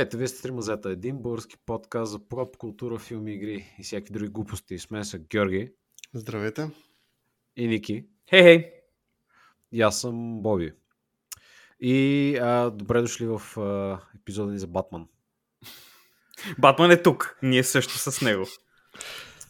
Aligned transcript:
Здравейте, 0.00 0.16
вие 0.16 0.28
сте 0.28 0.42
Тримазета, 0.42 0.90
един 0.90 1.18
български 1.18 1.56
подкаст 1.66 2.12
за 2.12 2.18
поп 2.28 2.56
култура, 2.56 2.98
филми, 2.98 3.34
игри 3.34 3.74
и 3.78 3.82
всяки 3.82 4.12
други 4.12 4.28
глупости. 4.28 4.78
С 4.78 4.90
мен 4.90 5.04
са 5.04 5.18
Георги. 5.18 5.72
Здравейте. 6.14 6.70
И 7.56 7.68
Ники. 7.68 8.04
Хей, 8.30 8.42
хей. 8.42 8.72
И 9.72 9.82
аз 9.82 10.00
съм 10.00 10.42
Боби. 10.42 10.72
И 11.80 12.36
а, 12.42 12.70
добре 12.70 13.00
дошли 13.00 13.26
в 13.26 13.60
а, 13.60 14.00
епизода 14.16 14.52
ни 14.52 14.58
за 14.58 14.66
Батман. 14.66 15.06
Батман 16.58 16.90
е 16.90 17.02
тук. 17.02 17.38
Ние 17.42 17.64
също 17.64 17.98
с 17.98 18.20
него. 18.20 18.44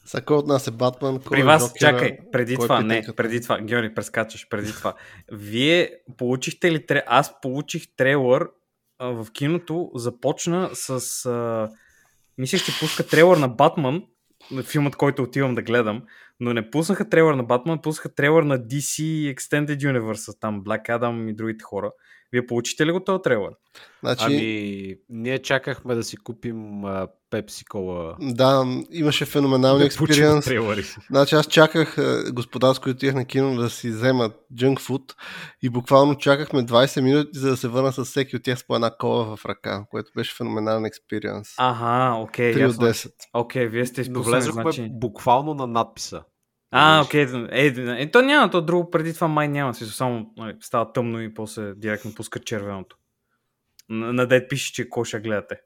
Сега 0.05 0.25
кой 0.25 0.37
от 0.37 0.47
нас 0.47 0.67
е 0.67 0.71
Батман? 0.71 1.21
Кой 1.21 1.37
При 1.37 1.41
е 1.41 1.45
вас, 1.45 1.75
Джокера, 1.75 1.79
чакай, 1.79 2.19
преди 2.33 2.57
кой 2.57 2.65
е 2.65 2.67
това, 2.67 2.83
не, 2.83 3.07
преди 3.17 3.41
това, 3.41 3.61
Георги, 3.61 3.95
прескачаш, 3.95 4.49
преди 4.49 4.73
това. 4.73 4.95
Вие 5.33 5.93
получихте 6.17 6.73
ли, 6.73 6.85
аз 7.07 7.41
получих 7.41 7.97
трейлър 7.97 8.51
в 9.01 9.27
киното, 9.33 9.91
започна 9.95 10.71
с, 10.73 11.27
а... 11.27 11.69
мисля, 12.39 12.59
че 12.59 12.79
пуска 12.81 13.07
трейлър 13.07 13.37
на 13.37 13.49
Батман, 13.49 14.03
филмът, 14.65 14.97
който 14.97 15.23
отивам 15.23 15.55
да 15.55 15.63
гледам, 15.63 16.03
но 16.41 16.53
не 16.53 16.71
пуснаха 16.71 17.09
трейлър 17.09 17.35
на 17.35 17.43
Батман, 17.43 17.83
пуснаха 17.83 18.15
трейлър 18.15 18.43
на 18.43 18.59
DC 18.59 19.03
Extended 19.35 19.77
Universe, 19.77 20.41
там 20.41 20.65
Black 20.65 20.89
Adam 20.89 21.31
и 21.31 21.35
другите 21.35 21.63
хора. 21.63 21.93
Вие 22.33 22.47
получите 22.47 22.87
ли 22.87 22.93
го 22.93 23.01
този 23.01 23.23
трейлър? 23.23 23.53
Значи, 24.03 24.25
Ами, 24.25 24.97
ние 25.09 25.39
чакахме 25.39 25.95
да 25.95 26.03
си 26.03 26.17
купим 26.17 26.85
а, 26.85 27.09
Пепси 27.31 27.65
Кола. 27.65 28.17
да, 28.21 28.65
имаше 28.91 29.25
феноменален 29.25 29.79
да 29.79 29.85
експириенс. 29.85 30.49
Значи 31.11 31.35
аз 31.35 31.47
чаках 31.47 31.97
господа, 32.33 32.75
с 32.75 32.79
които 32.79 33.07
на 33.07 33.25
кино 33.25 33.57
да 33.57 33.71
си 33.71 33.91
вземат 33.91 34.33
junk 34.55 34.77
food 34.77 35.15
и 35.63 35.69
буквално 35.69 36.15
чакахме 36.15 36.63
20 36.63 37.01
минути, 37.01 37.39
за 37.39 37.51
да 37.51 37.57
се 37.57 37.69
върна 37.69 37.93
с 37.93 38.05
всеки 38.05 38.37
от 38.37 38.43
тях 38.43 38.59
с 38.59 38.67
по 38.67 38.75
една 38.75 38.91
кола 38.91 39.37
в 39.37 39.45
ръка, 39.47 39.85
което 39.91 40.11
беше 40.17 40.37
феноменален 40.37 40.85
експириенс. 40.85 41.49
Аха, 41.59 42.17
окей, 42.17 42.55
3 42.55 42.57
от 42.57 42.61
ясно. 42.61 42.87
10. 42.87 43.13
Окей, 43.35 43.67
вие 43.67 43.87
сте 43.87 44.03
влезохме 44.03 44.63
значи... 44.63 44.89
буквално 44.91 45.55
на 45.55 45.67
надписа. 45.67 46.23
А, 46.71 46.99
Виж. 47.01 47.07
окей. 47.07 47.23
Е, 47.51 47.67
е, 47.67 48.03
е, 48.03 48.11
то 48.11 48.23
няма, 48.23 48.51
то 48.51 48.63
друго 48.63 48.91
преди 48.91 49.15
това 49.15 49.29
май 49.29 49.49
няма. 49.49 49.75
Смисъл, 49.75 49.93
само 49.93 50.33
нали, 50.37 50.57
става 50.61 50.93
тъмно 50.93 51.21
и 51.21 51.35
после 51.35 51.75
директно 51.75 52.15
пуска 52.15 52.39
червеното. 52.41 52.97
На, 53.89 54.13
на 54.13 54.27
дед 54.27 54.51
пише, 54.51 54.73
че 54.73 54.87
ще 55.05 55.21
гледате. 55.21 55.61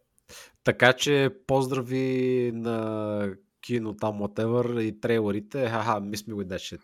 Така 0.65 0.93
че 0.93 1.31
поздрави 1.47 2.53
на 2.55 3.29
кино 3.63 3.97
там, 3.97 4.19
whatever, 4.21 4.81
и 4.81 5.01
трейлерите. 5.01 5.69
Ха-ха, 5.69 6.01
me 6.01 6.15
with 6.15 6.47
that 6.47 6.77
shit. 6.77 6.81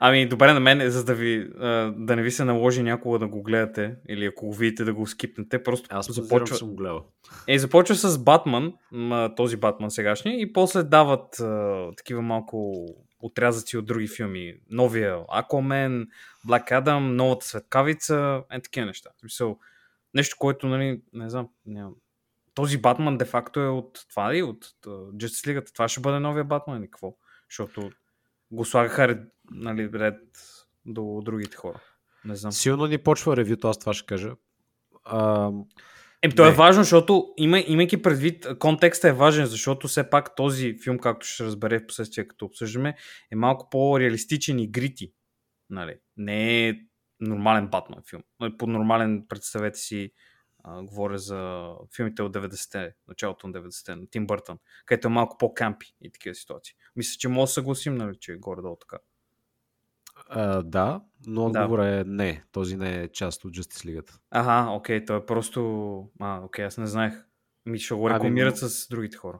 Ами, 0.00 0.28
добре 0.28 0.52
на 0.52 0.60
мен, 0.60 0.90
за 0.90 1.04
да 1.04 1.14
ви 1.14 1.50
а, 1.60 1.92
да 1.96 2.16
не 2.16 2.22
ви 2.22 2.30
се 2.30 2.44
наложи 2.44 2.82
някога 2.82 3.18
да 3.18 3.28
го 3.28 3.42
гледате, 3.42 3.94
или 4.08 4.26
ако 4.26 4.46
го 4.46 4.54
видите 4.54 4.84
да 4.84 4.94
го 4.94 5.06
скипнете, 5.06 5.62
просто 5.62 5.88
Аз 5.90 6.12
започва... 6.12 6.56
съм 6.56 6.68
го 6.68 6.76
гледал. 6.76 7.04
е, 7.48 7.58
започва 7.58 7.94
с 7.94 8.18
Батман, 8.18 8.72
този 9.36 9.56
Батман 9.56 9.90
сегашния, 9.90 10.40
и 10.40 10.52
после 10.52 10.82
дават 10.82 11.40
а, 11.40 11.88
такива 11.96 12.22
малко 12.22 12.86
отрязъци 13.20 13.76
от 13.76 13.86
други 13.86 14.08
филми. 14.08 14.54
Новия 14.70 15.16
Aquaman, 15.16 16.06
Black 16.46 16.70
Adam, 16.70 16.98
новата 16.98 17.46
светкавица, 17.46 18.42
е 18.50 18.60
такива 18.60 18.86
неща. 18.86 19.10
В 19.16 19.20
смисъл, 19.20 19.58
нещо, 20.14 20.36
което, 20.38 20.66
нали, 20.66 21.02
не 21.12 21.30
знам, 21.30 21.48
нямам. 21.66 21.94
Този 22.54 22.80
Батман 22.80 23.18
де-факто 23.18 23.60
е 23.60 23.68
от 23.68 24.06
това 24.10 24.34
ли? 24.34 24.42
От 24.42 24.64
Justice 24.86 25.46
League. 25.46 25.72
Това 25.72 25.88
ще 25.88 26.00
бъде 26.00 26.18
новия 26.18 26.44
Батман 26.44 26.78
или 26.78 26.90
какво? 26.90 27.16
Защото 27.50 27.90
го 28.50 28.64
слагаха 28.64 29.08
ред, 29.08 29.18
нали, 29.50 29.90
ред 29.92 30.20
до 30.86 31.20
другите 31.24 31.56
хора. 31.56 31.80
Не 32.24 32.36
знам. 32.36 32.52
Силно 32.52 32.86
ни 32.86 32.98
почва 32.98 33.36
ревюто, 33.36 33.68
аз 33.68 33.78
това 33.78 33.94
ще 33.94 34.06
кажа. 34.06 34.32
А, 35.04 35.50
Ем, 36.22 36.32
то 36.36 36.46
е 36.46 36.54
важно, 36.54 36.82
защото 36.82 37.34
има, 37.36 37.60
имайки 37.66 38.02
предвид, 38.02 38.46
контекстът 38.58 39.08
е 39.08 39.12
важен, 39.12 39.46
защото 39.46 39.88
все 39.88 40.10
пак 40.10 40.36
този 40.36 40.78
филм, 40.84 40.98
както 40.98 41.26
ще 41.26 41.36
се 41.36 41.44
разбере 41.44 41.78
в 41.78 41.86
последствие, 41.86 42.28
като 42.28 42.44
обсъждаме, 42.44 42.96
е 43.32 43.36
малко 43.36 43.70
по-реалистичен 43.70 44.58
и 44.58 44.70
грити. 44.70 45.12
Нали? 45.70 45.98
Не 46.16 46.68
е 46.68 46.74
нормален 47.20 47.68
Батман 47.68 48.02
филм. 48.10 48.22
По 48.58 48.66
нормален, 48.66 49.26
представете 49.28 49.78
си, 49.78 50.12
а, 50.64 50.82
говоря 50.82 51.18
за 51.18 51.70
филмите 51.96 52.22
от 52.22 52.32
90-те, 52.32 52.94
началото 53.08 53.46
на 53.46 53.52
90-те, 53.52 53.96
на 53.96 54.06
Тим 54.10 54.26
Бъртън, 54.26 54.58
където 54.86 55.08
е 55.08 55.10
малко 55.10 55.38
по-кампи 55.38 55.86
и 56.02 56.12
такива 56.12 56.34
ситуации. 56.34 56.74
Мисля, 56.96 57.18
че 57.18 57.28
може 57.28 57.50
да 57.50 57.54
съгласим, 57.54 57.94
нали, 57.94 58.16
че 58.20 58.32
е 58.32 58.36
горе-долу 58.36 58.76
така. 58.76 58.98
А, 60.28 60.62
да, 60.62 61.00
но 61.26 61.42
Да. 61.42 61.60
отговор 61.60 61.78
е 61.78 62.04
не. 62.06 62.42
Този 62.52 62.76
не 62.76 62.94
е 62.94 63.08
част 63.08 63.44
от 63.44 63.52
Justice 63.52 63.86
League. 63.88 64.12
Ага, 64.30 64.70
окей, 64.70 65.04
то 65.04 65.16
е 65.16 65.26
просто... 65.26 65.60
А, 66.20 66.40
окей, 66.40 66.64
аз 66.64 66.78
не 66.78 66.86
знаех. 66.86 67.14
Ми 67.66 67.78
ще 67.78 67.94
го 67.94 68.06
Ами, 68.06 68.14
рекламират 68.14 68.58
но- 68.62 68.68
с 68.68 68.88
другите 68.88 69.16
хора. 69.16 69.38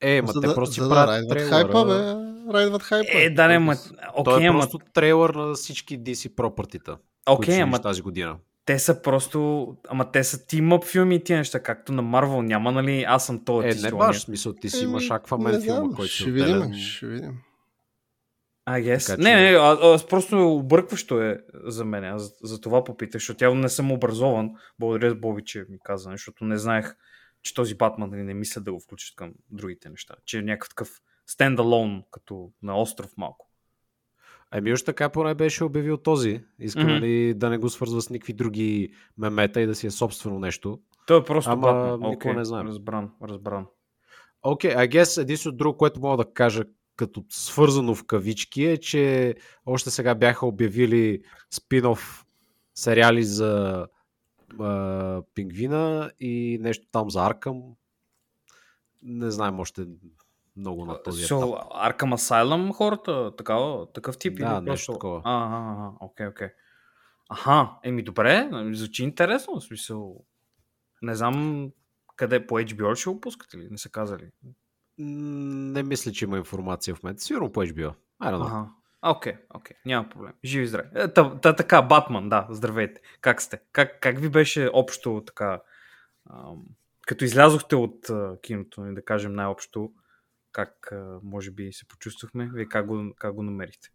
Е, 0.00 0.22
ма 0.22 0.32
за 0.32 0.40
те 0.40 0.46
да, 0.46 0.54
просто 0.54 0.74
си 0.74 0.80
да 0.80 0.88
правят 0.88 1.08
райдват 1.08 1.28
трейлера. 1.30 1.50
хайпа, 1.50 1.84
бе. 1.84 2.30
Райдват 2.54 2.82
хайпа. 2.82 3.08
Е, 3.12 3.30
да, 3.30 3.48
не, 3.48 3.58
ма... 3.58 3.76
Той 4.16 4.34
Окей, 4.34 4.44
е 4.44 4.48
ама... 4.48 4.58
просто 4.58 4.78
трейлер 4.94 5.30
на 5.30 5.54
всички 5.54 6.00
DC 6.00 6.34
пропъртита, 6.34 6.96
Окей, 7.28 7.54
ще 7.54 7.62
ама 7.62 7.78
тази 7.78 8.02
година. 8.02 8.36
те 8.64 8.78
са 8.78 9.02
просто... 9.02 9.66
Ама 9.88 10.10
те 10.10 10.24
са 10.24 10.46
тимъп 10.46 10.84
филми 10.84 11.14
и 11.14 11.24
тия 11.24 11.38
неща, 11.38 11.62
както 11.62 11.92
на 11.92 12.02
Марвел. 12.02 12.42
Няма, 12.42 12.72
нали, 12.72 13.02
аз 13.02 13.26
съм 13.26 13.44
този 13.44 13.68
Е, 13.68 13.74
не 13.74 13.90
баш, 13.90 14.20
смисъл, 14.20 14.52
ти 14.52 14.70
си 14.70 14.84
имаш 14.84 15.10
Аквамен 15.10 15.62
филма, 15.62 15.94
който 15.96 16.06
ще 16.06 16.24
си 16.24 16.30
видим, 16.30 16.72
ще 16.74 17.06
видим. 17.06 17.38
I 18.68 18.82
guess. 18.84 19.06
Така 19.06 19.22
че- 19.22 19.28
Не, 19.28 19.42
не, 19.42 19.56
а, 19.56 19.78
аз 19.84 20.06
просто 20.06 20.48
объркващо 20.48 21.20
е 21.20 21.38
за 21.64 21.84
мен. 21.84 22.04
Аз 22.04 22.32
за 22.42 22.60
това 22.60 22.84
попитах, 22.84 23.18
защото 23.20 23.44
явно 23.44 23.60
не 23.60 23.68
съм 23.68 23.92
образован. 23.92 24.50
Благодаря 24.78 25.14
Боби, 25.14 25.44
че 25.44 25.64
ми 25.68 25.78
каза, 25.82 26.10
защото 26.10 26.44
не 26.44 26.58
знаех, 26.58 26.94
че 27.42 27.54
този 27.54 27.74
Батман 27.74 28.10
нали, 28.10 28.22
не 28.22 28.34
мисля 28.34 28.60
да 28.60 28.72
го 28.72 28.80
включат 28.80 29.16
към 29.16 29.32
другите 29.50 29.88
неща. 29.88 30.14
Че 30.24 30.38
е 30.38 30.42
някакъв 30.42 30.68
такъв 30.68 30.90
стендалон, 31.26 32.02
като 32.10 32.50
на 32.62 32.80
остров 32.80 33.10
малко. 33.16 33.46
Еми, 34.54 34.72
още 34.72 34.84
така 34.86 35.08
поне 35.08 35.34
беше 35.34 35.64
обявил 35.64 35.96
този. 35.96 36.40
Иска, 36.58 36.80
Мгм. 36.80 36.88
нали, 36.90 37.34
да 37.34 37.50
не 37.50 37.58
го 37.58 37.68
свързва 37.68 38.02
с 38.02 38.10
никакви 38.10 38.32
други 38.32 38.88
мемета 39.18 39.60
и 39.60 39.66
да 39.66 39.74
си 39.74 39.86
е 39.86 39.90
собствено 39.90 40.38
нещо. 40.38 40.80
Той 41.06 41.20
е 41.20 41.24
просто 41.24 41.50
Ама 41.50 41.60
Батман. 41.62 41.92
никога 41.92 42.08
Окей, 42.08 42.32
не 42.34 42.44
знаем. 42.44 42.66
разбран, 42.66 43.10
разбран. 43.22 43.66
Окей, 44.42 44.70
okay, 44.70 44.76
I 44.78 44.88
guess 44.90 45.22
единствено 45.22 45.56
друго, 45.56 45.76
което 45.78 46.00
мога 46.00 46.24
да 46.24 46.32
кажа 46.32 46.64
като 47.00 47.24
свързано 47.28 47.94
в 47.94 48.04
кавички 48.04 48.64
е, 48.64 48.76
че 48.76 49.34
още 49.66 49.90
сега 49.90 50.14
бяха 50.14 50.46
обявили 50.46 51.22
спин-оф 51.54 52.24
сериали 52.74 53.24
за 53.24 53.86
а, 54.60 55.22
Пингвина 55.34 56.10
и 56.20 56.58
нещо 56.60 56.86
там 56.92 57.10
за 57.10 57.26
Аркъм. 57.26 57.62
Не 59.02 59.30
знаем 59.30 59.60
още 59.60 59.86
много 60.56 60.84
на 60.84 61.02
този 61.02 61.24
етап. 61.24 61.40
Arkham 61.40 62.14
Asylum 62.14 62.72
хората, 62.72 63.36
такава, 63.36 63.92
такъв 63.92 64.18
тип? 64.18 64.38
Да, 64.38 64.60
или 64.62 64.70
нещо 64.70 64.92
такова. 64.92 65.22
А, 65.24 65.92
окей, 66.00 66.26
окей. 66.26 66.48
Аха, 67.28 67.70
еми 67.84 68.02
добре, 68.02 68.44
нали, 68.44 68.74
звучи 68.74 69.04
интересно, 69.04 69.60
в 69.60 69.64
смисъл. 69.64 70.24
Не 71.02 71.14
знам 71.14 71.70
къде 72.16 72.46
по 72.46 72.54
HBO 72.54 72.94
ще 72.94 73.10
го 73.10 73.20
пускате 73.20 73.58
ли, 73.58 73.68
не 73.70 73.78
са 73.78 73.90
казали. 73.90 74.30
Не 75.02 75.82
мисля, 75.82 76.12
че 76.12 76.24
има 76.24 76.38
информация 76.38 76.94
в 76.94 77.02
момента. 77.02 77.22
Сигурно 77.22 77.52
по 77.52 77.64
HBO. 77.64 77.94
I 78.22 78.32
don't 78.32 78.50
know. 78.50 78.68
Окей, 79.02 79.34
окей, 79.54 79.76
няма 79.86 80.08
проблем. 80.08 80.32
Живи 80.44 80.64
и 80.64 80.68
здрави. 80.68 80.88
Е, 80.94 81.12
Та, 81.12 81.40
та, 81.40 81.56
така, 81.56 81.82
Батман, 81.82 82.28
да, 82.28 82.46
здравейте. 82.50 83.00
Как 83.20 83.42
сте? 83.42 83.60
Как, 83.72 84.00
как 84.00 84.18
ви 84.18 84.28
беше 84.28 84.70
общо 84.72 85.22
така, 85.26 85.60
ам, 86.30 86.62
като 87.06 87.24
излязохте 87.24 87.76
от 87.76 88.10
а, 88.10 88.36
киното, 88.42 88.82
да 88.82 89.04
кажем 89.04 89.32
най-общо, 89.32 89.92
как 90.52 90.92
а, 90.92 91.18
може 91.22 91.50
би 91.50 91.72
се 91.72 91.88
почувствахме? 91.88 92.50
Вие 92.54 92.66
как 92.66 92.86
го, 92.86 93.14
как 93.16 93.34
го 93.34 93.42
намерихте? 93.42 93.88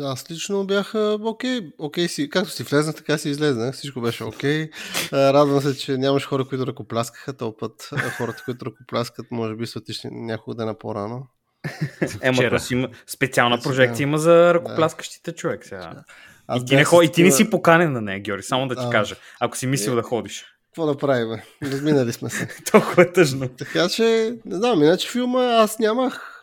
Аз 0.00 0.30
лично 0.30 0.64
бях 0.64 0.94
окей, 1.20 1.60
окей 1.78 2.08
си, 2.08 2.30
както 2.30 2.50
си 2.50 2.62
влезнах, 2.62 2.94
така 2.94 3.18
си 3.18 3.28
излезнах, 3.28 3.74
всичко 3.74 4.00
беше 4.00 4.24
окей. 4.24 4.70
Радвам 5.12 5.60
се, 5.60 5.76
че 5.76 5.96
нямаш 5.96 6.26
хора, 6.26 6.44
които 6.44 6.66
ръкопляскаха, 6.66 7.36
този 7.36 7.52
път 7.60 7.90
хората, 8.16 8.42
които 8.44 8.66
ръкопляскат, 8.66 9.26
може 9.30 9.54
би 9.54 9.66
са 9.66 9.78
отишли 9.78 10.08
няколко 10.12 10.54
дена 10.54 10.78
по-рано. 10.78 11.26
Ема, 12.22 12.50
то 12.50 12.58
си 12.58 12.74
има 12.74 12.88
специална 13.06 13.60
прожекция 13.62 14.04
има 14.04 14.18
за 14.18 14.54
ръкопляскащите 14.54 15.32
човек 15.32 15.64
сега. 15.64 16.04
Аз 16.46 16.62
И 16.62 16.64
ти, 16.64 16.76
не, 16.76 16.84
хо, 16.84 17.02
и 17.02 17.12
ти 17.12 17.22
не 17.22 17.30
си 17.30 17.50
поканен 17.50 17.92
на 17.92 18.00
нея, 18.00 18.20
Георги, 18.20 18.42
само 18.42 18.68
да 18.68 18.76
ти 18.76 18.84
А. 18.86 18.90
кажа, 18.90 19.16
ако 19.40 19.56
си 19.56 19.66
мислил 19.66 19.92
Е. 19.92 19.94
да 19.94 20.02
ходиш. 20.02 20.46
Какво 20.64 20.86
да 20.86 20.96
правим? 20.96 21.40
Разминали 21.62 22.12
сме 22.12 22.30
се. 22.30 22.48
Толкова 22.72 23.02
е 23.02 23.12
тъжно. 23.12 23.48
Така 23.48 23.88
че, 23.88 24.34
не 24.44 24.56
знам, 24.56 24.82
иначе 24.82 25.10
филма 25.10 25.44
аз 25.44 25.78
нямах... 25.78 26.34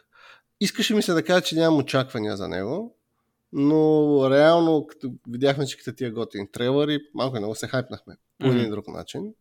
Искаше 0.61 0.93
ми 0.93 1.01
се 1.01 1.13
да 1.13 1.23
кажа, 1.23 1.41
че 1.41 1.55
нямам 1.55 1.79
очаквания 1.79 2.37
за 2.37 2.47
него, 2.47 2.95
но 3.57 4.29
реално, 4.29 4.87
като 4.87 5.13
видяхме 5.29 5.65
всичките 5.65 5.95
тия 5.95 6.11
готини 6.11 6.51
трейлери, 6.51 6.99
малко 7.13 7.37
и 7.37 7.39
много 7.39 7.55
се 7.55 7.67
хайпнахме 7.67 8.17
по 8.39 8.47
един 8.47 8.61
или 8.61 8.69
друг 8.69 8.87
начин. 8.87 9.33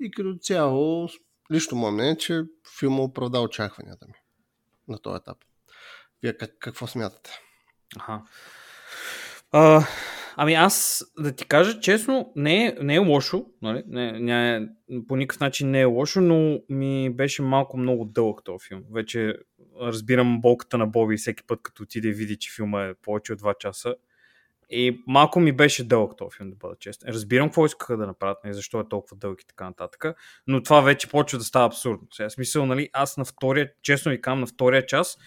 И 0.00 0.10
като 0.10 0.38
цяло, 0.40 1.08
лично 1.52 1.76
мое 1.78 1.90
мнение, 1.90 2.12
е, 2.12 2.16
че 2.16 2.42
филма 2.78 3.02
оправда 3.02 3.40
очакванията 3.40 4.06
ми 4.06 4.14
на 4.88 4.98
този 4.98 5.16
етап. 5.16 5.38
Вие 6.22 6.36
как, 6.36 6.50
какво 6.58 6.86
смятате? 6.86 7.30
Аха. 7.96 8.22
А, 9.52 9.86
Ами 10.38 10.54
аз, 10.54 11.04
да 11.18 11.32
ти 11.32 11.46
кажа 11.46 11.80
честно, 11.80 12.32
не 12.36 12.66
е, 12.66 12.76
не 12.80 12.94
е 12.94 12.98
лошо, 12.98 13.46
нали? 13.62 13.82
не, 13.86 14.12
не, 14.12 14.56
е- 14.56 14.68
по 15.08 15.16
никакъв 15.16 15.40
начин 15.40 15.70
не 15.70 15.80
е 15.80 15.84
лошо, 15.84 16.20
но 16.20 16.60
ми 16.68 17.10
беше 17.10 17.42
малко 17.42 17.78
много 17.78 18.04
дълъг 18.04 18.40
този 18.44 18.68
филм. 18.68 18.82
Вече 18.92 19.34
разбирам 19.80 20.40
болката 20.40 20.78
на 20.78 20.86
Боби 20.86 21.16
всеки 21.16 21.42
път, 21.46 21.60
като 21.62 21.82
отиде 21.82 22.08
и 22.08 22.12
види, 22.12 22.38
че 22.38 22.54
филма 22.54 22.84
е 22.84 22.94
повече 22.94 23.32
от 23.32 23.40
2 23.40 23.58
часа. 23.58 23.94
И 24.70 25.02
малко 25.06 25.40
ми 25.40 25.52
беше 25.52 25.88
дълъг 25.88 26.12
този 26.16 26.36
филм, 26.36 26.50
да 26.50 26.56
бъда 26.56 26.76
честен. 26.80 27.08
Разбирам 27.12 27.48
какво 27.48 27.66
искаха 27.66 27.96
да 27.96 28.06
направят, 28.06 28.38
нали, 28.44 28.54
защо 28.54 28.80
е 28.80 28.88
толкова 28.88 29.16
дълъг 29.16 29.42
и 29.42 29.46
така 29.46 29.64
нататък, 29.64 30.04
но 30.46 30.62
това 30.62 30.80
вече 30.80 31.08
почва 31.08 31.38
да 31.38 31.44
става 31.44 31.66
абсурдно. 31.66 32.08
Сега, 32.12 32.30
смисъл, 32.30 32.66
нали, 32.66 32.88
аз 32.92 33.16
на 33.16 33.24
втория, 33.24 33.72
честно 33.82 34.10
ви 34.12 34.20
казвам, 34.20 34.40
на 34.40 34.46
втория 34.46 34.86
час 34.86 35.18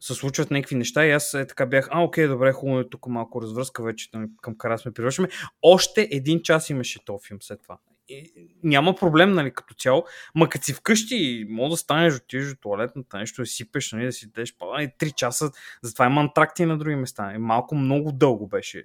се 0.00 0.14
случват 0.14 0.50
някакви 0.50 0.76
неща 0.76 1.06
и 1.06 1.10
аз 1.10 1.34
е, 1.34 1.46
така 1.46 1.66
бях, 1.66 1.88
а, 1.90 2.02
окей, 2.02 2.26
добре, 2.26 2.52
хубаво 2.52 2.80
е 2.80 2.88
тук 2.88 3.06
малко 3.06 3.42
развръзка 3.42 3.82
вече 3.82 4.08
нали, 4.14 4.26
към 4.42 4.58
кара 4.58 4.78
сме 4.78 4.92
привършваме. 4.92 5.28
Още 5.62 6.08
един 6.10 6.42
час 6.42 6.70
имаше 6.70 7.04
този 7.04 7.26
филм 7.28 7.38
след 7.42 7.62
това. 7.62 7.78
И, 8.08 8.32
няма 8.62 8.94
проблем, 8.94 9.32
нали, 9.32 9.50
като 9.50 9.74
цяло. 9.74 10.04
Ма 10.34 10.48
като 10.48 10.64
си 10.64 10.72
вкъщи, 10.72 11.46
може 11.48 11.70
да 11.70 11.76
станеш, 11.76 12.16
отидеш 12.16 12.48
до 12.48 12.54
туалетната, 12.60 13.18
нещо 13.18 13.42
да 13.42 13.46
сипеш, 13.46 13.92
нали, 13.92 14.04
да 14.04 14.12
си 14.12 14.26
дадеш 14.26 14.50
и 14.50 14.54
3 14.54 15.14
часа. 15.14 15.50
Затова 15.82 16.06
има 16.06 16.20
антракти 16.20 16.64
на 16.64 16.78
други 16.78 16.96
места. 16.96 17.32
И 17.34 17.38
малко 17.38 17.74
много 17.74 18.12
дълго 18.12 18.48
беше. 18.48 18.84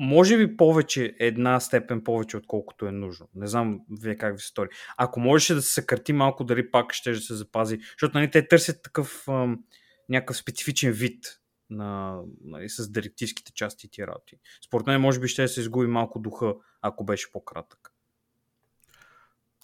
Може 0.00 0.36
би 0.36 0.56
повече, 0.56 1.16
една 1.18 1.60
степен 1.60 2.04
повече, 2.04 2.36
отколкото 2.36 2.86
е 2.86 2.92
нужно. 2.92 3.28
Не 3.34 3.46
знам 3.46 3.80
вие 4.00 4.16
как 4.16 4.34
ви 4.34 4.40
се 4.40 4.46
стори. 4.46 4.68
Ако 4.96 5.20
можеше 5.20 5.54
да 5.54 5.62
се 5.62 5.72
съкрати 5.72 6.12
малко, 6.12 6.44
дали 6.44 6.70
пак 6.70 6.92
ще 6.92 7.10
да 7.10 7.20
се 7.20 7.34
запази. 7.34 7.78
Защото 7.78 8.18
нали, 8.18 8.30
те 8.30 8.48
търсят 8.48 8.82
такъв 8.82 9.28
ам, 9.28 9.64
някакъв 10.08 10.36
специфичен 10.36 10.92
вид 10.92 11.24
на, 11.70 12.20
нали, 12.44 12.68
с 12.68 12.90
директивските 12.90 13.52
части 13.52 13.86
и 13.86 13.90
тия 13.90 14.06
работи. 14.06 14.36
Според 14.66 14.86
мен, 14.86 15.00
може 15.00 15.20
би 15.20 15.28
ще 15.28 15.48
се 15.48 15.60
изгуби 15.60 15.86
малко 15.86 16.18
духа, 16.18 16.54
ако 16.82 17.04
беше 17.04 17.32
по-кратък. 17.32 17.92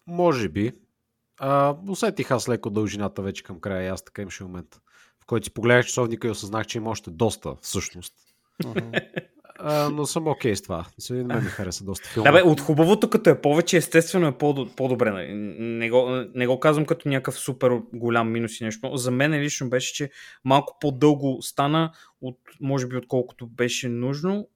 Може 0.07 0.49
би. 0.49 0.73
А, 1.39 1.77
усетих 1.89 2.31
аз 2.31 2.49
леко 2.49 2.71
дължината 2.71 3.23
вече 3.23 3.43
към 3.43 3.61
края. 3.61 3.93
Аз 3.93 4.05
така 4.05 4.23
имаше 4.23 4.45
момент, 4.45 4.75
в 5.23 5.27
който 5.27 5.45
си 5.45 5.55
погледнах 5.55 5.87
часовника 5.87 6.29
и 6.29 6.31
осъзнах, 6.31 6.67
че 6.67 6.79
има 6.79 6.91
още 6.91 7.11
доста 7.11 7.57
всъщност. 7.61 8.15
Но 9.93 10.07
съм 10.07 10.29
окей 10.29 10.53
okay 10.53 10.55
с 10.55 10.63
това. 10.63 10.87
Мисля, 10.99 11.15
мен 11.15 11.45
ми 11.45 11.51
хареса 11.51 11.85
доста 11.85 12.09
филма. 12.09 12.31
Да, 12.31 12.37
бе, 12.37 12.49
от 12.49 12.61
хубавото, 12.61 13.11
като 13.11 13.31
е 13.31 13.41
повече, 13.41 13.77
естествено 13.77 14.27
е 14.27 14.39
по-добре. 14.77 15.11
Нали? 15.11 15.35
Не, 15.59 15.91
го, 15.91 16.25
не 16.35 16.47
го 16.47 16.61
казвам 16.61 16.87
като 16.87 17.09
някакъв 17.09 17.39
супер 17.39 17.81
голям 17.93 18.33
минус 18.33 18.61
и 18.61 18.65
нещо. 18.65 18.97
За 18.97 19.11
мен 19.11 19.33
лично 19.35 19.71
беше, 19.71 19.95
че 19.95 20.11
малко 20.45 20.77
по-дълго 20.81 21.43
стана, 21.43 21.93
от, 22.21 22.39
може 22.61 22.87
би 22.87 22.97
отколкото 22.97 23.47
беше 23.47 23.89
нужно. 23.89 24.49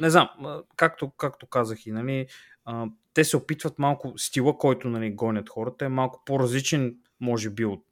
Не 0.00 0.10
знам, 0.10 0.28
както, 0.76 1.10
както 1.10 1.46
казах 1.46 1.86
и, 1.86 1.92
нали, 1.92 2.26
те 3.14 3.24
се 3.24 3.36
опитват 3.36 3.78
малко, 3.78 4.12
стила, 4.16 4.58
който 4.58 4.88
нали, 4.88 5.10
гонят 5.10 5.48
хората, 5.48 5.84
е 5.84 5.88
малко 5.88 6.22
по-различен, 6.26 6.96
може 7.20 7.50
би, 7.50 7.64
от 7.64 7.84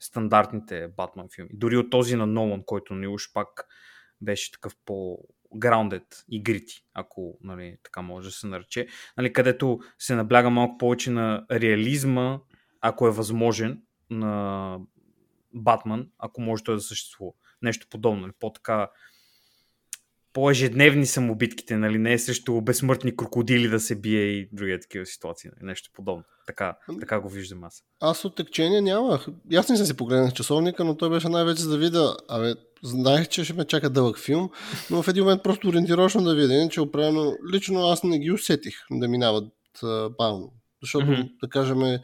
стандартните 0.00 0.88
Батман 0.96 1.28
филми. 1.34 1.50
Дори 1.52 1.76
от 1.76 1.90
този 1.90 2.16
на 2.16 2.26
Нолан, 2.26 2.62
който 2.66 2.94
ни 2.94 3.06
уж 3.06 3.32
пак 3.32 3.48
беше 4.20 4.52
такъв 4.52 4.76
по 4.84 5.18
grounded 5.56 6.04
игрити, 6.28 6.84
ако 6.94 7.38
нали, 7.40 7.76
така 7.82 8.02
може 8.02 8.28
да 8.28 8.32
се 8.32 8.46
нарече, 8.46 8.86
нали, 9.16 9.32
където 9.32 9.78
се 9.98 10.14
набляга 10.14 10.50
малко 10.50 10.78
повече 10.78 11.10
на 11.10 11.46
реализма, 11.50 12.38
ако 12.80 13.06
е 13.06 13.10
възможен, 13.10 13.82
на 14.10 14.78
Батман, 15.54 16.08
ако 16.18 16.40
може 16.40 16.64
той 16.64 16.74
да 16.74 16.80
съществува. 16.80 17.32
Нещо 17.62 17.86
подобно, 17.90 18.20
нали, 18.20 18.32
по-така 18.40 18.90
по-ежедневни 20.34 21.06
самобитките, 21.06 21.76
нали? 21.76 21.98
Не 21.98 22.12
е 22.12 22.18
срещу 22.18 22.60
безсмъртни 22.60 23.16
крокодили 23.16 23.68
да 23.68 23.80
се 23.80 24.00
бие 24.00 24.22
и 24.22 24.48
други 24.52 24.78
такива 24.80 25.06
ситуации, 25.06 25.50
нали? 25.50 25.66
нещо 25.66 25.90
подобно. 25.94 26.24
Така, 26.46 26.76
така 27.00 27.20
го 27.20 27.28
виждам 27.28 27.64
аз. 27.64 27.82
Аз 28.00 28.24
оттекчение 28.24 28.80
нямах. 28.80 29.26
Аз 29.56 29.68
не 29.68 29.76
съм 29.76 29.86
си 29.86 29.96
погледнах 29.96 30.32
часовника, 30.32 30.84
но 30.84 30.96
той 30.96 31.10
беше 31.10 31.28
най-вече 31.28 31.62
за 31.62 31.70
да 31.70 31.78
видя. 31.78 32.16
Абе, 32.28 32.54
знаех, 32.82 33.28
че 33.28 33.44
ще 33.44 33.52
ме 33.52 33.64
чака 33.64 33.90
дълъг 33.90 34.18
филм, 34.18 34.50
но 34.90 35.02
в 35.02 35.08
един 35.08 35.24
момент 35.24 35.42
просто 35.42 35.68
ориентировъчно 35.68 36.22
да 36.22 36.34
видя, 36.34 36.68
че 36.68 36.80
определено, 36.80 37.36
лично 37.52 37.80
аз 37.80 38.02
не 38.02 38.18
ги 38.18 38.32
усетих 38.32 38.74
да 38.90 39.08
минават 39.08 39.52
бавно. 40.18 40.52
Защото, 40.82 41.06
mm-hmm. 41.06 41.30
да 41.42 41.48
кажем, 41.48 41.98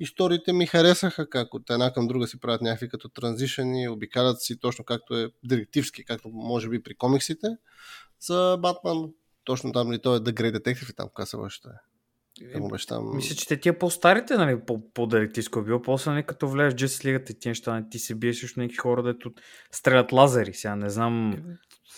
историите 0.00 0.52
ми 0.52 0.66
харесаха 0.66 1.28
как 1.30 1.54
от 1.54 1.70
една 1.70 1.92
към 1.92 2.08
друга 2.08 2.26
си 2.26 2.40
правят 2.40 2.62
някакви 2.62 2.88
като 2.88 3.08
транзишени, 3.08 3.88
обикалят 3.88 4.42
си 4.42 4.58
точно 4.58 4.84
както 4.84 5.18
е 5.18 5.30
директивски, 5.44 6.04
както 6.04 6.28
може 6.28 6.68
би 6.68 6.82
при 6.82 6.94
комиксите. 6.94 7.46
За 8.20 8.58
Батман, 8.60 9.10
точно 9.44 9.72
там 9.72 9.92
ли 9.92 9.98
той 9.98 10.16
е 10.16 10.20
The 10.20 10.32
Great 10.32 10.58
Detective 10.58 10.90
и 10.90 10.94
там 10.94 11.08
каза 11.14 11.38
още. 11.38 11.68
Беше 12.70 12.86
там... 12.86 13.16
Мисля, 13.16 13.36
че 13.36 13.46
те 13.46 13.60
тия 13.60 13.78
по-старите, 13.78 14.36
нали, 14.36 14.60
по-директивско 14.94 15.58
е 15.58 15.62
било. 15.62 15.82
После, 15.82 16.10
нали, 16.10 16.22
като 16.22 16.48
влезеш 16.48 16.72
в 16.72 16.76
Justice 16.76 17.04
League 17.04 17.30
и 17.30 17.38
тия 17.38 17.50
неща, 17.50 17.84
ти 17.90 17.98
се 17.98 18.14
биеш 18.14 18.50
с 18.50 18.56
някакви 18.56 18.76
хора, 18.76 19.02
дето 19.02 19.32
стрелят 19.72 20.12
лазери. 20.12 20.54
Сега 20.54 20.76
не 20.76 20.90
знам... 20.90 21.36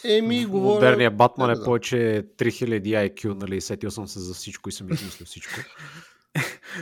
Еми, 0.04 0.46
говоря... 0.46 0.74
Модерният 0.74 1.16
Батман 1.16 1.50
е 1.50 1.64
повече 1.64 2.24
3000 2.38 3.10
IQ, 3.10 3.34
нали, 3.34 3.60
сетил 3.60 3.90
съм 3.90 4.08
се 4.08 4.20
за 4.20 4.34
всичко 4.34 4.68
и 4.68 4.72
съм 4.72 4.92
измислил 4.92 5.26
всичко. 5.26 5.54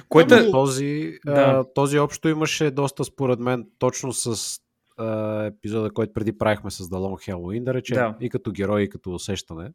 Което 0.09 0.35
е... 0.35 0.51
Този, 0.51 1.19
да. 1.27 1.33
а, 1.33 1.65
този 1.75 1.99
общо 1.99 2.29
имаше 2.29 2.71
доста, 2.71 3.05
според 3.05 3.39
мен, 3.39 3.67
точно 3.79 4.13
с 4.13 4.59
а, 4.97 5.45
епизода, 5.45 5.91
който 5.91 6.13
преди 6.13 6.39
правихме 6.39 6.71
с 6.71 6.85
The 6.85 6.95
Long 6.95 7.33
Halloween, 7.33 7.65
да 7.65 7.75
речем, 7.75 7.97
да. 7.97 8.17
и 8.21 8.31
като 8.31 8.53
герой, 8.53 8.83
и 8.83 8.89
като 8.89 9.11
усещане. 9.11 9.71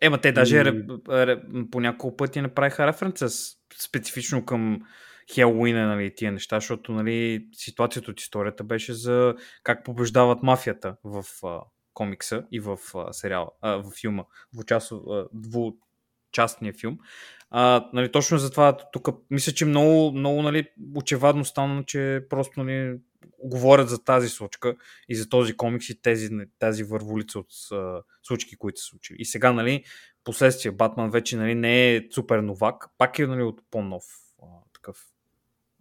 Ема 0.00 0.18
те 0.18 0.32
даже 0.32 0.56
и... 0.56 0.64
ре, 0.64 0.72
ре, 1.08 1.42
по 1.70 1.80
няколко 1.80 2.16
пъти 2.16 2.40
направиха 2.40 2.86
референца 2.86 3.28
специфично 3.78 4.44
към 4.44 4.80
Хелуина, 5.34 5.86
нали, 5.86 6.14
тия 6.14 6.32
неща, 6.32 6.56
защото 6.56 6.92
нали, 6.92 7.46
ситуацията 7.52 8.10
от 8.10 8.20
историята 8.20 8.64
беше 8.64 8.94
за 8.94 9.34
как 9.62 9.84
побеждават 9.84 10.42
мафията 10.42 10.96
в 11.04 11.24
а, 11.44 11.60
комикса 11.94 12.44
и 12.52 12.60
в 12.60 12.78
а, 12.94 13.12
сериала, 13.12 13.50
а, 13.60 13.76
в 13.76 13.84
филма, 14.00 14.24
в 14.54 15.72
двучастния 16.32 16.72
филм. 16.72 16.98
А, 17.50 17.88
нали, 17.92 18.12
точно 18.12 18.38
затова 18.38 18.76
тук 18.92 19.08
мисля, 19.30 19.52
че 19.52 19.64
много, 19.64 20.12
много 20.12 20.42
нали, 20.42 20.68
очевадно 20.94 21.44
стана, 21.44 21.84
че 21.84 22.26
просто 22.30 22.64
нали, 22.64 22.98
говорят 23.44 23.88
за 23.88 24.04
тази 24.04 24.28
случка 24.28 24.76
и 25.08 25.16
за 25.16 25.28
този 25.28 25.56
комикс 25.56 25.88
и 25.88 26.02
тези, 26.02 26.30
тази 26.58 26.84
върволица 26.84 27.38
от 27.38 27.48
а, 27.72 28.02
случки, 28.22 28.56
които 28.56 28.80
се 28.80 28.86
случили. 28.86 29.16
И 29.20 29.24
сега, 29.24 29.52
нали, 29.52 29.84
последствие, 30.24 30.72
Батман 30.72 31.10
вече 31.10 31.36
нали, 31.36 31.54
не 31.54 31.94
е 31.94 32.02
супер 32.14 32.38
новак, 32.38 32.84
пак 32.98 33.18
е 33.18 33.26
нали, 33.26 33.42
от 33.42 33.60
по-нов 33.70 34.04
а, 34.42 34.46
такъв 34.74 34.96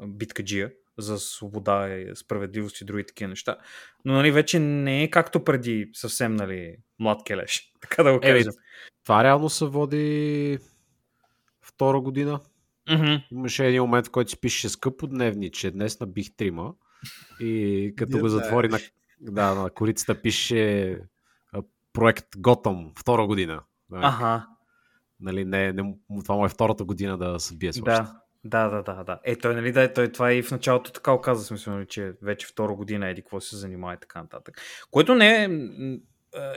биткаджия 0.08 0.72
за 0.98 1.20
свобода 1.20 1.90
и 1.90 2.16
справедливост 2.16 2.82
и 2.82 2.86
други 2.86 3.06
такива 3.06 3.30
неща. 3.30 3.58
Но 4.06 4.14
нали, 4.14 4.32
вече 4.32 4.60
не 4.60 5.04
е 5.04 5.10
както 5.10 5.44
преди 5.44 5.90
съвсем 5.94 6.36
нали, 6.36 6.78
млад 7.00 7.24
келеш, 7.24 7.72
така 7.82 8.04
да 8.04 8.14
го 8.14 8.20
кажем. 8.20 8.50
Е, 8.50 8.91
това 9.03 9.24
реално 9.24 9.50
се 9.50 9.65
води 9.65 10.58
втора 11.62 12.01
година. 12.01 12.39
Mm-hmm. 12.89 13.24
Имаше 13.31 13.67
един 13.67 13.81
момент, 13.81 14.08
в 14.08 14.12
който 14.12 14.29
си 14.29 14.39
пише 14.39 14.70
скъпо 14.70 15.08
дневниче, 15.08 15.72
днес 15.72 16.00
набих 16.00 16.36
трима. 16.36 16.74
И 17.39 17.93
като 17.98 18.20
го 18.20 18.29
затвори 18.29 18.67
на, 18.67 18.79
да, 19.22 19.55
на 19.55 19.70
корицата 19.70 20.22
пише 20.22 20.98
проект 21.93 22.25
Готъм, 22.38 22.91
втора 23.00 23.27
година. 23.27 23.63
Ага. 23.93 24.48
Нали, 25.20 25.46
не, 25.46 25.74
не, 25.74 25.96
това 26.24 26.36
му 26.36 26.46
е 26.46 26.50
втората 26.50 26.84
година 26.84 27.17
да 27.17 27.39
се 27.39 27.55
бие 27.55 27.74
с 27.74 27.81
Да, 27.81 28.22
да, 28.43 28.70
да, 28.70 28.84
да, 28.84 29.03
да. 29.03 29.20
Е, 29.24 29.36
той, 29.36 29.55
нали, 29.55 29.72
да, 29.72 29.93
той, 29.93 30.12
това 30.12 30.34
и 30.34 30.43
в 30.43 30.51
началото 30.51 30.91
така 30.91 31.12
оказа, 31.12 31.46
смисъл, 31.46 31.74
нали, 31.74 31.86
че 31.88 32.13
вече 32.22 32.48
втора 32.48 32.74
година 32.74 33.10
еди 33.10 33.22
какво 33.22 33.41
се 33.41 33.55
занимава 33.55 33.93
и 33.93 33.98
така 33.98 34.22
нататък. 34.22 34.62
Което 34.91 35.15
не 35.15 35.43
е, 35.43 35.50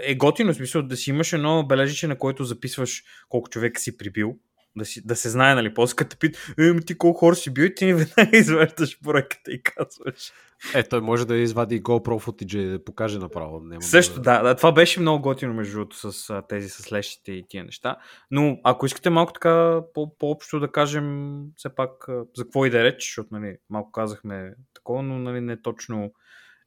е 0.03 0.15
готино, 0.15 0.55
смисъл 0.55 0.83
да 0.83 0.97
си 0.97 1.11
имаш 1.11 1.33
едно 1.33 1.67
бележиче, 1.67 2.07
на 2.07 2.19
което 2.19 2.45
записваш 2.45 3.03
колко 3.29 3.49
човека 3.49 3.81
си 3.81 3.97
прибил, 3.97 4.37
да, 4.77 4.85
си, 4.85 5.07
да 5.07 5.17
се 5.17 5.31
знае, 5.31 5.55
нали, 5.55 5.75
после 5.75 5.97
като 5.97 6.19
пит, 6.19 6.55
е, 6.59 6.81
ти 6.81 6.99
колко 6.99 7.19
хора 7.19 7.37
си 7.37 7.55
бил 7.55 7.65
и 7.65 7.75
ти 7.75 7.95
веднага 7.95 8.31
извеждаш 8.37 9.01
проекта 9.03 9.51
и 9.51 9.63
казваш. 9.63 10.33
Е, 10.75 10.83
той 10.83 11.01
може 11.01 11.27
да 11.27 11.37
извади 11.37 11.83
GoPro 11.83 12.25
footage 12.25 12.59
и 12.59 12.71
да 12.71 12.85
покаже 12.85 13.19
направо. 13.19 13.61
Няма 13.61 13.83
Също, 13.83 14.21
да... 14.21 14.43
да, 14.43 14.55
това 14.55 14.73
беше 14.73 15.01
много 15.01 15.23
готино, 15.23 15.55
между 15.55 15.77
другото, 15.77 16.13
с 16.13 16.43
тези 16.49 16.69
с 16.69 16.93
лещите 16.93 17.33
и 17.33 17.45
тия 17.49 17.65
неща. 17.65 17.97
Но 18.31 18.59
ако 18.65 18.87
искате 18.87 19.11
малко 19.11 19.33
така 19.33 19.81
по-общо 20.19 20.61
да 20.61 20.73
кажем, 20.73 21.39
все 21.57 21.75
пак, 21.75 21.91
за 22.37 22.45
какво 22.45 22.67
и 22.67 22.71
да 22.71 22.85
реч, 22.85 23.03
защото, 23.03 23.29
нали, 23.33 23.57
малко 23.71 23.93
казахме 23.93 24.55
такова, 24.75 25.03
но, 25.03 25.19
нали, 25.19 25.41
не 25.41 25.63
точно 25.63 26.13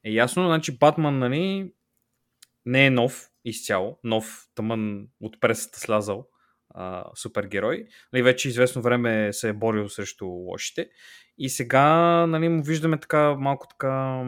е 0.03 0.11
ясно. 0.11 0.45
Значи, 0.45 0.77
Батман, 0.77 1.19
нали, 1.19 1.71
не 2.67 2.85
е 2.85 2.89
нов 2.89 3.29
изцяло, 3.45 3.99
нов 4.03 4.47
тъмън 4.55 5.07
от 5.21 5.39
пресата 5.39 5.79
слязал 5.79 6.27
а, 6.69 7.05
супергерой. 7.15 7.85
Нали, 8.13 8.23
вече 8.23 8.47
известно 8.47 8.81
време 8.81 9.33
се 9.33 9.49
е 9.49 9.53
борил 9.53 9.89
срещу 9.89 10.25
лошите. 10.25 10.89
И 11.37 11.49
сега 11.49 11.85
нали, 12.27 12.49
му 12.49 12.63
виждаме 12.63 12.99
така 12.99 13.35
малко 13.35 13.67
така, 13.67 14.23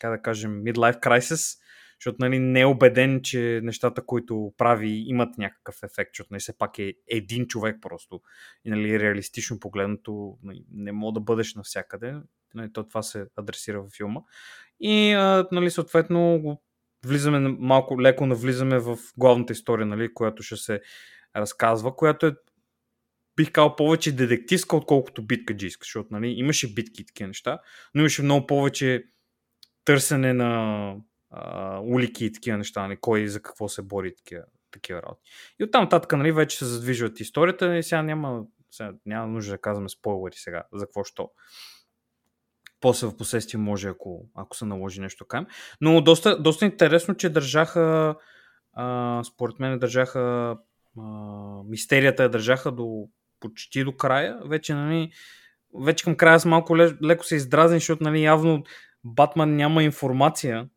как 0.00 0.10
да 0.10 0.22
кажем, 0.22 0.62
midlife 0.64 1.00
crisis, 1.00 1.58
защото 2.00 2.16
нали, 2.20 2.38
не 2.38 2.60
е 2.60 2.66
убеден, 2.66 3.20
че 3.22 3.60
нещата, 3.62 4.06
които 4.06 4.52
прави, 4.56 5.04
имат 5.06 5.38
някакъв 5.38 5.82
ефект, 5.82 6.10
защото 6.14 6.28
нали, 6.30 6.40
все 6.40 6.58
пак 6.58 6.78
е 6.78 6.94
един 7.08 7.46
човек 7.46 7.76
просто. 7.80 8.20
И 8.64 8.70
нали, 8.70 9.00
реалистично 9.00 9.60
погледнато 9.60 10.38
нали, 10.42 10.64
не 10.72 10.92
мога 10.92 11.20
да 11.20 11.20
бъдеш 11.20 11.54
навсякъде. 11.54 12.14
Нали, 12.54 12.72
то 12.72 12.88
това 12.88 13.02
се 13.02 13.26
адресира 13.36 13.82
във 13.82 13.92
филма. 13.92 14.20
И 14.80 15.14
нали, 15.52 15.70
съответно 15.70 16.60
влизаме 17.06 17.56
малко 17.58 18.02
леко 18.02 18.26
навлизаме 18.26 18.78
в 18.78 18.98
главната 19.18 19.52
история, 19.52 19.86
нали, 19.86 20.14
която 20.14 20.42
ще 20.42 20.56
се 20.56 20.80
разказва, 21.36 21.96
която 21.96 22.26
е 22.26 22.32
бих 23.36 23.52
казал 23.52 23.76
повече 23.76 24.16
детективска, 24.16 24.76
отколкото 24.76 25.26
биткаджийска, 25.26 25.84
защото 25.84 26.08
нали, 26.10 26.28
имаше 26.28 26.74
битки 26.74 27.02
и 27.02 27.06
такива 27.06 27.28
неща, 27.28 27.58
но 27.94 28.00
имаше 28.00 28.22
много 28.22 28.46
повече 28.46 29.04
търсене 29.84 30.32
на 30.32 30.94
а, 31.30 31.80
улики 31.80 32.24
и 32.24 32.32
такива 32.32 32.58
неща, 32.58 32.82
нали, 32.82 32.96
кой 33.00 33.28
за 33.28 33.42
какво 33.42 33.68
се 33.68 33.82
бори 33.82 34.14
такива, 34.14 34.42
такива 34.70 35.02
работи. 35.02 35.30
И 35.60 35.64
оттам 35.64 35.84
нататък 35.84 36.12
нали, 36.12 36.32
вече 36.32 36.58
се 36.58 36.64
задвижват 36.64 37.20
историята 37.20 37.76
и 37.76 37.82
сега 37.82 38.02
няма, 38.02 38.44
сега 38.70 38.92
няма 39.06 39.26
нужда 39.26 39.52
да 39.52 39.60
казваме 39.60 39.88
спойлери 39.88 40.36
сега 40.36 40.64
за 40.72 40.86
какво 40.86 41.04
що. 41.04 41.30
После 42.82 43.06
в 43.06 43.16
последствие 43.16 43.60
може, 43.60 43.88
ако, 43.88 44.26
ако 44.34 44.56
се 44.56 44.64
наложи 44.64 45.00
нещо 45.00 45.24
към. 45.24 45.46
Но 45.80 46.00
доста, 46.00 46.42
доста 46.42 46.64
интересно, 46.64 47.14
че 47.14 47.28
държаха, 47.28 48.14
а, 48.72 49.20
според 49.24 49.58
мен 49.58 49.78
държаха 49.78 50.56
а, 50.98 51.02
мистерията 51.68 52.22
я 52.22 52.28
държаха 52.28 52.72
до 52.72 53.08
почти 53.40 53.84
до 53.84 53.96
края. 53.96 54.38
Вече, 54.44 54.74
нали, 54.74 55.10
вече 55.84 56.04
към 56.04 56.16
края 56.16 56.40
с 56.40 56.44
малко 56.44 56.76
леко 56.78 57.24
се 57.24 57.36
издразни, 57.36 57.76
защото 57.76 58.04
нали, 58.04 58.22
явно 58.22 58.62
Батман 59.04 59.56
няма 59.56 59.82
информация 59.82 60.68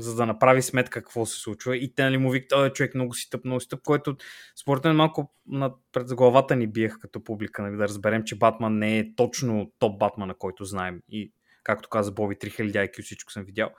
за 0.00 0.16
да 0.16 0.26
направи 0.26 0.62
сметка 0.62 1.02
какво 1.02 1.26
се 1.26 1.38
случва. 1.38 1.76
И 1.76 1.94
те 1.94 2.02
нали, 2.02 2.18
му 2.18 2.30
викат, 2.30 2.48
този 2.48 2.70
човек 2.70 2.94
много 2.94 3.14
си 3.14 3.30
тъп, 3.30 3.44
много 3.44 3.60
си 3.60 3.68
тъп, 3.68 3.82
което 3.82 4.16
според 4.60 4.84
мен 4.84 4.96
малко 4.96 5.34
над, 5.46 5.72
пред 5.92 6.14
главата 6.14 6.56
ни 6.56 6.66
биех 6.66 6.98
като 7.00 7.24
публика, 7.24 7.62
нали, 7.62 7.76
да 7.76 7.84
разберем, 7.84 8.24
че 8.24 8.38
Батман 8.38 8.78
не 8.78 8.98
е 8.98 9.14
точно 9.14 9.72
топ 9.78 9.98
Батмана, 9.98 10.34
който 10.34 10.64
знаем. 10.64 11.00
И 11.08 11.32
както 11.62 11.88
каза 11.88 12.12
Боби, 12.12 12.34
3000 12.34 12.72
IQ 12.72 13.02
всичко 13.02 13.32
съм 13.32 13.44
видял. 13.44 13.70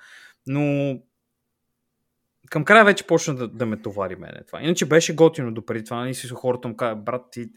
Но 0.47 0.95
към 2.49 2.65
края 2.65 2.85
вече 2.85 3.07
почна 3.07 3.35
да, 3.35 3.47
да 3.47 3.65
ме 3.65 3.81
товари 3.81 4.15
мене 4.15 4.43
това. 4.47 4.61
Иначе 4.61 4.85
беше 4.85 5.15
готино 5.15 5.53
допреди 5.53 5.83
това. 5.85 5.97
Нали 5.97 6.13
си 6.13 6.27
хората 6.27 6.67
му 6.67 6.75
казват, 6.75 7.03
брат, 7.03 7.21
ти, 7.31 7.49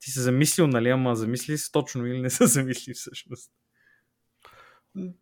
ти 0.00 0.10
се 0.10 0.20
замислил, 0.20 0.66
нали, 0.66 0.88
ама 0.88 1.16
замисли 1.16 1.58
се 1.58 1.72
точно 1.72 2.06
или 2.06 2.20
не 2.20 2.30
се 2.30 2.46
замисли 2.46 2.94
всъщност. 2.94 3.52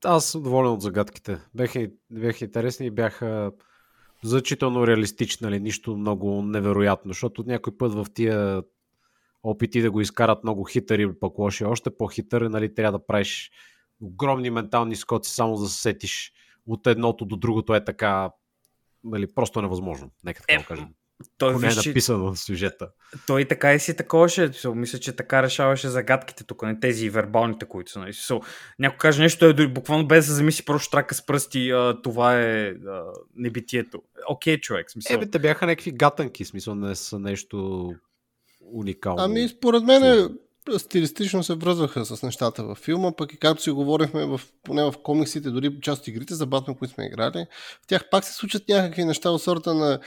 Аз 0.04 0.24
съм 0.26 0.42
доволен 0.42 0.72
от 0.72 0.82
загадките. 0.82 1.40
Бяха, 1.54 1.90
бяха 2.10 2.44
интересни 2.44 2.86
и 2.86 2.90
бяха 2.90 3.52
значително 4.24 4.86
реалистични, 4.86 5.44
нали? 5.44 5.60
нищо 5.60 5.96
много 5.96 6.42
невероятно, 6.42 7.10
защото 7.10 7.44
някой 7.46 7.76
път 7.78 7.94
в 7.94 8.06
тия 8.14 8.62
опити 9.42 9.82
да 9.82 9.90
го 9.90 10.00
изкарат 10.00 10.44
много 10.44 10.64
хитър 10.64 10.98
или 10.98 11.18
пък 11.20 11.38
лоши, 11.38 11.64
още 11.64 11.96
по-хитър, 11.96 12.42
нали, 12.42 12.74
трябва 12.74 12.98
да 12.98 13.06
правиш 13.06 13.50
огромни 14.00 14.50
ментални 14.50 14.96
скоци, 14.96 15.34
само 15.34 15.56
да 15.56 15.68
се 15.68 15.80
сетиш 15.80 16.32
от 16.66 16.86
едното 16.86 17.24
до 17.24 17.36
другото 17.36 17.74
е 17.74 17.84
така, 17.84 18.30
нали, 19.04 19.34
просто 19.34 19.62
невъзможно. 19.62 20.10
Нека 20.24 20.40
така 20.40 20.54
е, 20.54 20.58
го 20.58 20.64
кажем. 20.68 20.88
Той 21.38 21.52
Поне 21.52 21.68
е 21.68 21.86
написано 21.86 22.32
в 22.32 22.36
сюжета. 22.36 22.88
Той 23.26 23.44
така 23.44 23.74
и 23.74 23.80
си 23.80 23.96
такова 23.96 24.28
ще. 24.28 24.50
Мисля, 24.74 24.98
че 24.98 25.16
така 25.16 25.42
решаваше 25.42 25.88
загадките 25.88 26.44
тук, 26.44 26.62
не 26.62 26.80
тези 26.80 27.10
вербалните, 27.10 27.66
които 27.66 27.90
са. 27.90 27.98
Нали. 27.98 28.12
Някой 28.78 28.98
каже 28.98 29.22
нещо, 29.22 29.46
е 29.46 29.66
буквално 29.68 30.08
без 30.08 30.26
да 30.26 30.32
замисли, 30.32 30.64
просто 30.64 30.90
трака 30.90 31.14
с 31.14 31.26
пръсти, 31.26 31.70
а, 31.70 32.02
това 32.02 32.40
е 32.40 32.68
а, 32.68 33.02
небитието. 33.36 34.02
Окей, 34.28 34.56
okay, 34.56 34.60
човек. 34.60 34.90
Смисъл. 34.90 35.14
Ебе, 35.14 35.30
те 35.30 35.38
бяха 35.38 35.66
някакви 35.66 35.90
гатанки, 35.90 36.44
смисъл 36.44 36.74
не 36.74 36.94
са 36.94 37.18
нещо 37.18 37.90
уникално. 38.72 39.22
Ами, 39.22 39.48
според 39.48 39.82
мен 39.82 40.04
е, 40.04 40.28
стилистично 40.78 41.42
се 41.42 41.54
връзваха 41.54 42.04
с 42.04 42.22
нещата 42.22 42.64
във 42.64 42.78
филма, 42.78 43.12
пък 43.12 43.32
и 43.32 43.38
както 43.38 43.62
си 43.62 43.70
говорихме, 43.70 44.26
в, 44.26 44.40
поне 44.62 44.82
в 44.82 44.94
комиксите, 45.02 45.50
дори 45.50 45.80
част 45.80 46.00
от 46.02 46.08
игрите 46.08 46.34
за 46.34 46.46
Батман, 46.46 46.76
които 46.76 46.94
сме 46.94 47.06
играли, 47.06 47.46
в 47.82 47.86
тях 47.86 48.10
пак 48.10 48.24
се 48.24 48.32
случат 48.32 48.68
някакви 48.68 49.04
неща 49.04 49.30
от 49.30 49.42
сорта 49.42 49.74
на 49.74 50.00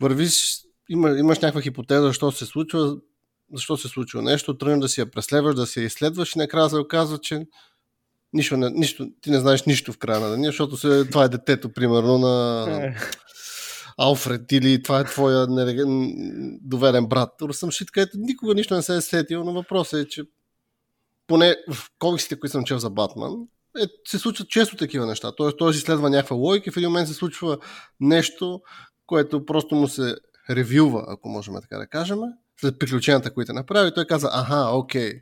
вървиш, 0.00 0.60
има, 0.88 1.18
имаш 1.18 1.38
някаква 1.38 1.60
хипотеза, 1.60 2.06
защо 2.06 2.32
се 2.32 2.46
случва, 2.46 2.96
защо 3.54 3.76
се 3.76 3.88
случва 3.88 4.22
нещо, 4.22 4.58
тръгнеш 4.58 4.80
да 4.80 4.88
си 4.88 5.00
я 5.00 5.10
преследваш, 5.10 5.54
да 5.54 5.66
си 5.66 5.80
я 5.80 5.86
изследваш 5.86 6.36
и 6.36 6.38
накрая 6.38 6.70
се 6.70 6.76
оказва, 6.76 7.18
че 7.18 7.46
нищо, 8.32 8.56
не, 8.56 8.70
нищо, 8.70 9.08
ти 9.20 9.30
не 9.30 9.40
знаеш 9.40 9.64
нищо 9.64 9.92
в 9.92 9.98
края 9.98 10.20
на 10.20 10.30
деня, 10.30 10.46
защото 10.46 10.76
се, 10.76 11.04
това 11.04 11.24
е 11.24 11.28
детето, 11.28 11.72
примерно, 11.72 12.18
на 12.18 12.94
Алфред 13.98 14.52
или 14.52 14.82
това 14.82 15.00
е 15.00 15.04
твоя 15.04 15.46
нереген, 15.46 16.12
доверен 16.62 17.06
брат. 17.06 17.30
съм 17.52 17.70
шит, 17.70 17.90
където 17.90 18.18
никога 18.18 18.54
нищо 18.54 18.74
не 18.74 18.82
се 18.82 18.96
е 18.96 19.00
сетил, 19.00 19.44
но 19.44 19.52
въпросът 19.52 20.06
е, 20.06 20.08
че 20.08 20.22
поне 21.26 21.56
в 21.72 21.90
комиксите, 21.98 22.40
които 22.40 22.52
съм 22.52 22.64
чел 22.64 22.78
за 22.78 22.90
Батман, 22.90 23.32
е, 23.78 23.86
се 24.08 24.18
случват 24.18 24.48
често 24.48 24.76
такива 24.76 25.06
неща. 25.06 25.32
Тоест, 25.36 25.58
той 25.58 25.70
изследва 25.70 26.10
някаква 26.10 26.36
логика 26.36 26.70
и 26.70 26.72
в 26.72 26.76
един 26.76 26.88
момент 26.88 27.08
се 27.08 27.14
случва 27.14 27.58
нещо, 28.00 28.60
което 29.10 29.46
просто 29.46 29.74
му 29.74 29.88
се 29.88 30.14
ревюва, 30.50 31.04
ако 31.08 31.28
можем 31.28 31.54
така 31.62 31.78
да 31.78 31.86
кажем, 31.86 32.18
след 32.60 32.78
приключенията, 32.78 33.34
които 33.34 33.52
направи. 33.52 33.94
Той 33.94 34.04
каза, 34.04 34.30
аха, 34.32 34.70
окей, 34.72 35.12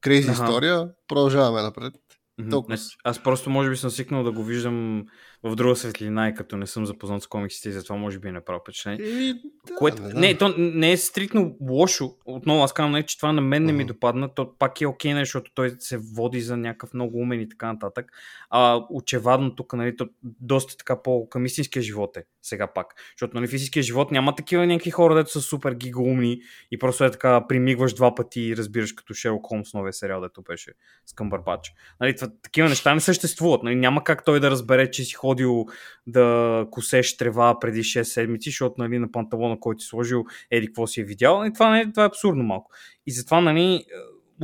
крейзи 0.00 0.30
история, 0.30 0.88
продължаваме 1.08 1.62
напред. 1.62 1.94
Mm-hmm. 2.40 2.96
Аз 3.04 3.22
просто 3.22 3.50
може 3.50 3.70
би 3.70 3.76
съм 3.76 3.90
свикнал 3.90 4.24
да 4.24 4.32
го 4.32 4.44
виждам 4.44 5.04
в 5.42 5.54
друга 5.54 5.76
светлина 5.76 6.28
и 6.28 6.34
като 6.34 6.56
не 6.56 6.66
съм 6.66 6.86
запознат 6.86 7.22
с 7.22 7.26
комиксите 7.26 7.68
и 7.68 7.72
затова 7.72 7.96
може 7.96 8.18
би 8.18 8.28
е 8.28 8.32
направо 8.32 8.60
впечатление. 8.60 9.34
Да, 9.34 9.74
Което... 9.78 10.02
не, 10.02 10.12
не, 10.14 10.38
то 10.38 10.54
не 10.58 10.92
е 10.92 10.96
стрикно 10.96 11.56
лошо. 11.60 12.14
Отново 12.24 12.62
аз 12.62 12.72
казвам, 12.72 12.92
не, 12.92 13.02
че 13.02 13.16
това 13.16 13.32
на 13.32 13.40
мен 13.40 13.64
не 13.64 13.72
ми 13.72 13.84
допадна. 13.84 14.34
То 14.34 14.58
пак 14.58 14.80
е 14.80 14.86
окей, 14.86 15.12
okay, 15.12 15.18
защото 15.18 15.50
той 15.54 15.76
се 15.78 15.98
води 16.14 16.40
за 16.40 16.56
някакъв 16.56 16.94
много 16.94 17.18
умен 17.18 17.40
и 17.40 17.48
така 17.48 17.72
нататък. 17.72 18.12
А 18.50 18.86
очевадно 18.90 19.54
тук, 19.54 19.72
нали, 19.72 19.96
то 19.96 20.08
доста 20.22 20.76
така 20.76 21.02
по 21.02 21.28
към 21.28 21.46
истинския 21.46 21.82
живот 21.82 22.16
е 22.16 22.24
сега 22.48 22.66
пак. 22.66 22.94
Защото 23.16 23.36
нали, 23.36 23.46
в 23.46 23.52
истинския 23.52 23.82
живот 23.82 24.10
няма 24.10 24.34
такива 24.34 24.66
някакви 24.66 24.90
хора, 24.90 25.14
дето 25.14 25.30
са 25.30 25.40
супер 25.40 25.74
гигаумни 25.74 26.40
и 26.70 26.78
просто 26.78 27.04
е 27.04 27.10
така 27.10 27.46
примигваш 27.48 27.94
два 27.94 28.14
пъти 28.14 28.40
и 28.40 28.56
разбираш 28.56 28.92
като 28.92 29.14
Шерлок 29.14 29.46
Холмс 29.46 29.74
новия 29.74 29.92
сериал, 29.92 30.20
дето 30.20 30.42
беше 30.42 30.72
с 31.06 31.12
Къмбърбач. 31.12 31.72
Нали, 32.00 32.16
такива 32.42 32.68
неща 32.68 32.94
не 32.94 33.00
съществуват. 33.00 33.62
Нали, 33.62 33.76
няма 33.76 34.04
как 34.04 34.24
той 34.24 34.40
да 34.40 34.50
разбере, 34.50 34.90
че 34.90 35.04
си 35.04 35.14
ходил 35.14 35.66
да 36.06 36.66
косеш 36.70 37.16
трева 37.16 37.58
преди 37.60 37.82
6 37.82 38.02
седмици, 38.02 38.50
защото 38.50 38.74
нали, 38.78 38.98
на 38.98 39.12
панталона, 39.12 39.60
който 39.60 39.82
си 39.82 39.88
сложил, 39.88 40.24
еди 40.50 40.66
какво 40.66 40.86
си 40.86 41.00
е 41.00 41.04
видял. 41.04 41.44
И 41.46 41.52
това, 41.52 41.70
нали, 41.70 41.92
това 41.92 42.02
е 42.02 42.06
абсурдно 42.06 42.44
малко. 42.44 42.70
И 43.06 43.12
затова 43.12 43.40
нали, 43.40 43.84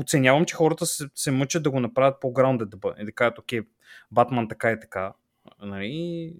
оценявам, 0.00 0.44
че 0.44 0.54
хората 0.54 0.86
се, 0.86 1.04
се 1.14 1.30
мъчат 1.30 1.62
да 1.62 1.70
го 1.70 1.80
направят 1.80 2.20
по-граундед 2.20 2.70
да 2.70 2.76
бъде. 2.76 3.02
И 3.02 3.04
да 3.04 3.12
кажат, 3.12 3.38
окей, 3.38 3.60
Батман 4.10 4.48
така 4.48 4.72
и 4.72 4.80
така. 4.80 5.12
Нали, 5.62 6.34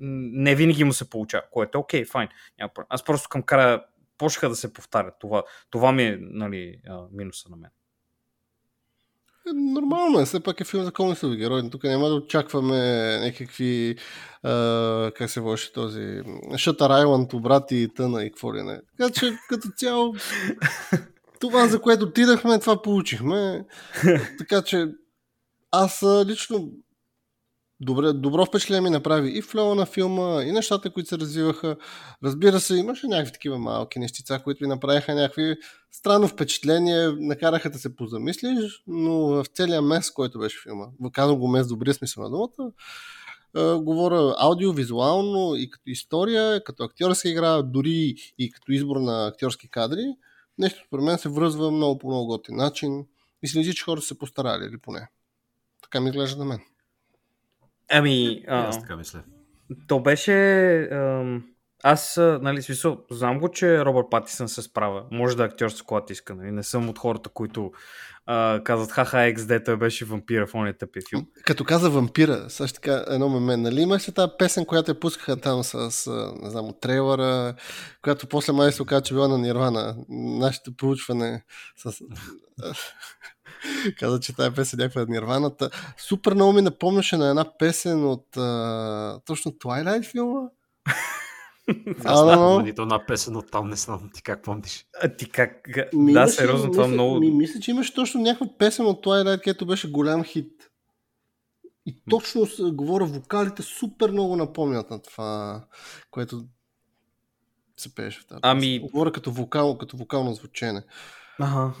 не 0.00 0.54
винаги 0.54 0.84
му 0.84 0.92
се 0.92 1.10
получава, 1.10 1.42
което 1.50 1.78
е 1.78 1.80
окей, 1.80 2.04
файн. 2.04 2.28
Аз 2.88 3.04
просто 3.04 3.28
към 3.28 3.42
края 3.42 3.82
почнаха 4.18 4.48
да 4.48 4.56
се 4.56 4.72
повтарят. 4.72 5.14
Това, 5.20 5.42
това 5.70 5.92
ми 5.92 6.02
е 6.02 6.18
нали, 6.20 6.80
минуса 7.12 7.48
на 7.50 7.56
мен. 7.56 7.70
Е, 9.48 9.52
нормално 9.52 10.20
е, 10.20 10.24
все 10.24 10.40
пак 10.40 10.60
е 10.60 10.64
филм 10.64 10.84
за 10.84 10.92
комиксови 10.92 11.36
герои. 11.36 11.70
Тук 11.70 11.84
няма 11.84 12.08
да 12.08 12.14
очакваме 12.14 12.78
някакви, 13.18 13.96
а, 14.42 15.10
как 15.14 15.30
се 15.30 15.40
води 15.40 15.62
този, 15.74 16.00
Shutter 16.00 17.04
Island, 17.04 17.34
обрати 17.34 17.76
и 17.76 17.88
тъна 17.88 18.24
и 18.24 18.30
какво 18.30 18.54
ли 18.54 18.62
не. 18.62 18.80
Така 18.98 19.12
че 19.12 19.32
като 19.48 19.68
цяло 19.76 20.14
това, 21.40 21.66
за 21.66 21.80
което 21.80 22.04
отидахме, 22.04 22.60
това 22.60 22.82
получихме. 22.82 23.64
Така 24.38 24.62
че 24.62 24.86
аз 25.70 26.04
лично 26.26 26.72
добре, 27.80 28.12
добро 28.12 28.46
впечатление 28.46 28.80
ми 28.80 28.90
направи 28.90 29.38
и 29.38 29.42
флоу 29.42 29.74
на 29.74 29.86
филма, 29.86 30.42
и 30.42 30.52
нещата, 30.52 30.90
които 30.90 31.08
се 31.08 31.18
развиваха. 31.18 31.76
Разбира 32.24 32.60
се, 32.60 32.76
имаше 32.76 33.06
някакви 33.06 33.32
такива 33.32 33.58
малки 33.58 33.98
нещица, 33.98 34.40
които 34.44 34.58
ви 34.64 34.66
направиха 34.66 35.14
някакви 35.14 35.56
странно 35.90 36.28
впечатление, 36.28 37.08
накараха 37.08 37.70
да 37.70 37.78
се 37.78 37.96
позамислиш, 37.96 38.82
но 38.86 39.12
в 39.12 39.44
целия 39.54 39.82
мес, 39.82 40.10
който 40.10 40.38
беше 40.38 40.62
филма, 40.62 40.86
казвам 41.12 41.38
го 41.38 41.48
мес 41.48 41.66
добрия 41.66 41.94
смисъл 41.94 42.22
на 42.22 42.30
думата, 42.30 42.72
говоря 43.82 44.34
аудиовизуално 44.38 45.54
и 45.56 45.70
като 45.70 45.90
история, 45.90 46.64
като 46.64 46.84
актьорска 46.84 47.28
игра, 47.28 47.62
дори 47.62 48.14
и 48.38 48.50
като 48.50 48.72
избор 48.72 48.96
на 48.96 49.26
актьорски 49.26 49.70
кадри, 49.70 50.04
нещо 50.58 50.82
според 50.86 51.04
мен 51.04 51.18
се 51.18 51.28
връзва 51.28 51.70
много 51.70 51.98
по 51.98 52.08
много 52.08 52.26
готин 52.26 52.56
начин 52.56 53.06
и 53.42 53.48
се 53.48 53.74
че 53.74 53.84
хората 53.84 54.06
се 54.06 54.18
постарали, 54.18 54.64
или 54.64 54.78
поне. 54.78 55.08
Така 55.82 56.00
ми 56.00 56.10
изглежда 56.10 56.38
на 56.38 56.44
мен. 56.44 56.60
Ами, 57.90 58.44
а, 58.48 58.68
аз 58.68 58.80
така 58.80 58.96
мисля. 58.96 59.22
То 59.86 60.00
беше... 60.00 60.32
Ам, 60.92 61.44
Аз, 61.82 62.16
нали, 62.16 62.62
смисъл, 62.62 63.04
знам 63.10 63.40
го, 63.40 63.48
че 63.50 63.84
Робърт 63.84 64.06
Патисън 64.10 64.48
се 64.48 64.62
справя. 64.62 65.04
Може 65.10 65.36
да 65.36 65.42
е 65.42 65.46
актьорство, 65.46 65.86
когато 65.86 66.12
иска. 66.12 66.34
Нали? 66.34 66.50
Не 66.50 66.62
съм 66.62 66.88
от 66.88 66.98
хората, 66.98 67.30
които 67.30 67.72
а, 68.26 68.60
казват 68.64 68.90
ха-ха, 68.90 69.16
XD, 69.16 69.64
той 69.64 69.76
беше 69.76 70.04
вампира 70.04 70.46
в 70.46 70.54
ония 70.54 70.78
тъпи 70.78 71.00
филм. 71.08 71.26
Като 71.44 71.64
каза 71.64 71.90
вампира, 71.90 72.50
също 72.50 72.80
така 72.80 73.04
едно 73.08 73.28
меме, 73.28 73.56
нали 73.56 73.80
имаш 73.80 74.08
ли 74.08 74.12
тази 74.12 74.32
песен, 74.38 74.66
която 74.66 74.90
я 74.90 75.00
пускаха 75.00 75.36
там 75.36 75.64
с, 75.64 75.90
с 75.90 76.32
не 76.42 76.50
знам, 76.50 76.64
от 76.64 76.80
трейлера, 76.80 77.54
която 78.02 78.26
после 78.26 78.52
май 78.52 78.72
се 78.72 78.82
оказа, 78.82 79.02
че 79.02 79.14
била 79.14 79.28
на 79.28 79.38
Нирвана. 79.38 79.96
Нашето 80.08 80.76
проучване 80.76 81.44
с... 81.76 82.02
каза, 83.98 84.20
че 84.20 84.36
тази 84.36 84.54
песен 84.54 84.80
е 84.80 84.82
някаква 84.82 85.04
Нирваната. 85.08 85.70
Супер 85.96 86.34
много 86.34 86.52
ми 86.52 86.62
напомняше 86.62 87.16
на 87.16 87.30
една 87.30 87.58
песен 87.58 88.04
от 88.04 88.36
а, 88.36 89.20
точно 89.24 89.52
Twilight 89.52 90.10
филма. 90.10 90.40
Аз 92.04 92.20
знам, 92.20 92.64
нито 92.64 92.82
една 92.82 93.06
песен 93.06 93.36
от 93.36 93.50
там 93.50 93.68
не 93.68 93.76
знам 93.76 94.10
ти 94.14 94.22
как 94.22 94.42
помниш. 94.42 94.86
А 95.02 95.16
ти 95.16 95.30
как? 95.30 95.68
Ми 95.92 96.12
да, 96.12 96.28
сериозно, 96.28 96.72
това 96.72 96.82
мисля, 96.82 96.94
много... 96.94 97.20
Ми, 97.20 97.30
мисля, 97.30 97.60
че 97.60 97.70
имаше 97.70 97.94
точно 97.94 98.20
някаква 98.20 98.46
песен 98.58 98.86
от 98.86 99.04
Twilight, 99.04 99.40
където 99.44 99.66
беше 99.66 99.90
голям 99.90 100.24
хит. 100.24 100.70
И 101.86 102.02
точно 102.10 102.46
говоря, 102.72 103.04
вокалите 103.04 103.62
супер 103.62 104.10
много 104.10 104.36
напомнят 104.36 104.90
на 104.90 105.02
това, 105.02 105.64
което 106.10 106.44
се 107.76 107.94
пееше 107.94 108.20
в 108.20 108.26
тази 108.26 108.40
Ами-. 108.42 108.80
Говоря 108.80 109.12
като, 109.12 109.30
вокал, 109.30 109.78
като 109.78 109.96
вокално 109.96 110.34
звучене. 110.34 110.82
Ага. 111.38 111.72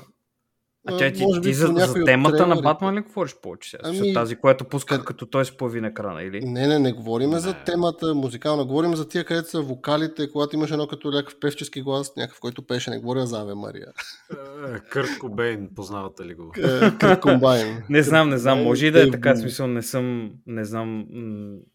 А 0.86 0.96
тя 0.96 1.12
ти, 1.12 1.22
може 1.22 1.40
ти 1.40 1.48
би 1.48 1.54
за, 1.54 1.66
за 1.66 2.04
темата 2.04 2.32
на 2.32 2.38
трейлерите. 2.38 2.62
Батман 2.62 2.94
ли 2.94 3.00
говориш 3.00 3.36
повече 3.42 3.70
сега? 3.70 3.82
Ами, 3.84 4.14
тази, 4.14 4.36
която 4.36 4.64
пусках 4.64 5.00
къд- 5.00 5.04
като 5.04 5.26
той 5.26 5.44
се 5.44 5.56
появи 5.56 5.80
на 5.80 5.86
екрана, 5.88 6.22
или? 6.22 6.40
Не, 6.40 6.66
не, 6.66 6.78
не 6.78 6.92
говорим 6.92 7.32
за 7.32 7.48
Не. 7.48 7.64
темата 7.64 8.14
музикална, 8.14 8.64
говорим 8.64 8.96
за 8.96 9.08
тия, 9.08 9.24
където 9.24 9.48
са 9.50 9.60
вокалите, 9.60 10.30
когато 10.30 10.56
имаш 10.56 10.70
едно 10.70 10.86
като 10.86 11.10
някакъв 11.10 11.40
певчески 11.40 11.82
глас, 11.82 12.12
някакъв, 12.16 12.40
който 12.40 12.62
пеше, 12.62 12.90
не 12.90 12.98
говоря 12.98 13.26
за 13.26 13.40
Аве 13.40 13.54
Мария. 13.54 13.86
Е, 14.68 14.78
Кърт 14.90 15.18
Кобейн, 15.18 15.68
познавате 15.76 16.24
ли 16.24 16.34
го? 16.34 16.52
Е, 16.58 16.98
Кръг 16.98 17.20
комбайн. 17.22 17.82
Не 17.88 18.02
знам, 18.02 18.28
не 18.28 18.38
знам. 18.38 18.62
Може 18.62 18.86
и 18.86 18.90
да 18.90 18.98
е 18.98 19.02
Дейв 19.02 19.12
така, 19.12 19.36
смисъл, 19.36 19.66
не 19.66 19.82
съм, 19.82 20.30
не 20.46 20.64
знам, 20.64 21.06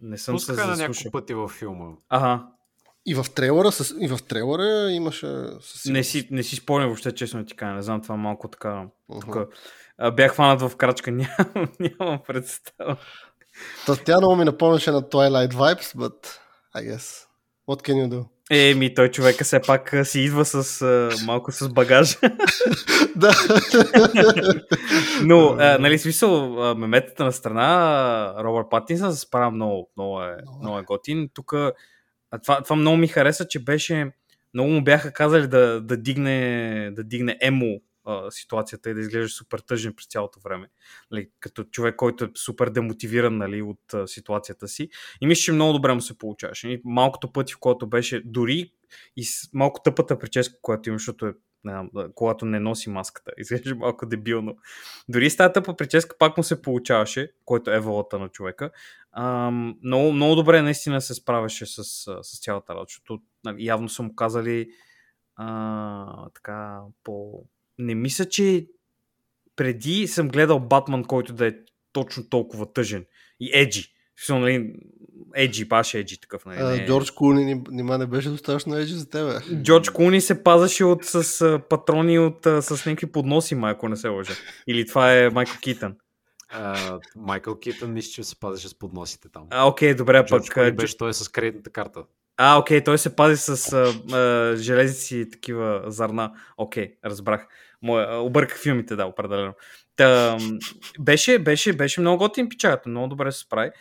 не 0.02 0.18
съм 0.18 0.40
се 0.40 0.48
Пускаха 0.48 0.68
на 0.68 0.78
няколко 0.78 1.12
пъти 1.12 1.34
във 1.34 1.52
филма. 1.52 1.86
Ага, 2.10 2.44
И 3.06 3.16
в 3.16 3.26
трейлера, 3.36 3.72
с, 3.72 3.96
и 4.00 4.08
в 4.08 4.20
трейлера 4.28 4.92
имаше 4.92 5.28
със 5.62 5.86
не 5.86 6.04
си, 6.04 6.28
не 6.32 6.44
си 6.44 6.56
спомням 6.56 6.90
въобще, 6.90 7.12
честно 7.12 7.46
ти 7.46 7.56
кажа. 7.56 7.74
Не 7.74 7.82
знам, 7.82 8.02
това 8.02 8.16
малко 8.16 8.48
така. 8.48 8.84
Мгм. 9.10 9.20
Тук, 9.22 9.38
а, 9.98 10.12
бях 10.12 10.32
хванат 10.32 10.62
в 10.62 10.76
крачка, 10.76 11.12
нямам, 11.12 11.70
нямам 11.80 12.20
представа. 12.28 12.98
Та, 13.86 13.96
тя 13.96 14.18
много 14.18 14.36
ми 14.36 14.46
напомняше 14.46 14.92
на 14.92 15.02
Twilight 15.02 15.54
Vibes, 15.54 15.96
but 15.98 16.28
I 16.76 16.92
guess. 16.92 17.26
What 17.68 17.88
can 17.88 17.94
you 17.94 18.10
do? 18.10 18.26
Е, 18.52 18.74
ми 18.74 18.94
той 18.94 19.12
човека 19.12 19.44
все 19.44 19.62
пак 19.62 19.96
си 20.04 20.20
идва 20.20 20.46
с 20.46 20.82
а, 20.82 21.10
малко 21.26 21.52
с 21.52 21.70
багаж. 21.70 22.18
да. 23.16 23.32
Но, 25.24 25.56
а, 25.60 25.78
нали, 25.80 26.00
смисъл, 26.00 26.64
а, 26.64 26.76
меметата 26.76 27.26
на 27.26 27.32
страна, 27.32 28.34
Робърт 28.44 28.70
Патинсън 28.70 29.14
се 29.14 29.20
справя 29.20 29.52
много, 29.52 29.90
много 29.98 30.22
е, 30.22 30.26
Много 30.26 30.38
е. 30.38 30.62
много 30.62 30.80
е 30.80 30.84
готин. 30.84 31.30
Тук, 31.34 31.54
а, 32.32 32.40
това, 32.40 32.64
това 32.64 32.76
много 32.76 32.98
ми 32.98 33.08
хареса, 33.08 33.48
че 33.48 33.64
беше, 33.64 34.12
много 34.54 34.70
му 34.70 34.84
бяха 34.84 35.14
казали 35.14 35.48
да, 35.48 35.82
да 35.82 35.98
дигне, 35.98 36.92
да 36.92 37.04
дигне 37.04 37.38
емо 37.42 37.82
а, 38.06 38.32
ситуацията 38.32 38.90
и 38.90 38.94
да 38.94 39.02
изглежда 39.02 39.30
супер 39.30 39.60
тъжен 39.60 39.94
през 39.94 40.08
цялото 40.08 40.40
време. 40.40 40.68
Нали, 41.12 41.30
като 41.40 41.64
човек, 41.64 41.96
който 41.96 42.24
е 42.26 42.30
супер 42.36 42.70
демотивиран 42.70 43.38
нали, 43.38 43.62
от 43.62 43.94
а, 43.94 44.08
ситуацията 44.08 44.68
си. 44.68 44.90
И 45.22 45.28
мисля, 45.28 45.42
че 45.42 45.52
много 45.52 45.74
добре 45.74 45.94
му 45.94 46.02
се 46.02 46.18
получаваше. 46.18 46.82
Малкото 46.84 47.32
пъти, 47.32 47.54
в 47.54 47.60
който 47.60 47.88
беше, 47.88 48.22
дори 48.26 48.72
и 49.18 49.24
с 49.24 49.50
малко 49.54 49.82
тъпата 49.84 50.20
прическа, 50.20 50.56
която 50.62 50.90
има, 50.90 50.98
защото 50.98 51.26
е 51.26 51.34
когато 52.16 52.46
не 52.46 52.60
носи 52.60 52.90
маската. 52.90 53.32
Изглежда 53.38 53.76
малко 53.76 54.06
дебилно. 54.06 54.58
Дори 55.10 55.30
с 55.30 55.38
тази 55.38 55.54
тъпа 55.54 55.76
прическа 55.76 56.16
пак 56.20 56.38
му 56.38 56.44
се 56.44 56.62
получаваше, 56.62 57.32
който 57.46 57.72
е 57.72 57.80
волата 57.80 58.20
на 58.20 58.30
човека. 58.30 58.72
Ам, 59.12 59.76
много, 59.84 60.12
много 60.12 60.36
добре 60.36 60.62
наистина 60.62 61.02
се 61.02 61.14
справяше 61.14 61.66
с, 61.66 61.84
с 62.24 62.42
цялата 62.42 62.74
работа, 62.74 62.90
защото 62.90 63.24
нали, 63.44 63.66
явно 63.66 63.90
са 63.90 64.04
му 64.04 64.16
казали 64.16 64.70
а, 65.36 66.30
така 66.30 66.82
по... 67.04 67.44
Не 67.78 67.96
мисля, 67.96 68.26
че 68.26 68.68
преди 69.56 70.08
съм 70.08 70.30
гледал 70.30 70.60
Батман, 70.60 71.04
който 71.04 71.34
да 71.34 71.48
е 71.48 71.54
точно 71.92 72.30
толкова 72.30 72.74
тъжен 72.74 73.06
и 73.40 73.52
еджи. 73.54 73.95
Смисъл, 74.18 74.40
нали, 74.40 74.74
еджи, 75.36 75.66
баш 75.66 75.94
еджи 75.94 76.20
такъв. 76.20 76.46
Нали, 76.46 76.58
А, 76.62 76.66
не... 76.70 76.86
Джордж 76.86 77.12
Куни 77.12 77.46
ни- 77.46 77.64
нима 77.70 77.98
не 77.98 78.06
беше 78.06 78.30
достатъчно 78.30 78.78
еджи 78.78 78.94
за 78.94 79.10
тебе. 79.10 79.40
Джордж 79.62 79.90
Куни 79.90 80.22
се 80.22 80.44
пазаше 80.44 80.84
от, 80.84 81.06
с 81.06 81.42
а, 81.42 81.60
патрони 81.70 82.20
от, 82.20 82.46
а, 82.46 82.62
с 82.62 82.86
някакви 82.86 83.12
подноси, 83.12 83.56
май, 83.56 83.72
ако 83.72 83.90
не 83.90 83.96
се 83.96 84.08
лъжа. 84.08 84.34
Или 84.68 84.88
това 84.88 85.14
е 85.14 85.30
Майкъл 85.30 85.56
Китън. 85.62 85.96
Майкъл 87.16 87.60
Китън 87.60 87.94
мисля, 87.94 88.12
че 88.12 88.24
се 88.24 88.40
пазеше 88.40 88.68
с 88.70 88.80
подносите 88.80 89.30
там. 89.30 89.44
А, 89.50 89.68
окей, 89.68 89.94
добре, 89.94 90.26
Джордж 90.26 90.48
пък... 90.48 90.54
Клуни 90.54 90.68
а, 90.70 90.72
беше 90.72 90.98
той 90.98 91.14
с 91.14 91.30
кредитната 91.30 91.70
карта. 91.70 92.04
А, 92.38 92.58
окей, 92.60 92.84
той 92.84 92.98
се 92.98 93.16
пази 93.16 93.38
с 93.38 93.74
а, 93.74 94.16
а, 94.18 94.56
железици 94.58 95.18
и 95.18 95.30
такива 95.30 95.84
зърна. 95.88 96.32
Окей, 96.58 96.96
разбрах. 97.06 97.48
Моя, 97.82 98.20
обърках 98.20 98.60
филмите, 98.62 98.96
да, 98.96 99.06
определено. 99.06 99.54
Та, 99.96 100.38
беше, 101.00 101.40
беше, 101.40 101.74
беше 101.74 102.02
много 102.02 102.18
готин 102.18 102.50
пичагата, 102.50 102.90
много 102.90 103.08
добре 103.08 103.32
се 103.32 103.40
справи. 103.40 103.72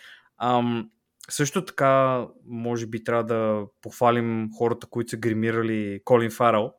Ам, 0.42 0.90
също 1.31 1.64
така, 1.64 2.25
може 2.47 2.87
би 2.87 3.05
трябва 3.05 3.25
да 3.25 3.62
похвалим 3.83 4.49
хората, 4.59 4.87
които 4.87 5.11
са 5.11 5.16
гримирали 5.16 6.01
Колин 6.05 6.31
Фарел, 6.31 6.73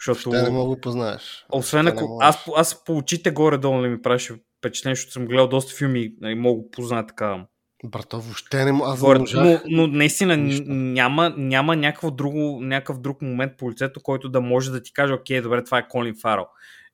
защото... 0.00 0.30
Те 0.30 0.42
не 0.42 0.50
мога 0.50 0.80
познаеш. 0.80 1.46
Освен 1.52 1.84
не 1.84 1.90
ако... 1.90 2.08
можеш. 2.08 2.28
Аз, 2.28 2.44
аз 2.56 2.84
по 2.84 2.96
очите 2.96 3.30
горе-долу 3.30 3.80
не 3.80 3.88
ми 3.88 4.02
правеше 4.02 4.34
впечатление, 4.58 4.94
защото 4.94 5.12
съм 5.12 5.26
гледал 5.26 5.48
доста 5.48 5.76
филми 5.76 6.14
и 6.22 6.34
мога 6.34 6.62
да 6.62 6.70
позная 6.70 7.06
така 7.06 7.46
Брато, 7.84 8.20
въобще 8.20 8.64
не 8.64 8.72
мога. 8.72 8.90
Не 8.90 8.98
горе. 8.98 9.18
можах. 9.18 9.44
Но, 9.44 9.60
но 9.66 9.86
наистина 9.86 10.36
Нищо. 10.36 10.64
няма, 10.68 11.34
няма 11.36 11.76
някакъв, 11.76 12.10
друго, 12.10 12.60
някакъв 12.60 13.00
друг 13.00 13.22
момент 13.22 13.52
по 13.58 13.70
лицето, 13.70 14.00
който 14.02 14.28
да 14.28 14.40
може 14.40 14.70
да 14.70 14.82
ти 14.82 14.92
каже, 14.92 15.12
окей, 15.12 15.40
добре, 15.40 15.64
това 15.64 15.78
е 15.78 15.88
Колин 15.88 16.14
Фарел. 16.22 16.46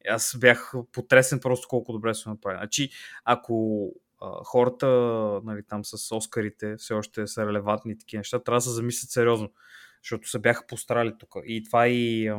Аз 0.09 0.37
бях 0.41 0.73
потресен 0.93 1.41
просто 1.41 1.69
колко 1.69 1.93
добре 1.93 2.15
се 2.15 2.29
направи. 2.29 2.59
Значи, 2.59 2.91
ако 3.25 3.87
хората 4.45 4.87
нали, 5.45 5.63
там 5.69 5.85
с 5.85 6.17
Оскарите 6.17 6.77
все 6.77 6.95
още 6.95 7.27
са 7.27 7.47
релевантни 7.47 7.99
такива 7.99 8.19
неща, 8.19 8.39
трябва 8.39 8.57
да 8.57 8.61
се 8.61 8.71
замислят 8.71 9.11
сериозно, 9.11 9.53
защото 10.03 10.29
се 10.29 10.39
бяха 10.39 10.67
постарали 10.67 11.15
тук. 11.19 11.35
И 11.45 11.65
това 11.65 11.89
и, 11.89 12.33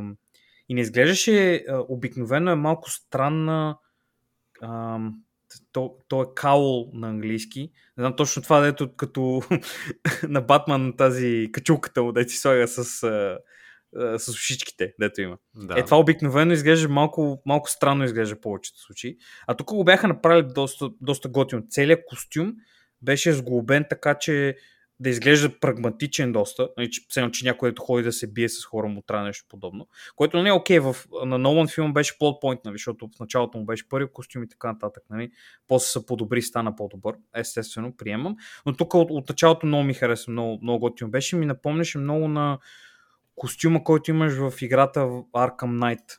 и 0.69 0.73
не 0.73 0.81
изглеждаше, 0.81 1.65
обикновено 1.69 2.51
е 2.51 2.55
малко 2.55 2.91
странна 2.91 3.77
ам, 4.63 5.23
то, 5.71 5.95
то 6.07 6.21
е 6.21 6.25
каул 6.35 6.89
на 6.93 7.09
английски. 7.09 7.71
Не 7.97 8.01
знам 8.01 8.15
точно 8.15 8.41
това, 8.41 8.59
дето 8.59 8.95
като 8.95 9.41
на 10.27 10.41
Батман 10.41 10.93
тази 10.97 11.49
качулката 11.51 12.03
му, 12.03 12.11
да 12.11 12.25
ти 12.25 12.35
слага 12.35 12.67
с, 12.67 13.07
а, 13.95 14.19
с 14.19 14.27
ушичките, 14.27 14.93
дето 14.99 15.21
има. 15.21 15.37
Да. 15.55 15.79
Е, 15.79 15.85
това 15.85 15.99
обикновено 15.99 16.53
изглежда 16.53 16.89
малко, 16.89 17.41
малко 17.45 17.69
странно 17.69 18.03
изглежда 18.03 18.35
в 18.35 18.41
повечето 18.41 18.79
случаи. 18.79 19.17
А 19.47 19.55
тук 19.55 19.67
го 19.67 19.83
бяха 19.83 20.07
направили 20.07 20.47
доста, 20.55 20.89
доста 21.01 21.29
готино. 21.29 21.63
Целият 21.69 22.05
костюм 22.07 22.53
беше 23.01 23.33
сглобен 23.33 23.85
така, 23.89 24.15
че 24.15 24.55
да 24.99 25.09
изглежда 25.09 25.59
прагматичен 25.59 26.31
доста. 26.31 26.69
Нали, 26.77 26.91
че, 26.91 27.01
все 27.09 27.29
че 27.31 27.45
някой 27.45 27.69
ето 27.69 27.81
ходи 27.81 28.03
да 28.03 28.11
се 28.11 28.31
бие 28.31 28.49
с 28.49 28.65
хора 28.65 28.87
му 28.87 29.01
трябва 29.01 29.25
нещо 29.25 29.45
подобно. 29.49 29.87
Което 30.15 30.43
не 30.43 30.49
е 30.49 30.53
окей. 30.53 30.79
В, 30.79 30.95
на 31.25 31.37
Нолан 31.37 31.67
филм 31.67 31.93
беше 31.93 32.17
плот 32.17 32.43
point, 32.43 32.59
нали, 32.65 32.73
защото 32.73 33.09
в 33.15 33.19
началото 33.19 33.57
му 33.57 33.65
беше 33.65 33.89
първи 33.89 34.07
костюм 34.13 34.43
и 34.43 34.49
така 34.49 34.71
нататък. 34.71 35.03
Нали. 35.09 35.31
После 35.67 35.87
се 35.87 36.05
подобри, 36.05 36.41
стана 36.41 36.75
по-добър. 36.75 37.15
Естествено, 37.35 37.97
приемам. 37.97 38.35
Но 38.65 38.73
тук 38.73 38.93
от, 38.93 39.11
от 39.11 39.29
началото 39.29 39.65
много 39.65 39.83
ми 39.83 39.93
хареса, 39.93 40.31
много, 40.31 40.59
много 40.61 40.79
готино 40.79 41.11
беше. 41.11 41.35
Ми 41.35 41.45
напомняше 41.45 41.97
много 41.97 42.27
на 42.27 42.59
костюма, 43.39 43.83
който 43.83 44.11
имаш 44.11 44.33
в 44.33 44.53
играта 44.61 45.05
в 45.05 45.23
Arkham 45.23 45.57
Knight. 45.57 46.17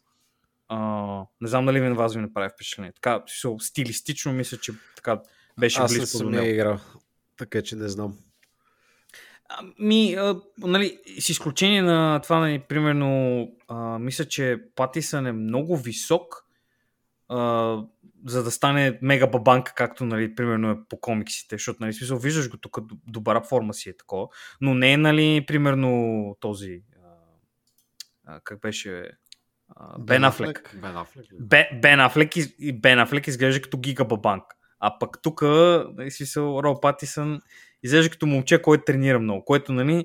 А, 0.69 0.79
не 1.41 1.49
знам 1.49 1.67
дали 1.67 1.81
на 1.81 1.95
вас 1.95 2.15
ви 2.15 2.21
направи 2.21 2.51
впечатление. 2.55 2.93
Така, 2.93 3.23
стилистично 3.61 4.33
мисля, 4.33 4.59
че 4.59 4.73
така 4.97 5.21
беше 5.61 5.81
Аз 5.81 5.93
не 5.93 5.99
близко 5.99 6.19
до 6.19 6.25
съм 6.25 6.31
него. 6.31 6.45
я 6.45 6.51
играл. 6.51 6.79
Така 7.37 7.63
че 7.63 7.77
не 7.77 7.89
знам. 7.89 8.19
Ми, 9.79 10.15
а, 10.15 10.41
нали, 10.59 10.99
с 11.21 11.29
изключение 11.29 11.83
на 11.83 12.21
това, 12.21 12.39
нали, 12.39 12.59
примерно, 12.59 13.49
а, 13.69 13.99
мисля, 13.99 14.25
че 14.25 14.59
Патисън 14.75 15.27
е 15.27 15.33
много 15.33 15.77
висок, 15.77 16.45
а, 17.29 17.77
за 18.27 18.43
да 18.45 18.51
стане 18.51 18.99
мега 19.03 19.27
бабанка, 19.27 19.73
както, 19.75 20.05
нали, 20.05 20.35
примерно 20.35 20.71
е 20.71 20.77
по 20.89 21.01
комиксите, 21.01 21.55
защото, 21.55 21.79
нали, 21.81 21.93
смисъл, 21.93 22.19
виждаш 22.19 22.51
го 22.51 22.57
тук, 22.57 22.79
добра 23.07 23.41
форма 23.41 23.75
си 23.75 23.89
е 23.89 23.97
такова, 23.97 24.29
но 24.61 24.75
не 24.75 24.93
е, 24.93 24.97
нали, 24.97 25.45
примерно 25.47 26.37
този, 26.41 26.83
а, 28.31 28.41
как 28.45 28.61
беше, 28.61 29.11
Бен 29.99 30.25
Афлек. 30.25 30.77
Бен 30.81 30.97
Афлек. 30.97 31.27
Бен, 31.41 31.67
Бен 31.81 32.01
Афлек, 32.01 32.37
и 32.37 32.81
Бен 32.81 32.99
Афлек 32.99 33.27
изглежда 33.27 33.63
като 33.63 33.79
гигабабанк. 33.79 34.45
А 34.81 34.99
пък 34.99 35.19
тук, 35.23 35.43
нали, 35.43 36.11
смисъл, 36.11 36.61
Роб 36.63 36.83
Патисън 36.83 37.41
изглежда 37.83 38.11
като 38.11 38.27
момче, 38.27 38.63
който 38.63 38.85
тренира 38.85 39.19
много, 39.19 39.45
което, 39.45 39.73
нали, 39.73 40.05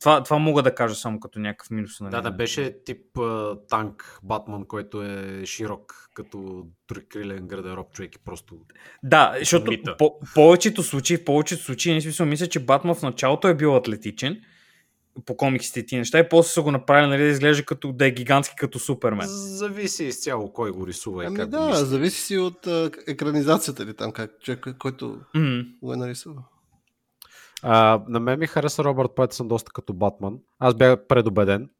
Това, 0.00 0.22
това 0.22 0.38
мога 0.38 0.62
да 0.62 0.74
кажа 0.74 0.94
само 0.94 1.20
като 1.20 1.38
някакъв 1.38 1.70
минус. 1.70 2.00
Нали? 2.00 2.10
Да, 2.10 2.20
да, 2.20 2.30
беше 2.30 2.84
тип 2.84 3.18
а, 3.18 3.56
танк 3.68 4.18
Батман, 4.22 4.66
който 4.66 5.02
е 5.02 5.46
широк 5.46 6.08
като 6.14 6.66
трикрилен 6.86 7.48
гардероб 7.48 7.92
човек 7.92 8.14
и 8.14 8.18
просто... 8.24 8.58
Да, 9.02 9.34
защото 9.38 9.72
по, 9.98 10.20
повечето 10.34 10.82
случаи, 10.82 11.16
в 11.16 11.24
повечето 11.24 11.62
случаи, 11.62 11.94
не 11.94 12.00
смисъл, 12.00 12.26
мисля, 12.26 12.46
че 12.46 12.64
Батман 12.64 12.94
в 12.94 13.02
началото 13.02 13.48
е 13.48 13.54
бил 13.54 13.76
атлетичен 13.76 14.40
по 15.26 15.36
комиксите 15.36 15.80
и 15.80 15.86
тия 15.86 15.98
неща 15.98 16.18
и 16.18 16.28
после 16.28 16.50
са 16.50 16.62
го 16.62 16.70
направили 16.70 17.08
нали, 17.08 17.22
да 17.22 17.28
изглежда 17.28 17.64
като 17.64 17.92
да 17.92 18.06
е 18.06 18.10
гигантски 18.10 18.54
като 18.56 18.78
Супермен. 18.78 19.26
Зависи 19.28 20.04
изцяло 20.04 20.52
кой 20.52 20.70
го 20.70 20.86
рисува 20.86 21.24
и 21.24 21.26
Ами 21.26 21.36
как 21.36 21.50
го 21.50 21.50
да, 21.50 21.66
мисли. 21.66 21.84
зависи 21.84 22.20
си 22.22 22.38
от 22.38 22.66
а, 22.66 22.90
екранизацията 23.06 23.86
ли 23.86 23.94
там, 23.94 24.12
как 24.12 24.30
човек, 24.40 24.66
който 24.78 25.18
М. 25.34 25.62
го 25.82 25.92
е 25.92 25.96
нарисувал. 25.96 26.44
А, 27.62 28.02
на 28.08 28.20
мен 28.20 28.38
ми 28.38 28.46
хареса 28.46 28.84
Робърт 28.84 29.10
Патисън 29.16 29.48
доста 29.48 29.72
като 29.72 29.92
Батман. 29.92 30.38
Аз 30.58 30.74
бях 30.74 31.06
предубеден. 31.08 31.70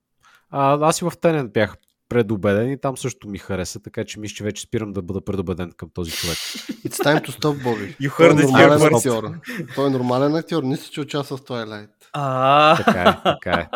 А, 0.51 0.89
аз 0.89 1.01
и 1.01 1.05
в 1.05 1.13
Тенет 1.21 1.53
бях 1.53 1.77
предубеден 2.09 2.71
и 2.71 2.81
там 2.81 2.97
също 2.97 3.29
ми 3.29 3.39
хареса, 3.39 3.81
така 3.81 4.05
че 4.05 4.21
мисля, 4.21 4.35
че 4.35 4.45
вече 4.45 4.63
спирам 4.63 4.93
да 4.93 5.03
бъда 5.03 5.25
предубеден 5.25 5.73
към 5.77 5.89
този 5.95 6.13
човек. 6.13 6.37
It's 6.37 7.05
time 7.05 7.27
to 7.27 7.31
stop, 7.31 7.63
Боби. 7.63 7.97
You 8.01 8.17
Той 8.17 8.27
е 8.27 8.31
heard 8.31 8.41
it 8.41 8.43
нормален 8.43 8.79
here 8.79 8.91
first. 8.91 8.97
актьор. 8.97 9.31
Той 9.75 9.87
е 9.87 9.91
нормален 9.91 10.35
актьор. 10.37 10.63
Нищо, 10.63 10.91
че 10.91 11.01
участва 11.01 11.37
в 11.37 11.43
Twilight. 11.43 11.89
А, 12.13 12.77
Така 12.77 13.03
е, 13.03 13.23
така 13.25 13.51
е. 13.51 13.69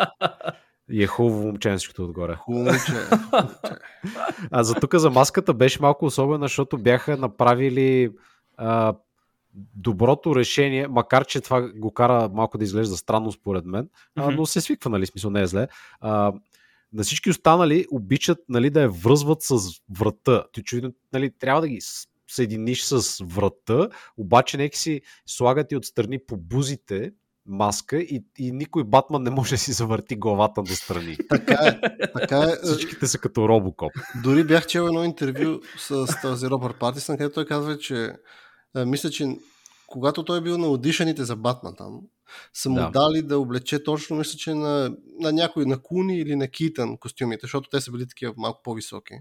И 0.89 1.03
е 1.03 1.07
хубаво 1.07 1.43
момченското 1.47 2.03
отгоре. 2.03 2.35
Хубаво, 2.35 2.71
че 2.85 2.93
А 4.51 4.63
за 4.63 4.73
тук 4.73 4.95
за 4.95 5.09
маската 5.09 5.53
беше 5.53 5.81
малко 5.81 6.05
особена, 6.05 6.45
защото 6.45 6.77
бяха 6.77 7.17
направили 7.17 8.11
а, 8.57 8.93
доброто 9.75 10.35
решение, 10.35 10.87
макар 10.87 11.25
че 11.25 11.41
това 11.41 11.61
го 11.61 11.91
кара 11.91 12.29
малко 12.33 12.57
да 12.57 12.63
изглежда 12.63 12.97
странно 12.97 13.31
според 13.31 13.65
мен, 13.65 13.89
а, 14.15 14.31
но 14.31 14.45
се 14.45 14.61
свиква, 14.61 14.89
нали, 14.89 15.05
смисъл 15.05 15.31
не 15.31 15.41
е 15.41 15.47
зле. 15.47 15.67
А, 16.01 16.33
на 16.93 17.03
всички 17.03 17.29
останали 17.29 17.85
обичат 17.91 18.37
нали, 18.49 18.69
да 18.69 18.81
я 18.81 18.89
връзват 18.89 19.41
с 19.41 19.57
врата. 19.99 20.43
Ти 20.53 20.59
очевидно 20.59 20.93
нали, 21.13 21.31
трябва 21.39 21.61
да 21.61 21.67
ги 21.67 21.79
съединиш 22.27 22.83
с 22.83 23.23
врата, 23.25 23.89
обаче 24.17 24.57
нека 24.57 24.77
си 24.77 25.01
слагат 25.25 25.71
и 25.71 25.75
отстрани 25.75 26.19
по 26.19 26.37
бузите 26.37 27.11
маска 27.45 27.97
и, 27.97 28.23
и 28.37 28.51
никой 28.51 28.83
Батман 28.83 29.23
не 29.23 29.29
може 29.29 29.55
да 29.55 29.57
си 29.57 29.71
завърти 29.71 30.15
главата 30.15 30.63
до 30.63 30.75
страни. 30.75 31.17
така 31.29 31.53
е. 31.53 31.79
Така 32.13 32.37
е. 32.37 32.55
Всичките 32.63 33.07
са 33.07 33.17
като 33.17 33.49
робокоп. 33.49 33.91
Дори 34.23 34.43
бях 34.43 34.67
чел 34.67 34.81
едно 34.81 35.03
интервю 35.03 35.59
с 35.77 36.07
този 36.21 36.47
Робърт 36.47 36.79
Патисън, 36.79 37.17
където 37.17 37.33
той 37.33 37.45
казва, 37.45 37.77
че 37.77 38.13
а, 38.75 38.85
мисля, 38.85 39.09
че 39.09 39.37
когато 39.87 40.25
той 40.25 40.37
е 40.37 40.41
бил 40.41 40.57
на 40.57 40.67
аудишените 40.67 41.23
за 41.23 41.35
Батман 41.35 41.75
там, 41.77 42.01
са 42.53 42.69
му 42.69 42.75
Да. 42.75 42.89
дали 42.93 43.21
да 43.21 43.39
облече 43.39 43.83
точно, 43.83 44.15
мисля, 44.17 44.37
че 44.37 44.53
на, 44.53 44.95
на 45.19 45.31
някой, 45.31 45.65
на 45.65 45.81
Куни 45.81 46.19
или 46.19 46.35
на 46.35 46.47
Китън 46.47 46.97
костюмите, 46.97 47.39
защото 47.41 47.69
те 47.69 47.81
са 47.81 47.91
били 47.91 48.07
такива 48.07 48.33
малко 48.37 48.61
по-високи. 48.63 49.13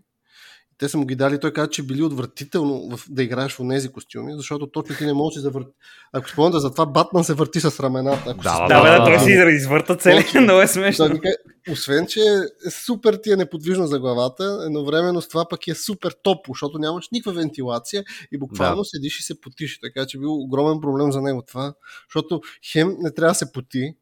Те 0.78 0.88
са 0.88 0.98
му 0.98 1.06
ги 1.06 1.14
дали, 1.16 1.40
той 1.40 1.52
каза, 1.52 1.70
че 1.70 1.82
били 1.82 2.02
отвратително 2.02 2.96
в, 2.96 3.00
да 3.10 3.22
играеш 3.22 3.52
в 3.52 3.68
тези 3.68 3.88
костюми, 3.88 4.32
защото 4.36 4.66
точно 4.66 4.96
ти 4.96 5.06
не 5.06 5.12
можеш 5.12 5.34
да 5.34 5.40
завърти. 5.40 5.70
Ако 6.12 6.28
спомняте, 6.28 6.58
затова 6.58 6.86
Батман 6.86 7.24
се 7.24 7.34
върти 7.34 7.60
с 7.60 7.80
рамената. 7.80 8.22
Ако 8.30 8.42
Да, 8.42 8.50
се 8.50 8.58
да, 8.62 8.68
да, 8.68 8.82
да, 8.82 8.98
да, 8.98 9.04
той 9.04 9.14
да. 9.14 9.20
си 9.20 9.30
извърта 9.56 9.96
цели. 9.96 10.24
Много 10.40 10.60
е 10.60 10.66
смешно. 10.66 11.08
вика, 11.08 11.28
освен, 11.70 12.06
че 12.06 12.20
е 12.66 12.70
супер 12.70 13.14
ти 13.22 13.32
е 13.32 13.36
неподвижно 13.36 13.86
за 13.86 13.98
главата, 14.00 14.62
едновременно 14.66 15.22
с 15.22 15.28
това 15.28 15.48
пък 15.48 15.68
е 15.68 15.74
супер 15.74 16.14
топло, 16.22 16.54
защото 16.54 16.78
нямаш 16.78 17.08
никаква 17.12 17.32
вентилация 17.32 18.04
и 18.32 18.38
буквално 18.38 18.82
Да. 18.82 18.84
седиш 18.84 19.20
и 19.20 19.22
се 19.22 19.40
потиш. 19.40 19.80
Така 19.80 20.06
че 20.06 20.18
бил 20.18 20.34
огромен 20.34 20.80
проблем 20.80 21.12
за 21.12 21.20
него 21.20 21.42
това, 21.46 21.74
защото 22.08 22.40
хем 22.72 22.96
не 22.98 23.14
трябва 23.14 23.30
да 23.30 23.34
се 23.34 23.52
поти, 23.52 23.94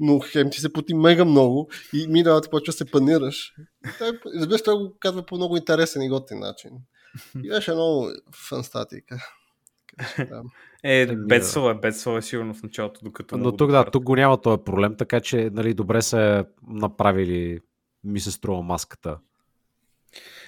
но 0.00 0.20
хем 0.20 0.50
ти 0.50 0.60
се 0.60 0.72
поти 0.72 0.94
мега 0.94 1.24
много 1.24 1.70
и 1.92 2.06
минава 2.08 2.40
ти 2.40 2.48
почва 2.50 2.72
да 2.72 2.76
се 2.76 2.84
панираш. 2.90 3.54
Той, 3.98 4.20
разбира 4.36 4.58
се, 4.58 4.64
той 4.64 4.74
го 4.74 4.96
казва 5.00 5.26
по 5.26 5.36
много 5.36 5.56
интересен 5.56 6.02
и 6.02 6.08
готин 6.08 6.38
начин. 6.38 6.70
И 7.44 7.48
беше 7.48 7.72
много 7.72 8.10
фан 8.48 8.64
статика. 8.64 9.24
Така 9.98 10.12
че, 10.16 10.24
да. 10.24 10.42
Е, 10.84 11.02
Еми, 11.02 11.26
бедствал 11.26 11.70
е, 11.70 11.74
бедствал 11.74 12.16
е 12.16 12.22
сигурно 12.22 12.54
в 12.54 12.62
началото, 12.62 13.00
докато... 13.04 13.38
Но 13.38 13.56
тук, 13.56 13.70
да, 13.70 13.84
тук 13.84 14.04
го 14.04 14.16
няма 14.16 14.40
този 14.40 14.62
проблем, 14.64 14.94
така 14.98 15.20
че 15.20 15.50
нали, 15.52 15.74
добре 15.74 16.02
са 16.02 16.44
направили, 16.68 17.60
ми 18.04 18.20
се 18.20 18.30
струва 18.30 18.62
маската. 18.62 19.18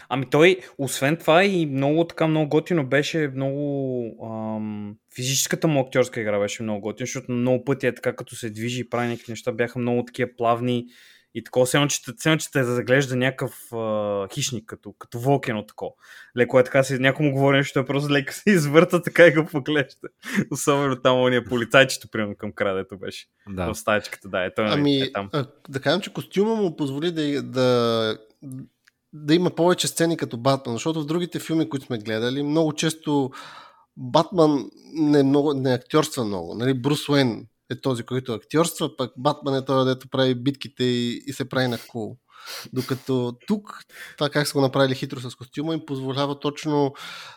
Ами 0.08 0.26
той, 0.30 0.58
освен 0.78 1.16
това 1.16 1.44
и 1.44 1.66
много 1.66 2.04
така 2.04 2.26
много 2.26 2.48
готино 2.48 2.86
беше 2.86 3.30
много 3.34 4.16
ам, 4.24 4.96
физическата 5.14 5.68
му 5.68 5.80
актьорска 5.80 6.20
игра 6.20 6.38
беше 6.38 6.62
много 6.62 6.80
готина, 6.80 7.06
защото 7.06 7.32
много 7.32 7.64
пъти 7.64 7.86
е 7.86 7.94
така 7.94 8.16
като 8.16 8.36
се 8.36 8.50
движи 8.50 8.80
и 8.80 8.88
прави 8.88 9.08
някакви 9.08 9.32
неща, 9.32 9.52
бяха 9.52 9.78
много 9.78 10.04
такива 10.04 10.30
плавни 10.38 10.86
и 11.34 11.44
такова, 11.44 11.66
все 11.66 11.86
че, 11.88 12.50
те 12.52 12.64
заглежда 12.64 13.16
някакъв 13.16 13.72
а, 13.72 14.28
хищник, 14.34 14.64
като, 14.66 14.92
като 14.92 15.18
волкено 15.18 15.66
тако. 15.66 15.96
Леко 16.36 16.58
е 16.58 16.64
така, 16.64 16.82
си, 16.82 16.98
някой 16.98 17.26
му 17.26 17.32
говори 17.32 17.56
нещо, 17.56 17.72
той 17.74 17.84
просто 17.84 18.12
леко 18.12 18.32
се 18.34 18.42
извърта 18.46 19.02
така 19.02 19.26
и 19.26 19.34
го 19.34 19.46
поглежда. 19.46 20.08
Особено 20.50 21.00
там 21.00 21.20
ония 21.20 21.44
полицайчето, 21.44 22.08
примерно 22.08 22.36
към 22.36 22.52
края, 22.52 22.74
дето 22.74 22.98
беше. 22.98 23.26
Да. 23.48 23.72
В 23.72 23.78
стаечката, 23.78 24.28
да, 24.28 24.44
е, 24.44 24.54
той 24.54 24.66
Ами, 24.68 25.00
е 25.00 25.12
там. 25.12 25.28
а, 25.32 25.46
да 25.68 25.80
кажем, 25.80 26.00
че 26.00 26.12
костюма 26.12 26.54
му 26.54 26.76
позволи 26.76 27.10
да, 27.10 27.42
да, 27.42 28.18
да 29.12 29.34
има 29.34 29.50
повече 29.50 29.88
сцени 29.88 30.16
като 30.16 30.36
Батман, 30.36 30.76
защото 30.76 31.02
в 31.02 31.06
другите 31.06 31.38
филми, 31.38 31.68
които 31.68 31.86
сме 31.86 31.98
гледали, 31.98 32.42
много 32.42 32.72
често 32.72 33.30
Батман 33.96 34.70
не, 34.94 35.22
много, 35.22 35.54
не 35.54 35.72
актьорства 35.72 36.24
много. 36.24 36.54
Нали? 36.54 36.74
Брус 36.74 37.08
Уейн 37.08 37.46
е 37.72 37.80
този, 37.80 38.02
който 38.02 38.32
актьорства, 38.32 38.96
пък 38.96 39.12
Батман 39.18 39.54
е 39.54 39.64
този, 39.64 39.88
дето 39.88 40.08
прави 40.08 40.34
битките 40.34 40.84
и, 40.84 41.22
и 41.26 41.32
се 41.32 41.48
прави 41.48 41.68
на 41.68 41.78
кул. 41.88 42.16
Докато 42.72 43.32
тук, 43.46 43.78
това 44.18 44.30
как 44.30 44.46
са 44.46 44.52
го 44.52 44.60
направили 44.60 44.94
хитро 44.94 45.20
с 45.20 45.34
костюма, 45.34 45.74
им 45.74 45.86
позволява 45.86 46.38
точно 46.38 46.94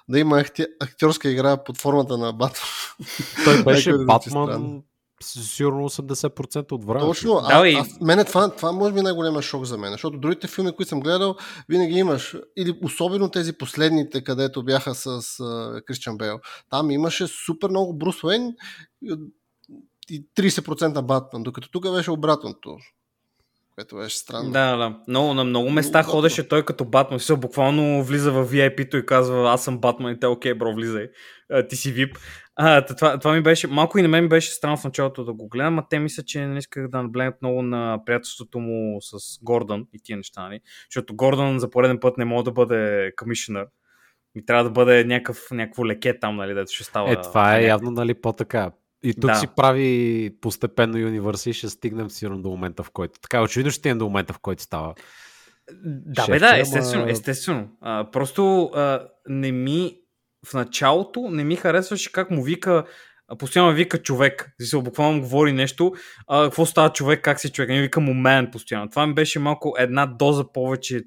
да 0.10 0.20
има 0.20 0.44
актьорска 0.80 1.30
игра 1.30 1.64
под 1.64 1.78
формата 1.78 2.18
на 2.18 2.34
Батман. 2.34 2.70
Той 3.46 3.64
беше 3.66 3.92
да. 3.92 4.06
Батман 4.06 4.84
сигурно 5.24 5.90
80% 5.90 6.72
от 6.72 6.86
времето. 6.86 7.08
Точно, 7.08 7.34
Да, 7.34 7.48
а, 7.52 7.68
и- 7.68 7.74
аз, 7.74 8.02
мене 8.02 8.26
това, 8.26 8.56
това 8.56 8.72
може 8.72 8.94
би 8.94 9.00
е 9.00 9.04
най-големия 9.04 9.42
шок 9.42 9.66
за 9.66 9.78
мен, 9.78 9.92
защото 9.92 10.18
другите 10.18 10.48
филми, 10.48 10.72
които 10.72 10.90
съм 10.90 11.00
гледал, 11.00 11.36
винаги 11.70 11.94
имаш, 11.94 12.38
или 12.58 12.80
особено 12.84 13.32
тези 13.32 13.54
последните, 13.54 14.24
където 14.24 14.64
бяха 14.64 14.96
с 14.96 15.22
Кристиан 15.86 16.18
Бейл, 16.18 16.40
там 16.70 16.92
имаше 16.92 17.28
супер 17.28 17.70
много 17.70 17.98
Брус 17.98 18.24
Уейн 18.24 18.54
и, 20.10 20.16
и 20.16 20.26
30% 20.38 21.02
Батман, 21.02 21.44
докато 21.44 21.72
тук 21.72 21.92
беше 21.92 22.12
обратното, 22.12 22.78
което 23.76 23.96
беше 23.96 24.18
странно. 24.18 24.52
Да, 24.52 24.78
да. 24.78 25.00
Много, 25.08 25.34
на 25.34 25.44
много 25.44 25.70
места 25.70 25.98
Много 26.00 26.12
ходеше 26.12 26.48
той 26.48 26.66
като 26.66 26.86
Батман. 26.86 27.20
Все, 27.20 27.36
буквално 27.36 28.04
влиза 28.04 28.32
в 28.32 28.46
VIP-то 28.52 28.98
и 28.98 29.06
казва, 29.06 29.54
аз 29.54 29.64
съм 29.64 29.78
Батман 29.80 30.14
и 30.14 30.20
те, 30.20 30.28
окей, 30.28 30.54
бро, 30.54 30.74
влизай. 30.74 31.08
А, 31.52 31.68
ти 31.68 31.76
си 31.76 31.94
VIP. 31.96 32.18
А, 32.56 32.86
това, 32.86 33.20
това 33.20 33.34
ми 33.34 33.42
беше, 33.42 33.68
малко 33.68 34.00
и 34.00 34.02
на 34.02 34.08
мен 34.08 34.24
ми 34.24 34.30
беше 34.30 34.52
странно 34.52 34.78
в 34.78 34.84
началото 34.84 35.24
да 35.26 35.34
го 35.34 35.48
гледам, 35.48 35.80
а 35.80 35.88
те 35.90 36.00
мисля, 36.00 36.24
че 36.24 36.48
не 36.48 36.58
исках 36.58 36.88
да 36.88 37.04
наблегнат 37.04 37.42
много 37.42 37.62
на 37.62 38.00
приятелството 38.06 38.60
му 38.60 38.98
с 39.02 39.40
Гордън 39.44 39.88
и 39.94 40.00
тия 40.04 40.18
неща, 40.18 40.42
нали? 40.42 40.60
Защото 40.90 41.16
Гордън 41.16 41.60
за 41.60 41.70
пореден 41.70 42.00
път 42.00 42.18
не 42.18 42.26
може 42.26 42.46
да 42.46 42.52
бъде 42.52 43.12
комишнър. 43.18 43.68
И 44.36 44.46
трябва 44.46 44.64
да 44.64 44.70
бъде 44.70 45.04
някакъв, 45.04 45.52
някакво 45.52 45.86
леке 45.86 46.20
там, 46.20 46.36
нали, 46.36 46.54
дето 46.54 46.72
ще 46.74 46.84
става. 46.84 47.12
Е, 47.12 47.22
това 47.22 47.50
е 47.50 47.54
някакъв- 47.54 47.68
явно 47.68 47.92
нали, 47.92 48.14
по-така. 48.14 48.72
И 49.06 49.14
тук 49.14 49.32
Да. 49.32 49.36
си 49.36 49.48
прави 49.56 50.32
постепенно 50.42 50.98
и 50.98 51.54
ще 51.54 51.70
стигнем 51.70 52.10
сигурно 52.10 52.42
до 52.42 52.50
момента, 52.50 52.84
в 52.84 52.90
който. 52.92 53.20
Така, 53.20 53.42
очевидно 53.42 53.72
ще 53.72 53.80
стигнем 53.80 53.98
до 53.98 54.06
момента, 54.06 54.34
в 54.34 54.40
който 54.40 54.64
става. 54.64 54.94
Да, 55.86 56.22
Шефче, 56.22 56.32
бе, 56.32 56.40
да, 56.40 56.46
ама- 56.48 56.60
естествено, 56.60 57.10
естествено. 57.10 57.68
А, 57.82 58.12
просто 58.12 58.64
а, 58.64 59.08
не 59.30 59.52
ми, 59.52 59.98
в 60.48 60.54
началото 60.54 61.30
не 61.30 61.44
ми 61.44 61.56
харесваше 61.56 62.12
как 62.12 62.32
му 62.32 62.44
вика, 62.44 62.86
постоянно 63.40 63.74
вика 63.74 64.02
човек. 64.02 64.52
Здесь 64.60 64.84
буквално 64.84 65.22
говори 65.22 65.52
нещо, 65.52 65.94
а, 66.28 66.44
какво 66.44 66.66
става 66.66 66.94
човек, 66.94 67.24
как 67.24 67.40
си 67.40 67.52
човек, 67.52 67.70
не 67.70 67.76
ми 67.76 67.82
вика 67.82 68.00
момент 68.00 68.52
постоянно. 68.52 68.90
Това 68.90 69.08
ми 69.08 69.14
беше 69.14 69.40
малко 69.40 69.76
една 69.80 70.06
доза 70.06 70.52
повече 70.54 71.04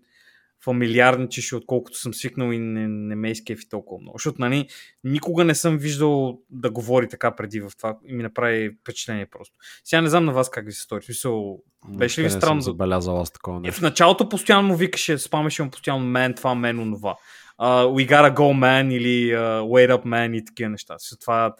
фамилиарничеше, 0.64 1.56
отколкото 1.56 1.98
съм 1.98 2.14
свикнал 2.14 2.52
и 2.52 2.58
не, 2.58 2.88
не 2.88 3.14
ме 3.14 3.30
изкефи 3.30 3.68
толкова 3.68 4.00
много. 4.00 4.18
Защото, 4.18 4.40
нали, 4.40 4.68
никога 5.04 5.44
не 5.44 5.54
съм 5.54 5.78
виждал 5.78 6.40
да 6.50 6.70
говори 6.70 7.08
така 7.08 7.36
преди 7.36 7.60
в 7.60 7.72
това 7.76 7.98
и 8.04 8.12
ми 8.12 8.22
направи 8.22 8.76
впечатление 8.80 9.26
просто. 9.26 9.56
Сега 9.84 10.02
не 10.02 10.08
знам 10.08 10.24
на 10.24 10.32
вас 10.32 10.50
как 10.50 10.66
ви 10.66 10.72
се 10.72 10.82
стори. 10.82 11.04
Смисъл, 11.04 11.62
Беше 11.88 12.20
ли 12.20 12.22
ви 12.22 12.28
Въобще 12.28 12.36
не 12.36 12.40
странно? 12.40 12.62
Съм 12.62 12.72
забелязал 12.72 13.20
аз 13.20 13.30
такова 13.30 13.56
е, 13.56 13.60
нещо. 13.60 13.78
в 13.78 13.82
началото 13.82 14.28
постоянно 14.28 14.68
му 14.68 14.76
викаше, 14.76 15.18
спамеше 15.18 15.62
му 15.62 15.70
постоянно 15.70 16.04
мен 16.04 16.34
това, 16.34 16.54
мен 16.54 16.80
онова. 16.80 17.16
Uh, 17.60 17.86
we 17.86 18.08
gotta 18.08 18.34
go, 18.34 18.52
man, 18.52 18.94
или 18.94 19.34
uh, 19.34 19.62
wait 19.62 19.96
up, 19.96 20.04
man 20.04 20.36
и 20.36 20.44
такива 20.44 20.70
неща. 20.70 20.94
С 20.98 21.18
това, 21.18 21.54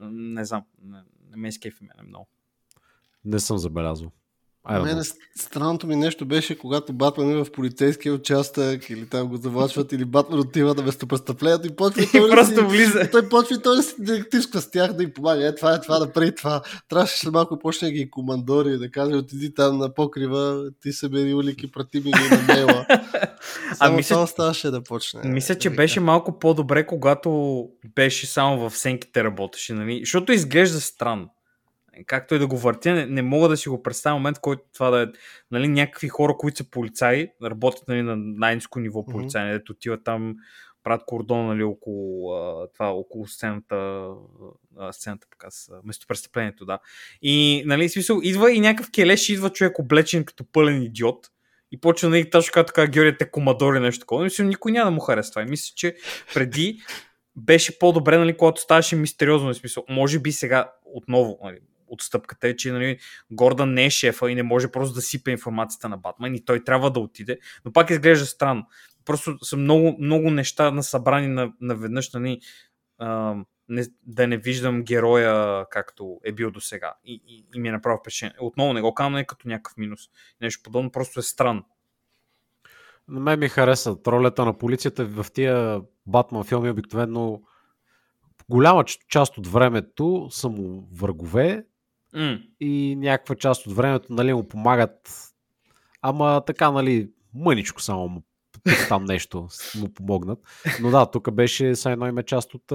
не 0.00 0.44
знам, 0.44 0.62
не, 0.82 0.98
не 1.30 1.36
ме 1.36 1.48
изкефи 1.48 1.84
мене 1.84 2.08
много. 2.08 2.28
Не 3.24 3.38
съм 3.38 3.58
забелязал. 3.58 4.10
Мене 4.72 5.02
странното 5.36 5.86
ми 5.86 5.96
нещо 5.96 6.26
беше, 6.26 6.58
когато 6.58 6.92
Батман 6.92 7.30
е 7.30 7.44
в 7.44 7.52
полицейския 7.52 8.14
участък 8.14 8.90
или 8.90 9.06
там 9.06 9.28
го 9.28 9.36
завлачват, 9.36 9.92
или 9.92 10.04
Батман 10.04 10.40
отива 10.40 10.74
на 10.74 10.82
местопрестъплението 10.82 11.66
и 11.66 11.70
почва 11.70 12.02
И 12.02 12.06
той 12.06 12.20
да 12.20 12.26
си- 12.26 12.30
просто 12.54 12.68
влиза. 12.68 13.08
той 13.12 13.28
почва 13.28 13.54
и 13.54 13.62
той 13.62 13.76
да 13.76 13.82
си 13.82 13.94
детективска 13.98 14.60
с 14.60 14.70
тях 14.70 14.92
да 14.92 15.02
им 15.02 15.10
помага. 15.12 15.46
Е, 15.46 15.54
това 15.54 15.74
е 15.74 15.80
това, 15.80 15.98
направи 15.98 16.34
това. 16.34 16.62
Трябваше 16.88 17.18
след 17.18 17.32
малко 17.32 17.58
почне 17.58 17.88
да 17.88 17.92
ги 17.92 18.10
командори, 18.10 18.78
да 18.78 18.90
каже, 18.90 19.16
отиди 19.16 19.54
там 19.54 19.78
на 19.78 19.94
покрива, 19.94 20.64
ти 20.82 20.92
събери 20.92 21.34
улики, 21.34 21.72
прати 21.72 21.96
ми 21.96 22.04
ги 22.04 22.28
на 22.30 22.42
мейла. 22.48 22.86
Само 23.74 23.96
мисля- 23.96 24.08
това 24.08 24.22
оставаше 24.24 24.70
да 24.70 24.82
почне. 24.82 25.20
Мисля, 25.24 25.54
че 25.54 25.70
да 25.70 25.76
беше 25.76 26.00
малко 26.00 26.38
по-добре, 26.38 26.86
когато 26.86 27.60
беше 27.94 28.26
само 28.26 28.70
в 28.70 28.76
сенките 28.76 29.24
работеше, 29.24 29.72
нали? 29.72 30.00
Защото 30.00 30.32
изглежда 30.32 30.80
странно. 30.80 31.28
Както 32.06 32.34
и 32.34 32.38
да 32.38 32.46
го 32.46 32.56
въртя, 32.56 32.94
не, 32.94 33.06
не 33.06 33.22
мога 33.22 33.48
да 33.48 33.56
си 33.56 33.68
го 33.68 33.82
представя 33.82 34.16
момент, 34.16 34.36
в 34.36 34.40
който 34.40 34.62
това 34.74 34.90
да 34.90 35.02
е 35.02 35.06
нали, 35.50 35.68
някакви 35.68 36.08
хора, 36.08 36.34
които 36.38 36.56
са 36.56 36.70
полицаи, 36.70 37.28
работят 37.42 37.88
нали, 37.88 38.02
на 38.02 38.16
най-низко 38.16 38.80
ниво 38.80 39.06
полицаи, 39.06 39.42
mm-hmm. 39.42 39.70
отиват 39.70 40.04
там, 40.04 40.34
правят 40.84 41.02
кордон 41.06 41.46
нали, 41.46 41.62
около, 41.62 42.32
а, 42.32 42.68
това, 42.74 42.90
около 42.90 43.26
сцената, 43.26 44.08
а, 44.78 44.92
сцената 44.92 45.26
така, 45.30 45.50
с 45.50 45.72
местопрестъплението, 45.84 46.64
да. 46.64 46.78
И, 47.22 47.62
нали, 47.66 47.88
смисъл, 47.88 48.20
идва 48.22 48.52
и 48.52 48.60
някакъв 48.60 48.90
келеш, 48.90 49.28
идва 49.28 49.50
човек 49.50 49.78
облечен 49.78 50.24
като 50.24 50.44
пълен 50.52 50.82
идиот 50.82 51.30
и 51.72 51.80
почва, 51.80 52.08
нали, 52.08 52.30
точно 52.30 52.52
както 52.52 52.72
така, 52.72 52.90
Георгия, 52.90 53.16
те 53.18 53.30
комадори 53.30 53.80
нещо 53.80 54.00
такова. 54.00 54.24
Мисля, 54.24 54.44
никой 54.44 54.72
няма 54.72 54.90
да 54.90 54.94
му 54.94 55.00
харесва 55.00 55.30
това. 55.30 55.42
И 55.42 55.46
мисля, 55.46 55.72
че 55.76 55.96
преди 56.34 56.78
беше 57.36 57.78
по-добре, 57.78 58.18
нали, 58.18 58.36
когато 58.36 58.60
ставаше 58.60 58.96
мистериозно. 58.96 59.52
В 59.52 59.56
смисъл, 59.56 59.84
може 59.88 60.18
би 60.18 60.32
сега 60.32 60.72
отново, 60.84 61.38
нали, 61.44 61.58
отстъпката 61.94 62.48
е, 62.48 62.56
че 62.56 62.72
нали, 62.72 62.98
Гордън 63.30 63.74
не 63.74 63.84
е 63.84 63.90
шефа 63.90 64.30
и 64.30 64.34
не 64.34 64.42
може 64.42 64.68
просто 64.68 64.94
да 64.94 65.02
сипе 65.02 65.30
информацията 65.30 65.88
на 65.88 65.96
Батман 65.96 66.34
и 66.34 66.44
той 66.44 66.64
трябва 66.64 66.90
да 66.90 67.00
отиде, 67.00 67.38
но 67.64 67.72
пак 67.72 67.90
изглежда 67.90 68.26
странно. 68.26 68.66
Просто 69.04 69.44
са 69.44 69.56
много, 69.56 69.96
много 70.00 70.30
неща 70.30 70.70
на, 70.70 71.52
наведнъж, 71.60 72.12
нали, 72.12 72.40
не, 73.68 73.86
да 74.02 74.26
не 74.26 74.36
виждам 74.36 74.82
героя 74.82 75.64
както 75.70 76.20
е 76.24 76.32
бил 76.32 76.50
до 76.50 76.60
сега. 76.60 76.94
И, 77.04 77.22
и, 77.26 77.44
и 77.54 77.60
ми 77.60 77.68
е 77.68 77.72
направо 77.72 77.98
впечатление. 77.98 78.36
Отново 78.40 78.72
не 78.72 78.80
го 78.80 78.94
казвам 78.94 79.12
не 79.12 79.26
като 79.26 79.48
някакъв 79.48 79.76
минус. 79.76 80.00
Нещо 80.40 80.62
подобно, 80.62 80.90
просто 80.90 81.20
е 81.20 81.22
странно. 81.22 81.64
На 83.08 83.20
мен 83.20 83.38
ми 83.38 83.48
хареса 83.48 83.96
ролята 84.06 84.44
на 84.44 84.58
полицията 84.58 85.04
в 85.04 85.26
тия 85.32 85.80
Батман 86.06 86.44
филми 86.44 86.70
обикновено 86.70 87.42
голяма 88.48 88.84
част 89.08 89.38
от 89.38 89.46
времето 89.46 90.28
са 90.30 90.48
му 90.48 90.88
врагове 90.92 91.66
М. 92.14 92.38
и 92.60 92.96
някаква 92.96 93.34
част 93.34 93.66
от 93.66 93.76
времето 93.76 94.06
нали, 94.10 94.34
му 94.34 94.48
помагат 94.48 95.10
ама 96.02 96.42
така 96.46 96.70
нали 96.70 97.10
мъничко 97.34 97.82
само 97.82 98.08
му 98.08 98.22
там 98.88 99.04
нещо 99.04 99.48
му 99.78 99.94
помогнат. 99.94 100.38
Но 100.80 100.90
да, 100.90 101.06
тук 101.06 101.32
беше 101.32 101.74
са 101.74 101.90
едно 101.90 102.06
име 102.06 102.22
част 102.22 102.54
от, 102.54 102.70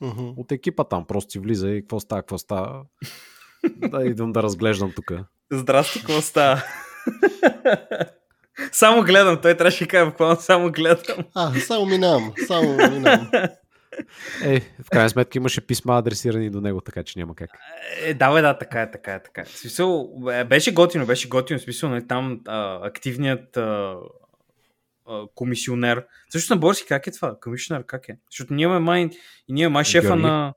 Мгм. 0.00 0.28
от 0.36 0.52
екипа 0.52 0.84
там. 0.84 1.06
Просто 1.06 1.30
си 1.32 1.38
влиза 1.38 1.70
и 1.70 1.80
какво 1.82 2.00
става, 2.00 2.22
какво 2.22 2.38
става. 2.38 2.82
Да, 3.76 4.04
идвам 4.04 4.32
да 4.32 4.42
разглеждам 4.42 4.92
тук. 4.96 5.12
Здрасти, 5.52 5.98
какво 5.98 6.20
става? 6.20 6.62
само 8.72 9.02
гледам, 9.02 9.38
той 9.42 9.56
трябваше 9.56 9.84
да 9.84 9.88
каже 9.88 10.10
буквално 10.10 10.40
само 10.40 10.72
гледам. 10.72 11.16
А, 11.34 11.54
само 11.54 11.86
минавам, 11.86 12.32
само 12.46 12.76
минавам. 12.76 13.30
Е, 14.44 14.60
в 14.60 14.90
крайна 14.90 15.10
сметка 15.10 15.38
имаше 15.38 15.66
писма 15.66 15.98
адресирани 15.98 16.50
до 16.50 16.60
него, 16.60 16.80
така 16.80 17.02
че 17.02 17.18
няма 17.18 17.34
как. 17.34 17.50
Е, 18.02 18.14
да, 18.14 18.32
бе, 18.32 18.40
да, 18.40 18.58
така 18.58 18.82
е, 18.82 18.90
така 18.90 19.14
е, 19.14 19.22
така 19.22 19.40
е. 19.40 19.44
Смисъл, 19.44 20.10
е, 20.32 20.44
беше 20.44 20.74
готино, 20.74 21.06
беше 21.06 21.28
готино, 21.28 21.58
в 21.58 21.62
смисъл, 21.62 21.90
нали, 21.90 22.06
там 22.06 22.40
а, 22.46 22.86
активният 22.86 23.56
а, 23.56 23.96
а, 25.08 25.22
комисионер. 25.34 26.06
Също 26.30 26.54
на 26.54 26.60
български 26.60 26.88
как 26.88 27.06
е 27.06 27.10
това? 27.10 27.36
Комисионер 27.40 27.86
как 27.86 28.08
е? 28.08 28.18
Защото 28.30 28.54
ние 28.54 28.64
имаме 28.64 28.80
май, 28.80 29.08
и 29.48 29.52
ние 29.52 29.68
май 29.68 29.84
шефа 29.84 30.06
Георги. 30.06 30.22
на... 30.22 30.54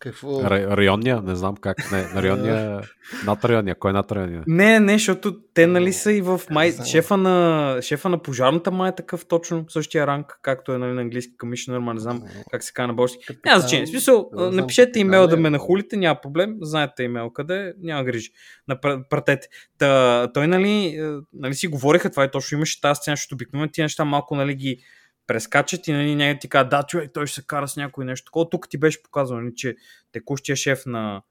Какво? 0.00 0.28
Ра- 0.28 0.76
районния, 0.76 1.22
не 1.22 1.36
знам 1.36 1.56
как. 1.56 1.92
Не, 1.92 2.02
на 2.02 2.22
районния, 2.22 2.80
над 3.26 3.44
районния. 3.44 3.74
Кой 3.74 3.90
е 3.90 3.92
над 3.92 4.12
районния? 4.12 4.42
Не, 4.46 4.80
не, 4.80 4.92
защото 4.92 5.36
те 5.54 5.66
нали 5.66 5.92
са 5.92 6.12
и 6.12 6.20
в 6.20 6.40
май... 6.50 6.72
Шефа 6.86 7.16
на, 7.16 7.78
шефа 7.82 8.08
на 8.08 8.22
пожарната 8.22 8.70
май 8.70 8.88
е 8.90 8.94
такъв 8.94 9.26
точно, 9.26 9.64
същия 9.68 10.06
ранг, 10.06 10.38
както 10.42 10.72
е 10.72 10.78
нали, 10.78 10.92
на 10.92 11.00
английски 11.00 11.36
комисионер, 11.38 11.78
ма 11.80 11.94
не 11.94 12.00
знам 12.00 12.22
как 12.50 12.62
се 12.62 12.72
казва 12.72 12.86
на 12.86 12.94
български. 12.94 13.18
Няма 13.44 13.60
значение. 13.60 13.86
Смисъл, 13.86 14.30
Не 14.32 14.42
знам 14.42 14.56
напишете 14.56 14.98
имейл 14.98 15.26
да 15.26 15.36
е. 15.36 15.38
ме 15.38 15.50
нахулите, 15.50 15.96
няма 15.96 16.20
проблем. 16.20 16.56
Знаете 16.60 17.02
имейл 17.02 17.30
къде, 17.30 17.56
е, 17.56 17.72
няма 17.82 18.04
грижи. 18.04 18.30
Напр- 18.70 19.08
Пратете. 19.10 19.48
Та, 19.78 20.28
той, 20.34 20.46
нали, 20.46 20.86
е, 20.86 21.10
нали 21.32 21.54
си 21.54 21.68
говориха 21.68 22.10
това 22.10 22.24
и 22.24 22.30
точно 22.30 22.56
имаше 22.56 22.80
тази 22.80 22.98
сцена, 22.98 23.16
защото 23.16 23.34
обикновено 23.34 23.70
тия 23.72 23.84
неща 23.84 24.04
малко 24.04 24.36
нали, 24.36 24.54
ги 24.54 24.78
прескачат 25.26 25.88
и 25.88 25.92
нали, 25.92 26.14
някой 26.14 26.38
ти 26.38 26.48
казва, 26.48 26.68
да, 26.68 26.82
човек, 26.82 27.10
той 27.14 27.26
ще 27.26 27.40
се 27.40 27.46
кара 27.46 27.68
с 27.68 27.76
някой 27.76 28.04
нещо 28.04 28.24
такова. 28.24 28.50
Тук 28.50 28.68
ти 28.68 28.78
беше 28.78 29.02
показано, 29.02 29.40
нали, 29.40 29.54
че 29.54 29.76
текущия 30.12 30.56
шеф 30.56 30.86
на, 30.86 31.22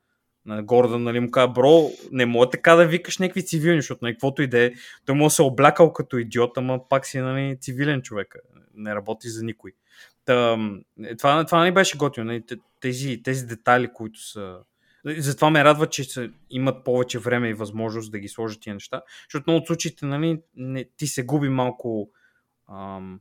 на 0.45 0.63
Гордън, 0.63 1.03
нали, 1.03 1.19
му 1.19 1.31
казва, 1.31 1.53
бро, 1.53 1.89
не 2.11 2.25
мога 2.25 2.49
така 2.49 2.75
да 2.75 2.87
викаш 2.87 3.17
някакви 3.17 3.45
цивилни, 3.45 3.81
защото 3.81 3.99
нали, 4.01 4.13
каквото 4.13 4.41
и 4.41 4.47
да 4.47 4.63
е, 4.63 4.71
той 5.05 5.15
му 5.15 5.29
се 5.29 5.41
е 5.41 5.45
облякал 5.45 5.93
като 5.93 6.17
идиот, 6.17 6.57
ама 6.57 6.89
пак 6.89 7.05
си 7.05 7.19
нали, 7.19 7.57
цивилен 7.59 8.01
човек, 8.01 8.35
не 8.73 8.95
работи 8.95 9.29
за 9.29 9.43
никой. 9.43 9.71
Та, 10.25 10.57
е, 11.03 11.15
това, 11.15 11.45
това 11.45 11.63
не 11.63 11.71
беше 11.71 11.97
готино, 11.97 12.25
нали, 12.25 12.45
те- 12.45 12.57
тези, 12.79 13.23
тези 13.23 13.45
детайли, 13.45 13.93
които 13.93 14.19
са... 14.19 14.57
Затова 15.05 15.49
ме 15.49 15.63
радва, 15.63 15.87
че 15.87 16.03
са, 16.03 16.29
имат 16.49 16.83
повече 16.83 17.19
време 17.19 17.49
и 17.49 17.53
възможност 17.53 18.11
да 18.11 18.19
ги 18.19 18.27
сложат 18.27 18.61
тия 18.61 18.73
неща, 18.73 19.01
защото 19.29 19.43
много 19.47 19.61
от 19.61 19.67
случаите 19.67 20.05
нали, 20.05 20.41
не, 20.55 20.85
ти 20.97 21.07
се 21.07 21.25
губи 21.25 21.49
малко 21.49 22.09
ам, 22.71 23.19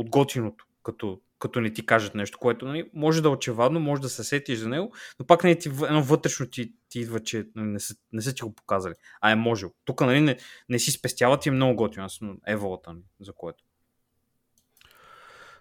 от 0.00 0.10
готиното, 0.10 0.64
като, 0.82 1.20
като 1.38 1.60
не 1.60 1.72
ти 1.72 1.86
кажат 1.86 2.14
нещо, 2.14 2.38
което 2.38 2.66
нали, 2.66 2.90
може 2.94 3.22
да 3.22 3.28
е 3.28 3.32
очевадно, 3.32 3.80
може 3.80 4.02
да 4.02 4.08
се 4.08 4.24
сетиш 4.24 4.58
за 4.58 4.68
него, 4.68 4.92
но 5.18 5.26
пак 5.26 5.44
нали, 5.44 5.58
ти, 5.58 5.68
едно 5.68 6.02
вътрешно 6.02 6.46
ти, 6.46 6.72
ти 6.88 7.00
идва, 7.00 7.20
че 7.20 7.46
нали, 7.56 7.66
не, 7.66 7.80
са, 7.80 7.94
не 8.12 8.22
са 8.22 8.34
ти 8.34 8.42
го 8.42 8.54
показали, 8.54 8.94
а 9.20 9.30
е 9.30 9.36
можел. 9.36 9.72
Тук 9.84 10.00
нали, 10.00 10.20
не, 10.20 10.36
не 10.68 10.78
си 10.78 10.90
спестяват 10.90 11.46
и 11.46 11.48
е 11.48 11.52
много 11.52 11.76
готино. 11.76 12.04
Аз 12.04 12.12
съм 12.12 12.38
еволата, 12.46 12.92
нали, 12.92 13.04
за 13.20 13.32
което. 13.32 13.64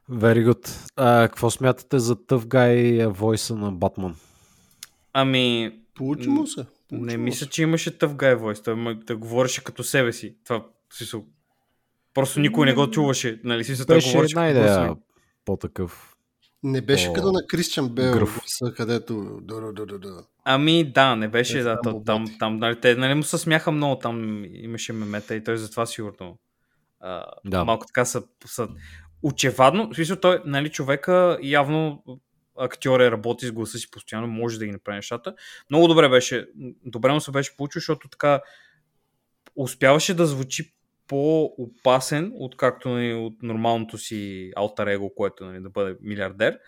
Very 0.09 0.51
good. 0.51 0.91
А, 0.95 1.27
какво 1.27 1.49
смятате 1.49 1.99
за 1.99 2.15
Tough 2.15 2.45
Guy 2.45 3.07
войса 3.07 3.55
на 3.55 3.71
Батман? 3.71 4.15
Ами, 5.13 5.79
Получи 5.99 6.29
му 6.29 6.47
се. 6.47 6.65
Получи 6.89 7.05
не 7.05 7.17
му 7.17 7.23
мисля, 7.23 7.45
се. 7.45 7.49
че 7.49 7.61
имаше 7.61 7.97
тъв 7.97 8.15
гай 8.15 8.35
войс. 8.35 8.61
Той 8.61 8.95
да 8.95 9.17
говореше 9.17 9.63
като 9.63 9.83
себе 9.83 10.13
си. 10.13 10.35
Това, 10.43 10.65
смисъл, 10.93 11.25
просто 12.19 12.39
никой 12.39 12.65
не 12.65 12.73
го 12.73 12.91
чуваше. 12.91 13.41
Нали, 13.43 13.63
си, 13.63 13.85
той 13.85 13.95
Беше 13.95 14.11
говореше 14.11 14.31
една 14.31 14.49
идея 14.49 14.95
по-такъв. 15.45 16.15
Не 16.63 16.81
беше 16.81 17.09
О, 17.09 17.13
като 17.13 17.31
на 17.31 17.47
Кристиан 17.47 17.89
Бел, 17.89 18.13
гръв. 18.13 18.39
където... 18.75 19.39
Да, 19.41 19.61
да, 19.61 19.73
да, 19.73 19.85
да, 19.85 19.99
да. 19.99 20.23
Ами 20.43 20.91
да, 20.91 21.15
не 21.15 21.27
беше, 21.27 21.57
Не 21.57 21.63
да, 21.63 21.79
там, 21.81 21.95
обаче. 21.95 22.37
там, 22.39 22.57
нали, 22.57 22.79
те 22.79 22.95
нали, 22.95 23.13
му 23.13 23.23
се 23.23 23.37
смяха 23.37 23.71
много, 23.71 23.99
там 23.99 24.45
имаше 24.45 24.93
мемета 24.93 25.35
и 25.35 25.43
той 25.43 25.57
затова 25.57 25.85
сигурно 25.85 26.37
а, 26.99 27.25
Да. 27.45 27.65
малко 27.65 27.85
така 27.85 28.05
са, 28.05 28.23
са 28.45 28.67
очевадно, 29.23 29.89
в 29.89 29.95
смисъл 29.95 30.15
той, 30.17 30.41
нали, 30.45 30.69
човека 30.71 31.39
явно 31.41 32.03
актьор 32.57 32.99
е 32.99 33.11
работи 33.11 33.47
с 33.47 33.51
гласа 33.51 33.77
си 33.77 33.91
постоянно, 33.91 34.27
може 34.27 34.59
да 34.59 34.65
ги 34.65 34.71
направи 34.71 34.95
нещата. 34.95 35.33
Много 35.69 35.87
добре 35.87 36.09
беше, 36.09 36.47
добре 36.85 37.13
му 37.13 37.21
се 37.21 37.31
беше 37.31 37.57
получил, 37.57 37.79
защото 37.79 38.09
така 38.09 38.41
успяваше 39.55 40.13
да 40.13 40.25
звучи 40.25 40.75
по-опасен, 41.09 42.31
откакто 42.35 42.89
нали, 42.89 43.13
от 43.13 43.43
нормалното 43.43 43.97
си 43.97 44.51
алтер 44.55 44.87
его, 44.87 45.09
което 45.15 45.45
нали, 45.45 45.59
да 45.59 45.69
бъде 45.69 45.95
милиардер. 46.01 46.59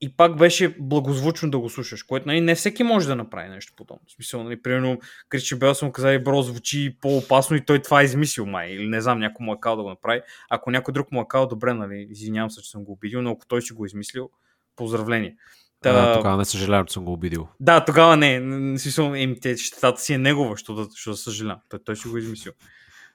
И 0.00 0.16
пак 0.16 0.36
беше 0.36 0.76
благозвучно 0.80 1.50
да 1.50 1.58
го 1.58 1.70
слушаш, 1.70 2.02
което 2.02 2.28
нали, 2.28 2.40
не 2.40 2.54
всеки 2.54 2.82
може 2.82 3.06
да 3.06 3.16
направи 3.16 3.48
нещо 3.48 3.72
подобно. 3.76 4.02
В 4.06 4.12
смисъл, 4.12 4.44
нали, 4.44 4.62
примерно, 4.62 4.98
Кричи 5.28 5.58
Бел 5.58 5.74
съм 5.74 5.92
казали, 5.92 6.24
бро, 6.24 6.42
звучи 6.42 6.96
по-опасно 7.00 7.56
и 7.56 7.64
той 7.64 7.82
това 7.82 8.00
е 8.00 8.04
измислил 8.04 8.46
май. 8.46 8.68
Или 8.70 8.88
не 8.88 9.00
знам, 9.00 9.18
някой 9.18 9.44
му 9.44 9.52
е 9.52 9.60
кал 9.60 9.76
да 9.76 9.82
го 9.82 9.88
направи. 9.88 10.20
Ако 10.50 10.70
някой 10.70 10.92
друг 10.92 11.12
му 11.12 11.20
е 11.20 11.24
кал, 11.28 11.46
добре, 11.46 11.74
нали, 11.74 12.06
извинявам 12.10 12.50
се, 12.50 12.62
че 12.62 12.70
съм 12.70 12.84
го 12.84 12.92
обидил, 12.92 13.22
но 13.22 13.30
ако 13.30 13.46
той 13.46 13.62
си 13.62 13.72
го 13.72 13.84
е 13.84 13.86
измислил, 13.86 14.30
поздравление. 14.76 15.36
А, 15.84 16.16
тогава 16.16 16.36
не 16.36 16.44
съжалявам, 16.44 16.86
че 16.86 16.92
съм 16.92 17.04
го 17.04 17.12
обидил. 17.12 17.48
Да, 17.60 17.84
тогава 17.84 18.16
не. 18.16 18.38
Смисъл, 18.78 19.14
еми, 19.14 19.40
те, 19.40 19.56
щетата 19.56 20.00
си 20.00 20.14
е 20.14 20.18
негова, 20.18 20.56
що 20.56 20.74
да, 20.74 20.86
да 21.06 21.16
съжалявам. 21.16 21.60
Той, 21.68 21.78
той 21.84 21.96
си 21.96 22.08
го 22.08 22.16
е 22.16 22.20
измислил. 22.20 22.52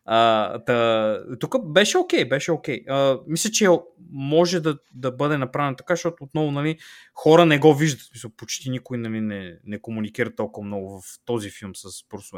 Та, 0.05 1.23
тук 1.39 1.71
беше 1.71 1.97
окей, 1.97 2.25
беше 2.25 2.51
окей. 2.51 2.83
А, 2.89 3.19
мисля, 3.27 3.51
че 3.51 3.67
може 4.11 4.59
да, 4.59 4.77
да 4.93 5.11
бъде 5.11 5.37
направено 5.37 5.75
така, 5.75 5.95
защото 5.95 6.23
отново 6.23 6.51
нали, 6.51 6.77
хора 7.13 7.45
не 7.45 7.59
го 7.59 7.75
виждат. 7.75 8.01
Смисъл, 8.01 8.31
почти 8.37 8.69
никой 8.69 8.97
нали, 8.97 9.21
не, 9.21 9.59
не 9.63 9.81
комуникира 9.81 10.35
толкова 10.35 10.67
много 10.67 11.01
в 11.01 11.19
този 11.25 11.49
филм 11.49 11.75
с 11.75 12.07
Брус. 12.09 12.31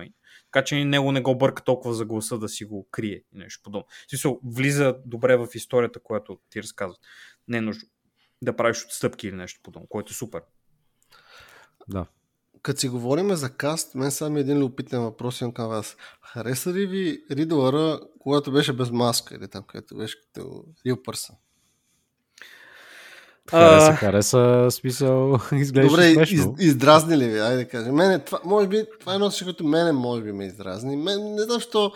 Така 0.51 0.63
че 0.63 0.85
него 0.85 1.11
не 1.11 1.21
го 1.21 1.37
бърка 1.37 1.63
толкова 1.63 1.93
за 1.93 2.05
гласа 2.05 2.37
да 2.37 2.49
си 2.49 2.65
го 2.65 2.87
крие 2.91 3.15
и 3.15 3.37
нещо 3.37 3.61
подобно. 3.63 3.87
Смисъл, 4.09 4.39
влиза 4.43 4.97
добре 5.05 5.37
в 5.37 5.47
историята, 5.53 5.99
която 5.99 6.39
ти 6.49 6.63
разказват. 6.63 6.99
Не 7.47 7.57
е 7.57 7.61
нужно 7.61 7.89
да 8.41 8.55
правиш 8.55 8.85
отстъпки 8.85 9.27
или 9.27 9.35
нещо 9.35 9.59
подобно, 9.63 9.87
което 9.87 10.11
е 10.11 10.13
супер. 10.13 10.41
Да. 11.89 12.05
Като 12.63 12.79
си 12.79 12.89
говорим 12.89 13.35
за 13.35 13.49
каст, 13.49 13.95
мен 13.95 14.11
само 14.11 14.37
един 14.37 14.57
любопитен 14.59 15.01
въпрос 15.01 15.41
имам 15.41 15.53
към 15.53 15.67
вас. 15.67 15.97
Хареса 16.21 16.73
ли 16.73 16.85
ви 16.85 17.23
Ридлъра, 17.31 17.99
когато 18.19 18.51
беше 18.51 18.73
без 18.73 18.91
маска 18.91 19.35
или 19.35 19.47
там, 19.47 19.63
където 19.67 19.95
беше 19.95 20.17
като 20.21 20.63
real 20.87 20.95
person? 21.05 21.31
Хареса, 23.49 23.87
А. 23.91 23.95
хареса, 23.95 24.67
смисъл, 24.71 25.39
изглеждаше 25.53 25.89
Добре, 25.95 26.07
из, 26.07 26.13
смешно. 26.15 26.55
издразни 26.59 27.17
ли 27.17 27.27
ви? 27.27 27.39
Айде 27.39 27.57
да 27.63 27.69
кажем. 27.69 27.95
Мене, 27.95 28.19
това, 28.19 28.39
може 28.45 28.67
би, 28.67 28.85
това 28.99 29.11
е 29.11 29.15
едно 29.15 29.31
което 29.43 29.63
мене 29.63 29.91
може 29.91 30.23
би 30.23 30.31
ме 30.31 30.45
издразни. 30.45 30.95
Мен, 30.95 31.35
не 31.35 31.41
знам, 31.41 31.55
защо 31.59 31.91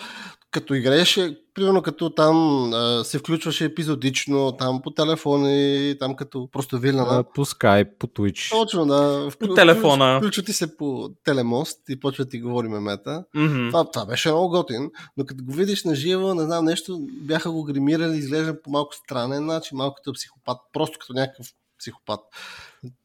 като 0.51 0.73
играеше, 0.73 1.39
примерно 1.53 1.81
като 1.81 2.09
там 2.09 2.69
а, 2.73 3.03
се 3.03 3.19
включваше 3.19 3.65
епизодично, 3.65 4.51
там 4.51 4.81
по 4.81 4.91
телефони, 4.91 5.95
там 5.99 6.15
като 6.15 6.49
просто 6.51 6.79
вилна 6.79 7.05
А, 7.09 7.23
По 7.23 7.45
Skype, 7.45 7.97
по 7.99 8.07
Twitch. 8.07 8.51
Точно, 8.51 8.85
да. 8.85 9.29
По 9.39 9.53
телефона. 9.53 10.17
Включва 10.17 10.43
ти 10.43 10.53
се 10.53 10.77
по 10.77 11.09
телемост 11.23 11.79
и 11.89 11.99
почва 11.99 12.23
да 12.23 12.29
ти 12.29 12.41
говори 12.41 12.67
мемета. 12.67 13.23
Мгм. 13.35 13.67
Това, 13.67 13.91
това 13.91 14.05
беше 14.05 14.29
много 14.29 14.49
готин, 14.49 14.89
но 15.17 15.25
като 15.25 15.43
го 15.43 15.53
видиш 15.53 15.83
на 15.83 15.95
живо, 15.95 16.33
не 16.33 16.43
знам, 16.43 16.65
нещо 16.65 16.99
бяха 17.11 17.51
го 17.51 17.63
гримирали, 17.63 18.17
изглежда 18.17 18.61
по 18.61 18.71
малко 18.71 18.95
странен 18.95 19.45
начин, 19.45 19.77
малко 19.77 19.95
като 19.95 20.13
психопат, 20.13 20.57
просто 20.73 20.97
като 20.99 21.13
някакъв 21.13 21.47
психопат. 21.79 22.19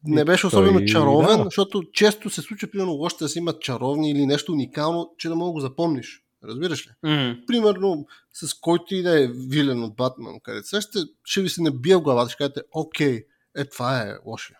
Не 0.04 0.24
беше 0.24 0.46
особено 0.46 0.78
той- 0.78 0.86
чаровен, 0.86 1.38
да. 1.38 1.44
защото 1.44 1.82
често 1.92 2.30
се 2.30 2.42
случва, 2.42 2.68
примерно, 2.68 2.92
лошите 2.92 3.24
да 3.24 3.28
си 3.28 3.38
имат 3.38 3.60
чаровни 3.60 4.10
или 4.10 4.26
нещо 4.26 4.52
уникално, 4.52 5.10
че 5.18 5.28
да 5.28 5.34
мога 5.34 5.48
да 5.48 5.52
го 5.52 5.60
запомниш. 5.60 6.21
Разбираш 6.44 6.86
ли? 6.86 6.90
Мгм. 7.02 7.40
Примерно, 7.46 8.06
с 8.32 8.54
който 8.54 8.94
и 8.94 9.02
да 9.02 9.22
е 9.24 9.26
вилен 9.26 9.84
от 9.84 9.96
Батман, 9.96 10.40
където 10.40 10.68
сега 10.68 10.80
ще, 10.80 10.98
ще 11.24 11.42
ви 11.42 11.48
се 11.48 11.62
набия 11.62 11.98
в 11.98 12.02
главата, 12.02 12.30
ще 12.30 12.38
кажете, 12.38 12.62
окей, 12.72 13.24
е, 13.56 13.64
това 13.64 14.00
е 14.00 14.16
лошия. 14.26 14.58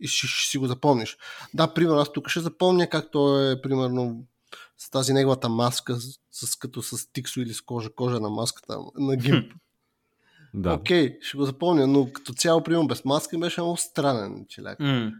И 0.00 0.08
ще, 0.08 0.26
ще 0.26 0.50
си 0.50 0.58
го 0.58 0.66
запомниш. 0.66 1.16
Да, 1.54 1.74
примерно, 1.74 2.00
аз 2.00 2.12
тук 2.12 2.28
ще 2.28 2.40
запомня 2.40 2.88
как 2.88 3.10
той 3.10 3.52
е, 3.52 3.62
примерно, 3.62 4.26
с 4.78 4.90
тази 4.90 5.12
неговата 5.12 5.48
маска, 5.48 5.96
с, 5.96 6.18
с 6.30 6.56
като 6.56 6.82
с 6.82 7.12
тиксо 7.12 7.40
или 7.40 7.54
с 7.54 7.60
кожа, 7.60 7.90
кожа 7.90 8.20
на 8.20 8.30
маската 8.30 8.78
на 8.98 9.16
гимп. 9.16 9.52
Да. 10.54 10.72
Окей, 10.72 11.18
ще 11.20 11.36
го 11.36 11.44
запомня, 11.44 11.86
но 11.86 12.12
като 12.12 12.32
цяло, 12.32 12.62
примерно, 12.62 12.86
без 12.86 13.04
маска 13.04 13.38
беше 13.38 13.60
много 13.60 13.76
странен 13.76 14.46
челяк. 14.48 14.80
М. 14.80 15.12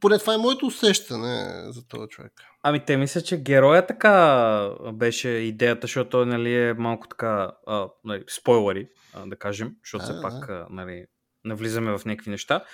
Поне 0.00 0.18
това 0.18 0.34
е 0.34 0.38
моето 0.38 0.66
усещане 0.66 1.64
за 1.72 1.86
този 1.86 2.08
човек. 2.08 2.32
Ами 2.68 2.80
те 2.80 2.96
мисля, 2.96 3.20
че 3.20 3.42
героя 3.42 3.86
така 3.86 4.70
беше 4.92 5.28
идеята, 5.28 5.86
защото 5.86 6.10
той 6.10 6.26
нали, 6.26 6.54
е 6.54 6.74
малко 6.74 7.08
така 7.08 7.52
а, 7.66 7.88
нали, 8.04 8.24
спойлери, 8.28 8.88
а, 9.14 9.26
да 9.26 9.36
кажем, 9.36 9.74
защото 9.84 10.04
все 10.04 10.22
пак 10.22 10.48
а, 10.48 10.66
нали, 10.70 11.04
навлизаме 11.44 11.98
в 11.98 12.04
някакви 12.04 12.30
неща. 12.30 12.64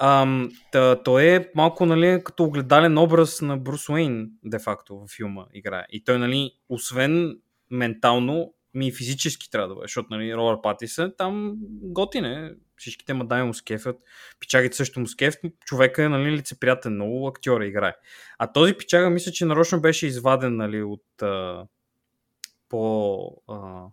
Ам, 0.00 0.50
та, 0.72 1.02
той 1.02 1.24
е 1.24 1.50
малко 1.54 1.86
нали, 1.86 2.22
като 2.24 2.44
огледален 2.44 2.98
образ 2.98 3.42
на 3.42 3.56
Брус 3.56 3.88
Уейн, 3.88 4.30
де-факто, 4.44 4.98
във 4.98 5.10
филма 5.10 5.46
играе. 5.54 5.86
И 5.90 6.04
той, 6.04 6.18
нали, 6.18 6.50
освен 6.68 7.38
ментално, 7.70 8.54
ми 8.74 8.88
и 8.88 8.92
физически 8.92 9.50
трябва 9.50 9.68
да 9.68 9.74
бъде, 9.74 9.84
защото 9.84 10.08
нали, 10.10 10.34
Робър 10.34 10.60
Патисън 10.62 11.12
там 11.18 11.54
готин 11.82 12.24
е, 12.24 12.54
всичките 12.76 13.14
мадами 13.14 13.46
му 13.46 13.54
скефят, 13.54 13.96
пичагите 14.40 14.76
също 14.76 15.00
му 15.00 15.06
скефят, 15.06 15.40
човека 15.64 16.04
е 16.04 16.08
нали, 16.08 16.32
лицеприятен, 16.32 16.94
много 16.94 17.26
актьора 17.26 17.66
играе. 17.66 17.94
А 18.38 18.52
този 18.52 18.74
пичага 18.74 19.10
мисля, 19.10 19.32
че 19.32 19.44
нарочно 19.44 19.80
беше 19.80 20.06
изваден 20.06 20.56
нали, 20.56 20.82
от 20.82 21.22
а, 21.22 21.66
по 22.68 23.16
а, 23.48 23.84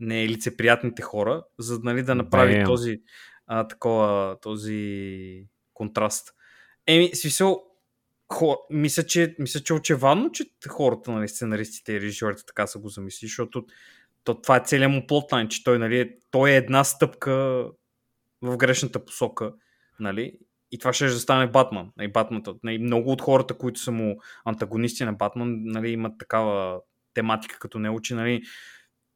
не 0.00 0.28
лицеприятните 0.28 1.02
хора, 1.02 1.44
за 1.58 1.80
нали, 1.82 2.02
да 2.02 2.14
направи 2.14 2.52
Бем. 2.54 2.66
този 2.66 3.02
а, 3.46 3.68
такова, 3.68 4.36
този 4.40 5.46
контраст. 5.74 6.34
Еми, 6.86 7.10
смисъл, 7.14 7.62
хо, 8.32 8.56
мисля, 8.70 9.02
че, 9.02 9.34
мисля, 9.38 9.60
че 9.60 9.72
е 9.72 9.76
очевадно, 9.76 10.32
че 10.32 10.44
хората, 10.68 11.10
нали, 11.10 11.28
сценаристите 11.28 11.92
и 11.92 12.00
режисьорите 12.00 12.42
така 12.46 12.66
са 12.66 12.78
го 12.78 12.88
замисли, 12.88 13.26
защото 13.26 13.64
то, 14.24 14.40
това 14.40 14.56
е 14.56 14.64
целият 14.64 14.92
му 14.92 15.06
плотлайн, 15.06 15.48
че 15.48 15.64
той, 15.64 15.78
нали, 15.78 16.00
е- 16.00 16.16
той 16.30 16.50
е 16.50 16.56
една 16.56 16.84
стъпка 16.84 17.66
в 18.42 18.56
грешната 18.56 19.04
посока, 19.04 19.52
нали, 20.00 20.32
и 20.72 20.78
това 20.78 20.92
ще 20.92 21.04
да 21.04 21.18
стане 21.18 21.46
Батман. 21.46 21.90
Нали, 21.96 22.12
Батман 22.12 22.42
нали, 22.64 22.78
много 22.78 23.12
от 23.12 23.22
хората, 23.22 23.54
които 23.54 23.80
са 23.80 23.92
му 23.92 24.16
антагонисти 24.44 25.04
на 25.04 25.12
Батман, 25.12 25.56
нали, 25.64 25.90
имат 25.90 26.12
такава 26.18 26.80
тематика 27.14 27.58
като 27.58 27.78
него, 27.78 28.00
че 28.00 28.14
нали, 28.14 28.42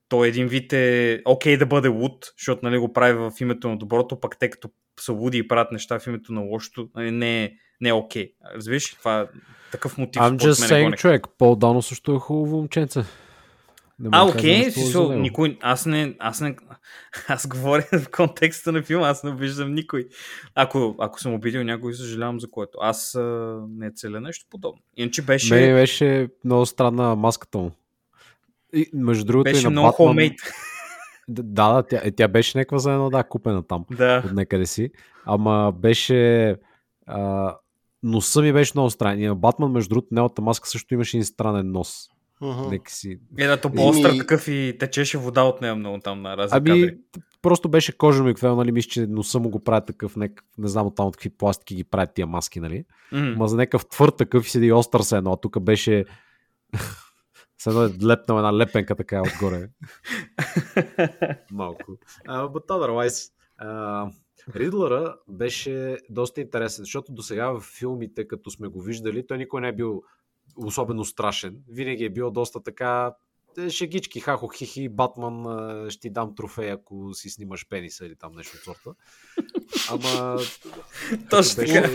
той 0.08 0.28
един 0.28 0.46
вид 0.46 0.72
е 0.72 1.22
окей 1.24 1.56
да 1.56 1.66
бъде 1.66 1.88
луд, 1.88 2.32
защото 2.38 2.60
нали, 2.62 2.78
го 2.78 2.92
прави 2.92 3.14
в 3.14 3.32
името 3.40 3.68
на 3.68 3.76
доброто, 3.76 4.20
пък 4.20 4.38
те 4.38 4.50
като 4.50 4.70
са 5.00 5.12
луди 5.12 5.38
и 5.38 5.48
правят 5.48 5.72
неща 5.72 5.98
в 5.98 6.06
името 6.06 6.32
на 6.32 6.40
лошото, 6.40 6.88
нали, 6.94 7.10
не, 7.10 7.44
е, 7.44 7.52
не 7.80 7.88
е 7.88 7.92
окей. 7.92 8.32
Разбираш? 8.54 8.92
ли? 8.92 8.96
Това 8.98 9.20
е 9.20 9.26
такъв 9.72 9.98
мотив. 9.98 10.22
I'm 10.22 10.36
just 10.36 10.46
го 10.46 10.74
saying, 10.74 10.96
човек. 10.96 11.26
Пол 11.38 11.56
Дано 11.56 11.82
също 11.82 12.14
е 12.14 12.18
хубаво 12.18 12.56
момченце. 12.56 13.04
Не 13.98 14.08
А, 14.12 14.26
кажа 14.26 14.38
окей, 14.38 14.70
смисъл, 14.70 15.12
никой, 15.12 15.58
аз 15.60 15.86
не, 15.86 16.16
аз 16.18 16.40
не, 16.40 16.56
аз 17.28 17.46
говоря 17.46 17.84
в 17.92 18.10
контекста 18.10 18.72
на 18.72 18.82
филма, 18.82 19.08
аз 19.08 19.24
не 19.24 19.30
обиждам 19.30 19.74
никой. 19.74 20.08
Ако, 20.54 20.96
ако 20.98 21.20
съм 21.20 21.34
обидил 21.34 21.64
някой, 21.64 21.94
съжалявам 21.94 22.40
за 22.40 22.50
което. 22.50 22.78
Аз 22.80 23.14
а, 23.14 23.60
не 23.70 23.92
целя 23.94 24.20
нещо 24.20 24.46
подобно. 24.50 24.82
Иначе 24.96 25.22
беше, 25.22 25.54
Мене 25.54 25.74
беше 25.74 26.28
много 26.44 26.66
странна 26.66 27.16
маската 27.16 27.58
му. 27.58 27.70
И, 28.72 28.90
между 28.94 29.24
другото, 29.24 29.50
и 29.50 29.52
беше 29.52 29.64
на 29.64 29.70
много 29.70 29.88
Батман, 29.88 30.08
хомейт. 30.08 30.40
Да, 31.28 31.42
да, 31.72 31.82
тя, 31.82 32.00
е, 32.04 32.10
тя 32.10 32.28
беше 32.28 32.58
някаква 32.58 32.78
за 32.78 32.92
едно, 32.92 33.10
да, 33.10 33.24
купена 33.24 33.62
там, 33.62 33.84
Да. 33.90 34.22
от 34.26 34.32
някъде 34.32 34.66
си. 34.66 34.90
Ама 35.26 35.72
беше... 35.72 36.56
А, 37.06 37.54
носа 38.02 38.42
ми 38.42 38.52
беше 38.52 38.72
много 38.74 38.90
странен. 38.90 39.20
И 39.20 39.26
на 39.26 39.34
Батман, 39.34 39.72
между 39.72 39.88
другото, 39.88 40.08
неговата 40.10 40.42
маска 40.42 40.68
също 40.68 40.94
имаше 40.94 41.16
един 41.16 41.24
странен 41.24 41.72
нос. 41.72 42.08
Мгм. 42.40 42.70
Нека 42.70 42.90
си... 42.90 43.18
Е, 43.38 43.46
да, 43.46 43.60
то 43.60 43.72
по-остър 43.72 44.10
Еми- 44.10 44.18
такъв 44.18 44.48
и 44.48 44.76
течеше 44.80 45.18
вода 45.18 45.42
от 45.42 45.60
нея 45.60 45.76
много 45.76 45.98
там 45.98 46.22
на 46.22 46.36
разни 46.36 46.56
Ами, 46.56 46.70
кадри. 46.70 46.98
просто 47.42 47.68
беше 47.68 47.98
кожено 47.98 48.28
и 48.28 48.34
какво, 48.34 48.56
нали, 48.56 48.72
мисля, 48.72 48.88
че 48.88 49.06
носа 49.06 49.38
му 49.38 49.50
го 49.50 49.60
прави 49.60 49.86
такъв, 49.86 50.16
нек... 50.16 50.44
не 50.58 50.68
знам 50.68 50.86
от 50.86 50.96
там 50.96 51.06
от 51.06 51.16
какви 51.16 51.30
пластики 51.30 51.74
ги 51.74 51.84
правят 51.84 52.14
тия 52.14 52.26
маски, 52.26 52.60
нали? 52.60 52.84
М. 53.12 53.34
Ма 53.36 53.48
за 53.48 53.56
някакъв 53.56 53.86
твърд 53.86 54.16
такъв 54.16 54.46
и 54.46 54.50
седи 54.50 54.72
остър 54.72 55.00
се 55.00 55.16
едно, 55.16 55.32
а 55.32 55.36
тук 55.36 55.60
беше 55.60 56.04
с 57.58 57.66
едно 57.66 57.84
е 57.84 57.90
лепнал 58.06 58.36
една 58.36 58.58
лепенка 58.58 58.94
така 58.94 59.22
отгоре. 59.22 59.68
Малко. 61.52 61.92
Uh, 62.28 62.52
but 62.52 62.66
otherwise, 62.66 63.30
uh, 63.62 64.12
Ридлъра 64.56 65.16
беше 65.28 65.98
доста 66.10 66.40
интересен, 66.40 66.84
защото 66.84 67.12
до 67.12 67.22
сега 67.22 67.50
в 67.50 67.60
филмите, 67.60 68.28
като 68.28 68.50
сме 68.50 68.68
го 68.68 68.82
виждали, 68.82 69.26
той 69.26 69.38
никой 69.38 69.60
не 69.60 69.68
е 69.68 69.72
бил 69.72 70.02
особено 70.56 71.04
страшен. 71.04 71.56
Винаги 71.68 72.04
е 72.04 72.10
бил 72.10 72.30
доста 72.30 72.62
така 72.62 73.14
е, 73.58 73.70
шегички, 73.70 74.20
хахо, 74.20 74.48
хихи, 74.48 74.88
Батман, 74.88 75.44
ще 75.90 76.00
ти 76.00 76.10
дам 76.10 76.34
трофей, 76.34 76.70
ако 76.70 77.14
си 77.14 77.30
снимаш 77.30 77.68
пениса 77.68 78.06
или 78.06 78.16
там 78.16 78.32
нещо 78.36 78.56
от 78.56 78.64
сорта. 78.64 78.90
Ама... 79.90 80.38
Точно 81.30 81.62
беше 81.62 81.74
така. 81.74 81.88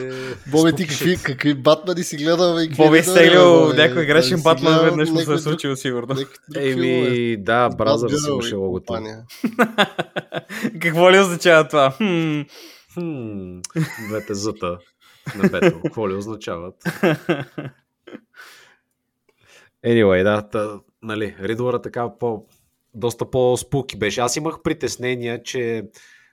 Боби, 0.52 0.76
ти 0.76 0.88
какви, 0.88 1.18
какви 1.24 1.54
батмани 1.54 2.04
си 2.04 2.18
гледал? 2.18 2.60
и 2.60 2.64
е 2.64 2.68
гледал, 2.68 3.04
стеглил 3.04 3.74
някой 3.74 4.06
грешен 4.06 4.30
Дали 4.30 4.40
си 4.40 4.44
Батман, 4.44 4.86
веднъж 4.86 5.10
му 5.10 5.20
се 5.20 5.34
е 5.34 5.38
случило, 5.38 5.76
сигурно. 5.76 6.16
Еми, 6.56 7.38
да, 7.38 7.70
Бразър 7.70 8.10
си 8.10 8.30
имаше 8.32 8.56
логото. 8.56 8.94
Какво 10.82 11.12
ли 11.12 11.20
означава 11.20 11.68
това? 11.68 11.96
Двете 14.08 14.34
зъта 14.34 14.78
на 15.36 15.50
бето. 15.50 15.82
Какво 15.82 16.10
ли 16.10 16.14
означават? 16.14 16.76
Anyway, 19.86 20.24
да, 20.24 20.50
та, 20.50 20.80
нали, 21.02 21.36
Ридлъра 21.40 21.82
така 21.82 22.18
по, 22.20 22.46
доста 22.94 23.30
по-спуки 23.30 23.98
беше. 23.98 24.22
Аз 24.22 24.36
имах 24.36 24.62
притеснения, 24.62 25.44
че 25.44 25.90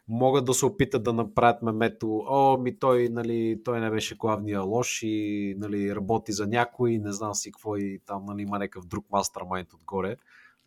могат 0.08 0.44
да 0.44 0.54
се 0.54 0.66
опитат 0.66 1.02
да 1.02 1.12
направят 1.12 1.62
мемето, 1.62 2.24
о, 2.28 2.58
ми 2.58 2.78
той, 2.78 3.08
нали, 3.08 3.60
той 3.64 3.80
не 3.80 3.90
беше 3.90 4.16
главния 4.16 4.60
лош 4.60 5.02
и 5.02 5.54
нали, 5.58 5.94
работи 5.94 6.32
за 6.32 6.46
някой, 6.46 6.98
не 6.98 7.12
знам 7.12 7.34
си 7.34 7.52
какво 7.52 7.76
и 7.76 8.00
там 8.06 8.24
нали, 8.24 8.42
има 8.42 8.58
някакъв 8.58 8.86
друг 8.86 9.06
мастермайнд 9.10 9.72
отгоре. 9.72 10.16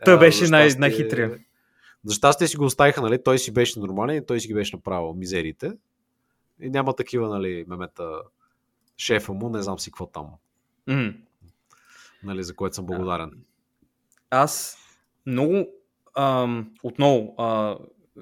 Той 0.05 0.13
А, 0.13 0.17
беше 0.17 0.47
най- 0.47 0.75
най-хитрия. 0.77 1.39
За 2.03 2.13
щастие 2.13 2.47
си 2.47 2.57
го 2.57 2.65
оставиха, 2.65 3.01
нали, 3.01 3.23
той 3.23 3.39
си 3.39 3.53
беше 3.53 3.79
нормален 3.79 4.17
и 4.17 4.25
той 4.25 4.39
си 4.39 4.47
ги 4.47 4.53
беше 4.53 4.75
направил 4.75 5.13
мизерите. 5.13 5.71
И 6.61 6.69
няма 6.69 6.95
такива, 6.95 7.29
нали, 7.29 7.65
мемета 7.67 8.21
шефа 8.97 9.33
му, 9.33 9.49
не 9.49 9.61
знам 9.61 9.79
си 9.79 9.91
какво 9.91 10.05
там, 10.05 10.27
М. 10.89 11.13
нали, 12.23 12.43
за 12.43 12.55
което 12.55 12.75
съм 12.75 12.85
благодарен. 12.85 13.31
аз 14.29 14.77
много 15.25 15.67
ам, 16.17 16.71
отново 16.83 17.35
а, 17.37 17.77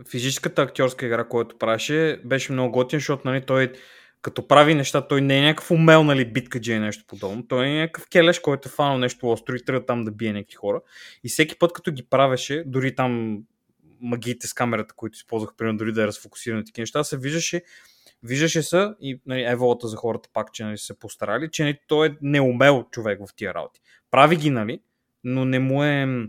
физическата 0.10 0.62
актьорска 0.62 1.06
игра, 1.06 1.28
която 1.28 1.58
правеше, 1.58 2.22
беше 2.26 2.52
много 2.52 2.72
готин, 2.72 3.00
защото 3.00 3.28
нали, 3.28 3.46
той 3.46 3.74
като 4.22 4.48
прави 4.48 4.76
неща, 4.76 5.08
той 5.08 5.22
не 5.22 5.38
е 5.38 5.42
някакъв 5.42 5.72
умел, 5.72 6.04
нали, 6.04 6.32
биткаджи 6.32 6.72
или 6.72 6.80
нещо 6.80 7.04
подобно. 7.08 7.48
Той 7.48 7.68
е 7.68 7.80
някакъв 7.80 8.10
келеш, 8.10 8.40
който 8.40 8.70
е 8.70 8.72
фанал 8.72 8.98
нещо 8.98 9.30
остро 9.30 9.56
и 9.56 9.66
тръгва 9.66 9.86
там 9.86 10.04
да 10.04 10.12
бие 10.12 10.34
някакви 10.34 10.56
хора. 10.56 10.82
И 11.24 11.30
всеки 11.30 11.60
път, 11.60 11.74
като 11.74 11.92
ги 11.92 12.04
правеше, 12.04 12.64
дори 12.66 12.96
там 12.96 13.40
магиите 14.02 14.48
с 14.48 14.54
камерата, 14.54 14.94
които 14.96 15.16
използвах, 15.16 15.56
примерно, 15.58 15.78
дори 15.78 15.94
да 15.94 16.04
е 16.04 16.08
разфокусиран 16.08 16.58
на 16.58 16.66
такива 16.66 16.82
неща, 16.82 17.04
се 17.04 17.18
виждаше 17.18 17.62
Виждаше 18.24 18.64
се 18.64 18.90
и 19.02 19.22
нали, 19.26 19.44
еволата 19.44 19.88
за 19.88 19.98
хората 19.98 20.30
пак, 20.34 20.54
че 20.54 20.64
нали, 20.64 20.78
се 20.78 21.00
постарали, 21.00 21.52
че 21.52 21.64
нали, 21.64 21.80
той 21.88 22.08
е 22.08 22.16
неумел 22.22 22.86
човек 22.92 23.20
в 23.28 23.36
тия 23.36 23.54
работи. 23.54 23.80
Прави 24.12 24.36
ги, 24.36 24.50
нали, 24.50 24.82
но 25.24 25.46
не 25.46 25.60
му 25.60 25.84
е 25.84 26.28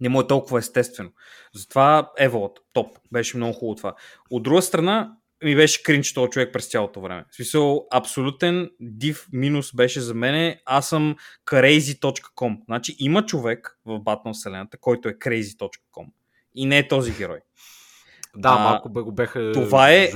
не 0.00 0.08
му 0.08 0.20
е 0.20 0.26
толкова 0.26 0.58
естествено. 0.58 1.10
Затова 1.54 2.10
Еволът, 2.18 2.58
топ, 2.72 2.98
беше 3.12 3.36
много 3.36 3.52
хубаво 3.52 3.74
това. 3.74 3.94
От 4.30 4.42
друга 4.42 4.62
страна, 4.62 5.16
ми 5.44 5.56
беше 5.56 5.82
кринч 5.82 6.12
този 6.12 6.30
човек 6.30 6.52
през 6.52 6.66
цялото 6.66 7.00
време. 7.00 7.24
В 7.30 7.34
смисъл, 7.34 7.86
абсолютен 7.92 8.70
див 8.80 9.26
минус 9.32 9.74
беше 9.74 10.00
за 10.00 10.14
мене. 10.14 10.62
Аз 10.66 10.88
съм 10.88 11.16
crazy.com. 11.46 12.64
Значи 12.64 12.96
има 12.98 13.26
човек 13.26 13.78
в 13.84 13.98
Batman 13.98 14.32
вселената, 14.32 14.78
който 14.78 15.08
е 15.08 15.14
crazy.com. 15.14 16.06
И 16.54 16.66
не 16.66 16.78
е 16.78 16.88
този 16.88 17.12
герой. 17.12 17.38
Да, 18.36 18.48
А, 18.48 18.64
малко 18.64 19.04
го 19.04 19.12
беха 19.12 19.52
това 19.54 19.90
е-. 19.90 20.10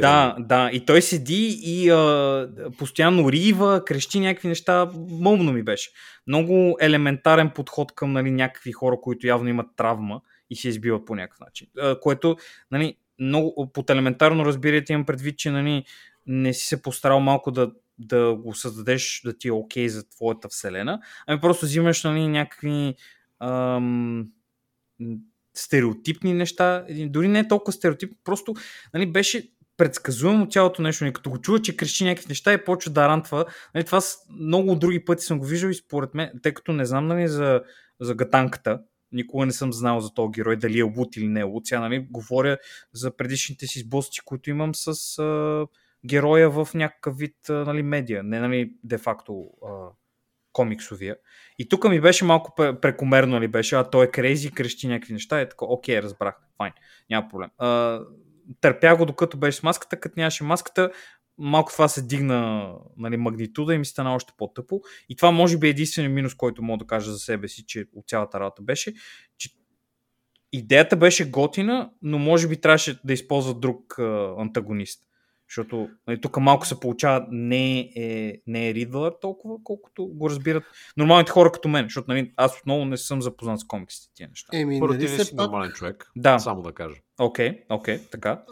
Да, 0.00 0.36
да. 0.38 0.70
И 0.72 0.84
той 0.84 1.02
седи 1.02 1.58
и 1.62 1.90
а, 1.90 2.48
постоянно 2.78 3.32
рива, 3.32 3.84
крещи 3.84 4.20
някакви 4.20 4.48
неща. 4.48 4.90
Мълно 5.10 5.52
ми 5.52 5.62
беше. 5.62 5.90
Много 6.26 6.76
елементарен 6.80 7.50
подход 7.50 7.94
към 7.94 8.12
нали, 8.12 8.30
някакви 8.30 8.72
хора, 8.72 8.96
които 9.02 9.26
явно 9.26 9.48
имат 9.48 9.66
травма 9.76 10.20
и 10.50 10.56
се 10.56 10.68
избиват 10.68 11.06
по 11.06 11.14
някакъв 11.14 11.40
начин. 11.40 11.66
А, 11.78 12.00
което, 12.00 12.36
нали, 12.70 12.96
много, 13.18 13.70
под 13.72 13.90
елементарно 13.90 14.44
разбирате 14.44 14.92
имам 14.92 15.06
предвид, 15.06 15.38
че 15.38 15.50
нали, 15.50 15.84
не 16.26 16.52
си 16.54 16.66
се 16.66 16.82
постарал 16.82 17.20
малко 17.20 17.50
да, 17.50 17.72
да 17.98 18.34
го 18.34 18.54
създадеш 18.54 19.22
да 19.24 19.38
ти 19.38 19.48
е 19.48 19.52
окей 19.52 19.88
за 19.88 20.08
твоята 20.08 20.48
вселена, 20.48 21.00
ами 21.26 21.40
просто 21.40 21.66
взимаш 21.66 22.04
нали, 22.04 22.28
някакви 22.28 22.94
ам, 23.40 24.26
стереотипни 25.54 26.34
неща, 26.34 26.84
дори 26.90 27.28
не 27.28 27.38
е 27.38 27.48
толкова 27.48 27.72
стереотипни, 27.72 28.16
просто 28.24 28.54
нали, 28.94 29.12
беше 29.12 29.52
предсказуемо 29.76 30.46
цялото 30.46 30.82
нещо. 30.82 31.04
Нали, 31.04 31.12
като 31.12 31.30
го 31.30 31.38
чува, 31.38 31.62
че 31.62 31.76
крещи 31.76 32.04
някакви 32.04 32.28
неща 32.28 32.52
и 32.52 32.64
почва 32.64 32.90
да 32.90 33.08
рантва. 33.08 33.44
Нали, 33.74 33.84
това 33.84 34.00
с 34.00 34.16
много 34.40 34.74
други 34.74 35.04
пъти 35.04 35.24
съм 35.24 35.38
го 35.38 35.46
виждал 35.46 35.68
и 35.68 35.74
според 35.74 36.14
мен, 36.14 36.30
тъй 36.42 36.54
като 36.54 36.72
не 36.72 36.84
знам 36.84 37.06
нали, 37.06 37.28
за, 37.28 37.62
за 38.00 38.14
гатанката, 38.14 38.80
никога 39.12 39.46
не 39.46 39.52
съм 39.52 39.72
знал 39.72 40.00
за 40.00 40.14
този 40.14 40.32
герой, 40.32 40.56
дали 40.56 40.78
е 40.78 40.82
лут 40.82 41.16
или 41.16 41.28
не 41.28 41.40
е 41.40 41.42
лут. 41.44 41.66
Сега 41.66 41.80
нали, 41.80 42.06
говоря 42.10 42.58
за 42.92 43.16
предишните 43.16 43.66
си 43.66 43.80
сблъсъци, 43.80 44.20
които 44.24 44.50
имам 44.50 44.74
с 44.74 45.18
а, 45.18 45.66
героя 46.06 46.50
в 46.50 46.68
някакъв 46.74 47.16
вид 47.16 47.36
а, 47.48 47.52
нали, 47.52 47.82
медиа, 47.82 48.22
не 48.22 48.40
нали, 48.40 48.72
де-факто 48.84 49.50
а, 49.66 49.70
комиксовия. 50.52 51.16
И 51.58 51.68
тук 51.68 51.88
ми 51.88 52.00
беше 52.00 52.24
малко 52.24 52.54
пре- 52.58 52.80
прекомерно 52.80 53.40
ли 53.40 53.48
беше, 53.48 53.76
а 53.76 53.90
той 53.90 54.04
е 54.04 54.10
крейзи, 54.10 54.50
крещи 54.50 54.88
някакви 54.88 55.12
неща, 55.12 55.40
е 55.40 55.48
така, 55.48 55.64
окей, 55.64 56.02
разбрах, 56.02 56.34
файн, 56.56 56.72
няма 57.10 57.28
проблем. 57.28 57.50
А, 57.58 58.00
търпя 58.60 58.96
го 58.96 59.06
докато 59.06 59.36
беше 59.36 59.58
с 59.58 59.62
маската, 59.62 60.00
като 60.00 60.14
нямаше 60.16 60.44
маската, 60.44 60.90
малко 61.38 61.72
това 61.72 61.88
се 61.88 62.02
дигна 62.02 62.70
нали, 62.96 63.16
магнитуда 63.16 63.74
и 63.74 63.78
ми 63.78 63.84
стана 63.84 64.14
още 64.14 64.32
по-тъпо. 64.38 64.80
И 65.08 65.16
това 65.16 65.30
може 65.30 65.58
би 65.58 65.66
е 65.66 65.70
единственият 65.70 66.14
минус, 66.14 66.34
който 66.34 66.62
мога 66.62 66.78
да 66.78 66.86
кажа 66.86 67.12
за 67.12 67.18
себе 67.18 67.48
си, 67.48 67.66
че 67.66 67.86
от 67.94 68.08
цялата 68.08 68.40
работа 68.40 68.62
беше, 68.62 68.94
че 69.38 69.50
идеята 70.52 70.96
беше 70.96 71.30
готина, 71.30 71.90
но 72.02 72.18
може 72.18 72.48
би 72.48 72.60
трябваше 72.60 73.00
да 73.04 73.12
използва 73.12 73.54
друг 73.54 73.98
а, 73.98 74.34
антагонист. 74.38 75.02
Защото 75.56 75.88
нали, 76.06 76.20
тук 76.20 76.36
малко 76.36 76.66
се 76.66 76.80
получава 76.80 77.26
не 77.30 77.80
е, 77.80 78.34
не 78.46 78.68
е 78.68 78.74
Ридълър 78.74 79.12
толкова, 79.20 79.56
колкото 79.64 80.06
го 80.06 80.30
разбират 80.30 80.64
нормалните 80.96 81.32
хора 81.32 81.52
като 81.52 81.68
мен, 81.68 81.84
защото 81.84 82.10
нали, 82.10 82.32
аз 82.36 82.58
отново 82.60 82.84
не 82.84 82.96
съм 82.96 83.22
запознат 83.22 83.60
с 83.60 83.64
комиксите 83.64 84.08
тия 84.14 84.28
неща. 84.28 84.48
Еми, 84.52 84.80
Първо 84.80 84.94
нали 84.94 85.08
си 85.08 85.36
пак, 85.36 85.46
нормален 85.46 85.72
човек. 85.72 86.10
Да. 86.16 86.38
Само 86.38 86.62
да 86.62 86.72
кажа. 86.72 86.96
Окей, 87.20 87.62
окей, 87.70 87.98
така. 88.10 88.42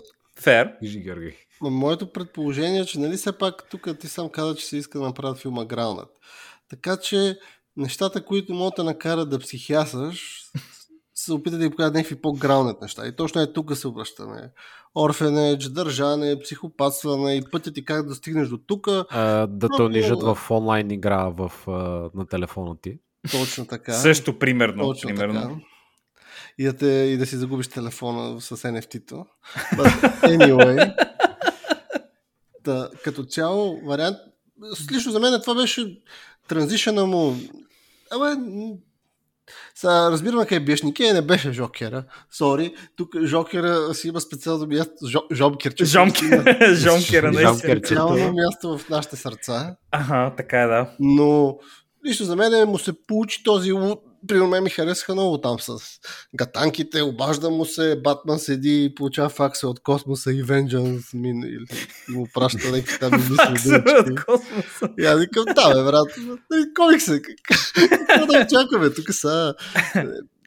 Фер. 0.41 0.79
Кажи, 0.81 1.01
Георги. 1.01 1.37
Ма 1.61 1.71
Моето 1.71 2.13
предположение 2.13 2.81
е, 2.81 2.85
че 2.85 2.99
нали 2.99 3.17
все 3.17 3.39
пак 3.39 3.69
тук 3.71 3.99
ти 3.99 4.09
сам 4.09 4.29
каза, 4.29 4.55
че 4.57 4.67
се 4.67 4.77
иска 4.77 4.99
да 4.99 5.05
направят 5.05 5.39
филма 5.39 5.65
Grounded. 5.65 6.09
Така 6.69 6.97
че 6.97 7.39
нещата, 7.77 8.25
които 8.25 8.55
могат 8.55 8.77
да 8.77 8.85
накарат 8.85 9.31
да 9.31 9.39
психиасаш, 9.39 10.40
се 11.25 11.33
опита 11.33 11.59
да 11.59 11.65
ги 11.65 11.71
покажат 11.71 11.95
някакви 11.95 12.21
по-граундед 12.21 12.81
неща. 12.83 13.07
И 13.07 13.17
точно 13.17 13.41
е 13.41 13.53
тук 13.53 13.77
се 13.77 13.89
обръщаме. 13.89 14.51
Орфенедж, 14.95 15.69
държане, 15.69 16.41
психопатстване 16.41 17.35
и 17.35 17.43
пътят 17.53 17.75
ти 17.75 17.85
как 17.85 18.07
да 18.07 18.15
стигнеш 18.15 18.49
до 18.49 18.59
тук. 18.59 18.87
Да 18.87 19.47
те 19.61 19.67
Много 19.69 19.85
унижат 19.85 20.23
в 20.23 20.39
онлайн 20.51 20.91
игра 20.91 21.29
в, 21.29 21.53
а, 21.69 21.71
на 22.15 22.27
телефона 22.27 22.77
ти. 22.83 22.99
Точно 23.31 23.67
така. 23.67 23.93
Също 23.93 24.39
примерно. 24.39 24.85
Точно 24.85 25.09
примерно. 25.09 25.41
така. 25.41 25.55
И 26.59 26.65
да, 26.65 26.77
те, 26.77 26.87
и 26.87 27.17
да 27.17 27.27
си 27.27 27.37
загубиш 27.37 27.69
телефона 27.69 28.41
с 28.41 28.57
NFT-то. 28.57 29.27
But 29.75 30.23
anyway. 30.23 30.95
Та, 32.65 32.91
като 33.05 33.25
цяло, 33.25 33.81
вариант... 33.85 34.17
Лично 34.93 35.13
за 35.13 35.21
мен 35.21 35.41
това 35.41 35.55
беше 35.55 36.01
транзишъна 36.49 37.07
му... 37.07 37.37
Абе, 38.11 38.41
сега 39.75 40.11
разбираме 40.11 40.47
къде 40.47 40.61
беше 40.61 40.87
Нике, 40.87 41.13
не 41.13 41.23
беше 41.23 41.53
Жокера. 41.53 42.05
Сори, 42.31 42.75
тук 42.97 43.09
Жокера 43.25 43.95
си 43.95 44.09
има 44.09 44.21
специално 44.21 44.67
място. 44.67 44.93
Жо, 45.07 45.21
жомкерче. 45.33 45.85
Жомкера, 45.91 46.75
жомкера, 46.75 47.33
наистина. 47.33 47.53
Жомкерче. 47.53 47.87
Специално 47.87 48.33
място 48.33 48.79
в 48.79 48.89
нашите 48.89 49.17
сърца. 49.17 49.77
Ага, 49.91 50.35
така 50.37 50.63
е, 50.63 50.67
да. 50.67 50.91
Но 51.01 51.59
лично 52.07 52.27
за 52.27 52.37
мен 52.37 52.69
му 52.69 52.79
се 52.79 52.93
получи 53.07 53.43
този 53.45 53.73
лут. 54.23 54.29
При 54.29 54.41
мен 54.41 54.65
ми 54.65 54.71
харесаха 54.71 55.13
много 55.13 55.39
там 55.39 55.61
с 55.61 55.79
гатанките, 56.35 57.03
обажда 57.03 57.51
му 57.51 57.65
се, 57.65 58.01
Батман 58.05 58.39
седи 58.39 58.85
и 58.85 58.95
получава 58.95 59.29
факса 59.29 59.69
от 59.69 59.81
космоса 59.81 60.33
и 60.33 60.45
Vengeance 60.45 61.15
мин, 61.15 61.43
или, 61.43 61.67
и 62.09 62.13
му 62.13 62.29
праща 62.35 62.71
някакви 62.71 62.99
там 62.99 63.13
мисли. 63.13 63.75
От 63.75 64.25
космоса. 64.25 64.95
И 64.99 65.05
аз 65.05 65.21
викам, 65.21 65.45
да, 65.45 65.75
бе, 65.75 65.85
брат, 65.85 66.09
нали, 66.51 66.65
комикс 66.77 67.09
е. 67.09 67.23
Какво 67.23 68.27
да 68.27 68.47
очакваме? 68.47 68.91
Тук 68.91 69.15
са... 69.15 69.55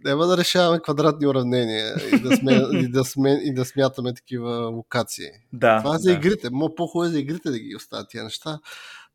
Няма 0.06 0.26
да 0.26 0.38
решаваме 0.38 0.80
квадратни 0.80 1.28
уравнения 1.28 1.96
и 2.14 2.20
да, 2.20 2.36
сме, 2.38 2.68
и 2.74 2.88
да, 2.88 3.04
сме, 3.04 3.42
и 3.44 3.54
да 3.54 3.66
смятаме 3.66 4.14
такива 4.14 4.68
локации. 4.68 5.30
Да. 5.54 5.78
Това 5.78 5.96
е 5.96 5.98
да. 5.98 6.00
за 6.00 6.12
игрите. 6.12 6.50
Мо 6.50 6.76
по-хубаво 6.76 7.10
е 7.10 7.12
за 7.12 7.20
игрите 7.20 7.52
да 7.52 7.60
ги 7.60 7.76
оставят 7.76 8.10
тия 8.10 8.24
неща. 8.24 8.60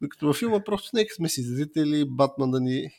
Докато 0.02 0.26
във 0.26 0.36
филма 0.36 0.64
просто 0.64 0.90
нека 0.94 1.14
сме 1.14 1.28
си 1.28 1.42
зрители, 1.42 2.04
Батман 2.08 2.50
да 2.50 2.60
ни 2.60 2.76
е, 2.76 2.90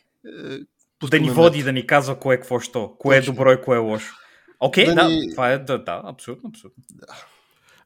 да 1.08 1.20
ни 1.20 1.30
води, 1.30 1.64
да 1.64 1.72
ни 1.72 1.88
казва 1.88 2.20
кое 2.20 2.36
е 2.36 2.40
какво 2.40 2.60
що, 2.60 2.96
кое 3.00 3.18
е 3.18 3.22
добро 3.22 3.52
и 3.52 3.62
кое 3.62 3.78
е 3.78 3.80
лошо. 3.80 4.16
Окей, 4.60 4.86
Да 4.86 4.96
да, 4.96 5.10
ни- 5.10 5.32
това 5.32 5.52
е, 5.52 5.58
да, 5.58 5.84
да, 5.84 6.02
абсолютно, 6.06 6.50
абсолютно. 6.50 6.84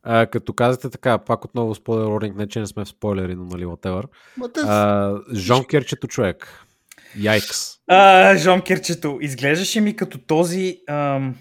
А, 0.03 0.25
като 0.25 0.53
казате 0.53 0.89
така, 0.89 1.17
пак 1.17 1.45
отново 1.45 1.75
спойлер 1.75 2.05
warning, 2.05 2.35
не 2.35 2.47
че 2.47 2.59
не 2.59 2.67
сме 2.67 2.85
в 2.85 2.87
спойлери, 2.87 3.35
но 3.35 3.43
нали, 3.43 3.65
whatever. 3.65 4.03
А, 4.63 5.13
Жонкерчето 5.35 6.07
човек. 6.07 6.65
Яйкс. 7.19 7.73
А, 7.87 8.37
Жон 8.37 8.61
Кирчето, 8.61 9.17
изглеждаше 9.21 9.81
ми 9.81 9.95
като 9.95 10.17
този, 10.17 10.77
ам, 10.89 11.35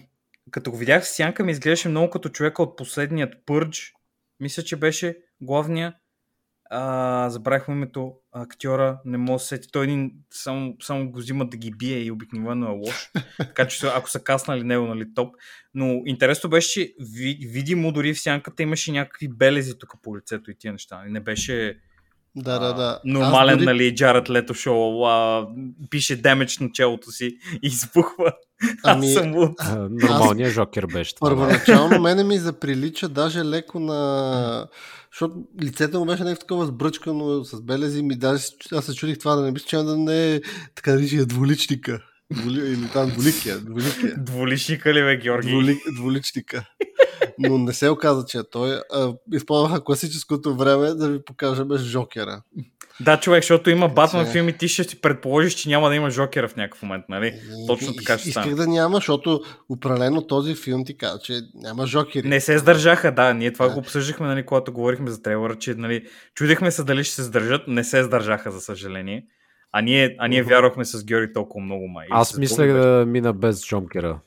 като 0.51 0.71
го 0.71 0.77
видях 0.77 1.03
в 1.03 1.09
сянка, 1.09 1.45
ми 1.45 1.53
изглеждаше 1.53 1.89
много 1.89 2.11
като 2.11 2.29
човека 2.29 2.63
от 2.63 2.77
последният 2.77 3.35
Пърдж. 3.47 3.93
Мисля, 4.41 4.63
че 4.63 4.77
беше 4.77 5.17
главния. 5.41 5.95
А, 6.75 7.31
забравих 7.31 7.65
името 7.69 8.13
актьора, 8.33 9.01
не 9.05 9.19
мога 9.19 9.33
да 9.33 9.39
се 9.39 9.47
сети. 9.47 9.69
Той 9.73 9.85
един 9.85 10.11
само, 10.31 10.77
само 10.83 11.11
го 11.11 11.19
взима 11.19 11.49
да 11.49 11.57
ги 11.57 11.71
бие 11.71 11.99
и 11.99 12.11
обикновено 12.11 12.67
е 12.67 12.71
лош. 12.71 13.11
така 13.39 13.69
че 13.69 13.87
ако 13.87 14.11
са 14.11 14.21
каснали 14.21 14.65
него, 14.65 14.87
нали, 14.87 15.15
топ. 15.15 15.35
Но 15.75 16.03
интересно 16.07 16.51
беше, 16.51 16.73
че 16.73 16.95
ви, 17.01 17.39
видимо 17.43 17.93
дори 17.93 18.15
в 18.15 18.21
сянката 18.21 18.63
имаше 18.63 18.93
някакви 18.93 19.29
белези 19.29 19.79
тук 19.79 19.91
по 20.03 20.17
лицето 20.17 20.51
и 20.51 20.59
тия 20.59 20.73
неща. 20.73 21.03
Не 21.09 21.21
беше 21.21 21.77
да, 22.37 22.59
да, 22.59 22.75
да. 22.75 22.83
а, 22.83 23.01
нормален, 23.05 23.55
Аз 23.55 23.59
дори- 23.59 23.67
нали, 23.67 23.95
Джаред 23.95 24.31
Лето 24.31 24.55
шоу, 24.55 25.05
а, 25.05 25.47
пише 25.91 26.17
демедж 26.17 26.59
на 26.59 26.71
челото 26.73 27.11
си 27.11 27.25
и 27.63 27.67
избухва. 27.67 28.33
Ами, 28.85 29.07
Аз 29.07 29.13
съм 29.13 29.35
луд. 29.35 29.53
А, 29.59 29.89
нормалният 29.91 30.53
Жокер 30.53 30.87
беше 30.87 31.15
това. 31.15 31.29
Първоначално 31.29 32.01
мене 32.01 32.25
ми 32.25 32.39
заприлича 32.39 33.09
даже 33.09 33.45
леко 33.45 33.81
на... 33.81 34.69
Защото 35.13 35.45
лицето 35.63 35.99
му 35.99 36.07
беше 36.07 36.25
някакво 36.25 36.41
такова 36.41 36.67
сбръчкано 36.67 37.45
с 37.45 37.63
белези 37.63 38.03
ми 38.03 38.19
даже 38.19 38.45
аз 38.73 38.85
се 38.85 38.95
чудих 38.95 39.19
това 39.19 39.35
да 39.37 39.43
не 39.43 39.53
би 39.53 39.61
случайно 39.61 39.89
да 39.89 39.97
не 39.97 40.35
е 40.35 40.41
така 40.75 40.95
нарича 40.95 41.27
двуличника. 41.27 42.12
Двули... 42.33 42.59
Или 42.61 42.89
там 42.93 43.11
двуликия. 43.11 43.59
двуликия. 43.59 44.15
Дволишника 44.19 44.95
ли 44.95 45.03
бе, 45.03 45.17
Георги? 45.17 45.49
Двули... 45.51 45.79
Двуличника. 45.95 46.65
Но 47.39 47.59
не 47.59 47.73
се 47.73 47.89
оказа, 47.89 48.25
че 48.25 48.39
е 48.39 48.51
той. 48.53 48.81
А, 48.93 49.13
използваха 49.33 49.85
класическото 49.85 50.57
време 50.57 50.87
да 50.89 51.09
ви 51.09 51.25
покажем 51.25 51.69
Жокера. 51.77 52.43
Да, 53.01 53.21
човек, 53.21 53.43
защото 53.43 53.71
има 53.71 53.89
Батман 53.89 54.27
Че- 54.27 54.33
филми, 54.33 54.53
ти 54.53 54.69
ще 54.69 54.85
си 54.85 55.01
предположиш, 55.01 55.55
че 55.55 55.69
няма 55.69 55.89
да 55.89 55.95
има 55.95 56.11
Жокера 56.11 56.49
в 56.49 56.57
някакъв 56.57 56.83
момент, 56.83 57.05
нали? 57.09 57.35
Точно 57.67 57.95
така 57.95 58.19
ще 58.19 58.29
Исках 58.29 58.43
стане. 58.45 58.57
да 58.57 58.67
няма, 58.67 58.97
защото 58.97 59.41
определено 59.69 60.27
този 60.27 60.55
филм 60.55 60.85
ти 60.85 60.97
казва, 60.97 61.19
че 61.19 61.41
няма 61.55 61.87
Жокери. 61.87 62.29
Не 62.29 62.41
се 62.41 62.59
сдържаха, 62.59 63.13
да, 63.13 63.35
ние 63.35 63.53
това 63.53 63.67
Да. 63.69 63.73
го 63.73 63.79
обсъждахме, 63.79 64.27
нали, 64.27 64.47
когато 64.47 64.73
говорихме 64.73 65.11
за 65.11 65.23
трейлера, 65.23 65.59
че 65.59 65.75
нали, 65.75 66.07
чудихме 66.35 66.71
се 66.71 66.85
дали 66.85 67.05
ще 67.05 67.15
се 67.15 67.23
сдържат, 67.23 67.63
не 67.69 67.85
се 67.85 68.03
сдържаха, 68.03 68.51
за 68.51 68.61
съжаление. 68.61 69.25
А 69.73 69.81
ние, 69.83 70.17
а 70.19 70.29
ние 70.29 70.43
вярвахме 70.43 70.85
с 70.85 71.05
Георги 71.05 71.33
толкова 71.33 71.65
много 71.65 71.89
май. 71.89 72.07
Аз 72.11 72.39
мислех 72.39 72.73
да 72.73 73.05
мина 73.07 73.33
без. 73.33 73.69
Да 73.69 74.19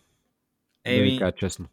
ви 0.86 1.00
Еми, 1.00 1.20
кажа 1.20 1.32
честно. 1.32 1.66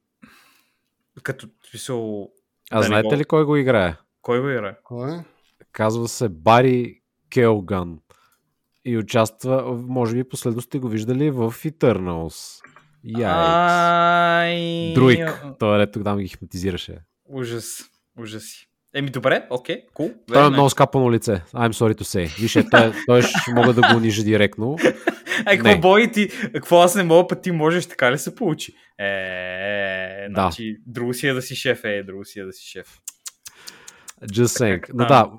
като 1.22 1.48
смисъл, 1.70 2.30
А 2.70 2.76
Да 2.76 2.82
знаете 2.82 3.08
го- 3.08 3.16
ли 3.16 3.24
кой 3.24 3.44
го 3.44 3.56
играе? 3.56 3.96
Кой 4.22 4.40
го 4.40 4.48
играе? 4.48 4.76
Кой? 4.84 5.10
Казва 5.72 6.08
се 6.08 6.28
Бари 6.28 7.00
Келган. 7.30 7.98
И 8.84 8.98
участва, 8.98 9.72
може 9.88 10.16
би 10.16 10.24
последно 10.24 10.60
сте 10.60 10.78
го 10.78 10.88
виждали 10.88 11.30
в 11.30 11.52
Eternals. 11.52 12.64
Яйц. 13.04 13.36
Ай... 13.36 14.92
Друик. 14.94 15.44
Той 15.58 15.82
е 15.82 15.90
тук 15.90 16.04
там 16.04 16.18
ги 16.18 16.28
хипнотизираше. 16.28 16.98
Ужас. 17.24 17.90
Ужаси. 18.18 18.68
Еми 18.94 19.10
добре, 19.10 19.46
окей, 19.50 19.82
кул. 19.94 20.08
Cool. 20.08 20.32
Той 20.32 20.46
е 20.46 20.50
много 20.50 20.70
скапано 20.70 21.12
лице. 21.12 21.42
I'm 21.54 21.72
sorry 21.72 21.94
to 21.94 22.02
say. 22.02 22.40
Виж, 22.40 22.56
е, 22.56 22.70
той, 22.70 22.92
той 23.06 23.22
ще 23.22 23.54
мога 23.54 23.72
да 23.72 23.80
го 23.80 23.96
унижа 23.96 24.24
директно. 24.24 24.76
Ай, 25.44 25.58
какво 25.58 25.78
бой 25.78 26.10
ти? 26.10 26.28
Какво 26.52 26.80
аз 26.80 26.94
не 26.94 27.02
мога, 27.02 27.28
път 27.28 27.42
ти 27.42 27.50
можеш, 27.50 27.86
така 27.86 28.12
ли 28.12 28.18
се 28.18 28.34
получи? 28.34 28.72
Е, 28.98 30.28
Да. 30.30 30.40
значи, 30.42 30.76
друго 30.86 31.14
си 31.14 31.28
е 31.28 31.32
да 31.32 31.42
си 31.42 31.56
шеф, 31.56 31.84
е, 31.84 32.02
друго 32.02 32.24
си 32.24 32.40
е 32.40 32.44
да 32.44 32.52
си 32.52 32.66
шеф. 32.66 32.98
Just 34.24 34.44
saying. 34.60 34.90
Но 34.94 35.06
да. 35.06 35.30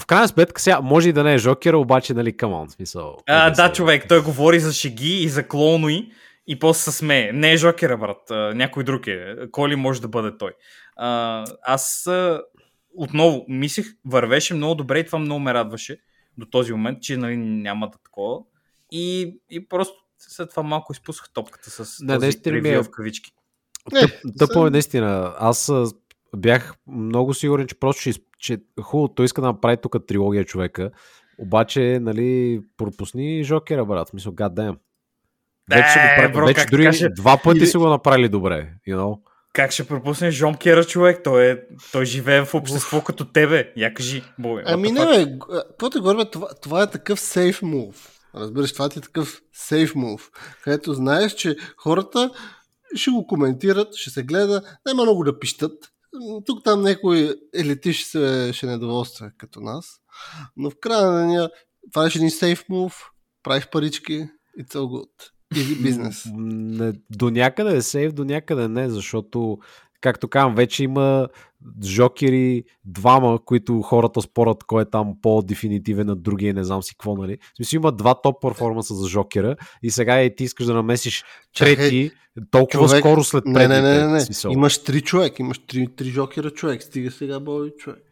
в 0.00 0.06
крайна 0.06 0.28
сметка 0.28 0.60
сега 0.60 0.80
може 0.80 1.08
и 1.08 1.12
да 1.12 1.24
не 1.24 1.34
е 1.34 1.38
Жокера, 1.38 1.78
обаче, 1.78 2.14
нали, 2.14 2.32
come 2.32 2.66
on, 2.66 2.74
смисъл. 2.74 3.16
А, 3.26 3.46
обясни. 3.46 3.62
да, 3.64 3.72
човек, 3.72 4.08
той 4.08 4.22
говори 4.22 4.60
за 4.60 4.72
шеги 4.72 5.22
и 5.22 5.28
за 5.28 5.48
клоунои 5.48 6.08
и 6.46 6.58
после 6.58 6.80
се 6.90 6.98
смее. 6.98 7.32
Не 7.32 7.52
е 7.52 7.56
Жокера, 7.56 7.96
брат, 7.96 8.54
някой 8.56 8.84
друг 8.84 9.06
е. 9.06 9.34
Кой 9.52 9.68
ли 9.68 9.76
може 9.76 10.00
да 10.00 10.08
бъде 10.08 10.38
той? 10.38 10.52
А, 10.96 11.44
аз 11.62 12.08
отново 12.96 13.44
мислех, 13.48 13.86
вървеше 14.04 14.54
много 14.54 14.74
добре 14.74 14.98
и 14.98 15.06
това 15.06 15.18
много 15.18 15.40
ме 15.40 15.54
радваше 15.54 15.98
до 16.38 16.46
този 16.46 16.72
момент, 16.72 17.02
че 17.02 17.16
нали, 17.16 17.36
няма 17.36 17.88
да 17.88 17.98
такова. 17.98 18.38
И, 18.92 19.36
и 19.50 19.68
просто 19.68 19.94
след 20.18 20.50
това 20.50 20.62
малко 20.62 20.92
изпусках 20.92 21.30
топката 21.32 21.70
с 21.70 22.00
Не, 22.02 22.14
този 22.14 22.26
ми 22.50 22.68
е- 22.68 22.82
в 22.82 22.90
кавички. 22.90 23.32
Не, 23.92 24.32
Тъпо 24.38 24.66
е 24.66 24.70
наистина. 24.70 25.34
Аз 25.38 25.72
бях 26.36 26.74
много 26.86 27.34
сигурен, 27.34 27.66
че 27.66 27.74
просто 27.74 28.00
ще, 28.00 28.12
че 28.38 28.58
хубаво, 28.80 29.08
той 29.08 29.24
иска 29.24 29.40
да 29.40 29.46
направи 29.46 29.76
тук 29.76 30.06
трилогия 30.06 30.44
човека. 30.44 30.90
Обаче, 31.38 31.98
нали, 32.02 32.60
пропусни 32.76 33.44
Жокера, 33.44 33.84
брат. 33.84 34.08
Смисъл, 34.08 34.32
god 34.32 34.54
damn. 34.54 34.76
Вече, 35.70 35.82
го 35.98 36.04
Е, 36.04 36.16
прави, 36.16 36.32
бро, 36.32 36.46
вече 36.46 36.66
дори 36.70 36.84
каже- 36.84 37.08
два 37.08 37.40
пъти 37.44 37.58
Или- 37.58 37.66
са 37.66 37.78
го 37.78 37.88
направили 37.88 38.28
добре. 38.28 38.72
You 38.88 38.96
know? 38.96 39.20
Как 39.56 39.72
ще 39.72 39.86
пропуснеш 39.86 40.34
Жон 40.34 40.56
Кера, 40.56 40.84
човек? 40.84 41.20
Той, 41.24 41.50
е, 41.50 41.58
той 41.92 42.04
живее 42.04 42.44
в 42.44 42.54
общество 42.54 43.04
като 43.04 43.24
тебе. 43.24 43.72
Я 43.76 43.94
кажи, 43.94 44.24
what 44.40 44.62
Ами 44.66 44.92
не, 44.92 45.06
бе, 45.06 45.38
какво 45.68 45.90
те 45.90 45.98
говорим, 45.98 46.26
това, 46.32 46.48
това 46.62 46.82
е 46.82 46.90
такъв 46.90 47.20
сейф 47.20 47.62
мув. 47.62 48.10
Разбираш, 48.34 48.72
това 48.72 48.88
ти 48.88 48.98
е 48.98 49.02
такъв 49.02 49.42
сейф 49.52 49.94
мув, 49.94 50.30
където 50.62 50.94
знаеш, 50.94 51.34
че 51.34 51.56
хората 51.76 52.30
ще 52.94 53.10
го 53.10 53.26
коментират, 53.26 53.94
ще 53.94 54.10
се 54.10 54.22
гледа, 54.22 54.62
няма 54.86 55.02
много 55.02 55.24
да 55.24 55.38
пищат. 55.38 55.92
Тук 56.46 56.64
там 56.64 56.82
някой 56.82 57.34
елити 57.54 57.92
ще 57.92 58.08
се 58.08 58.52
ще 58.52 58.66
недоволства 58.66 59.30
като 59.38 59.60
нас. 59.60 59.86
Но 60.56 60.70
в 60.70 60.74
края 60.80 61.10
на 61.10 61.20
деня 61.20 61.50
правиш 61.92 62.16
един 62.16 62.30
сейф 62.30 62.64
мув, 62.68 63.10
правиш 63.42 63.68
парички, 63.72 64.28
it's 64.60 64.74
all 64.74 64.86
good. 64.86 65.35
Easy 65.54 65.82
бизнес. 65.82 66.24
До 67.10 67.30
някъде 67.30 67.76
е 67.76 67.82
сейф, 67.82 68.12
до 68.12 68.24
някъде 68.24 68.68
не, 68.68 68.90
защото, 68.90 69.58
както 70.00 70.28
казвам, 70.28 70.54
вече 70.54 70.84
има 70.84 71.28
жокери, 71.84 72.64
двама, 72.84 73.38
които 73.44 73.82
хората 73.82 74.22
спорят 74.22 74.64
кой 74.64 74.82
е 74.82 74.90
там 74.90 75.14
по-дефинитивен 75.22 76.10
от 76.10 76.22
другия, 76.22 76.54
не 76.54 76.64
знам 76.64 76.82
си 76.82 76.94
какво, 76.94 77.16
нали. 77.16 77.38
В 77.52 77.56
смисъл 77.56 77.76
има 77.76 77.92
два 77.92 78.14
топ 78.14 78.42
перформанса 78.42 78.94
за 78.94 79.08
жокера 79.08 79.56
и 79.82 79.90
сега 79.90 80.22
и 80.22 80.36
ти 80.36 80.44
искаш 80.44 80.66
да 80.66 80.74
намесиш 80.74 81.24
Чакай, 81.52 81.76
трети 81.76 82.10
толкова 82.50 82.88
човек, 82.88 83.00
скоро 83.00 83.24
след 83.24 83.44
предните. 83.44 83.68
не, 83.68 83.80
не, 83.82 84.06
не, 84.06 84.12
не. 84.12 84.20
смисъл. 84.20 84.50
Имаш 84.50 84.82
три 84.82 85.00
човек, 85.00 85.38
имаш 85.38 85.58
три, 85.58 85.88
три 85.96 86.08
жокера 86.08 86.50
човек. 86.50 86.82
Стига 86.82 87.10
сега 87.10 87.40
бой 87.40 87.70
човек. 87.70 88.02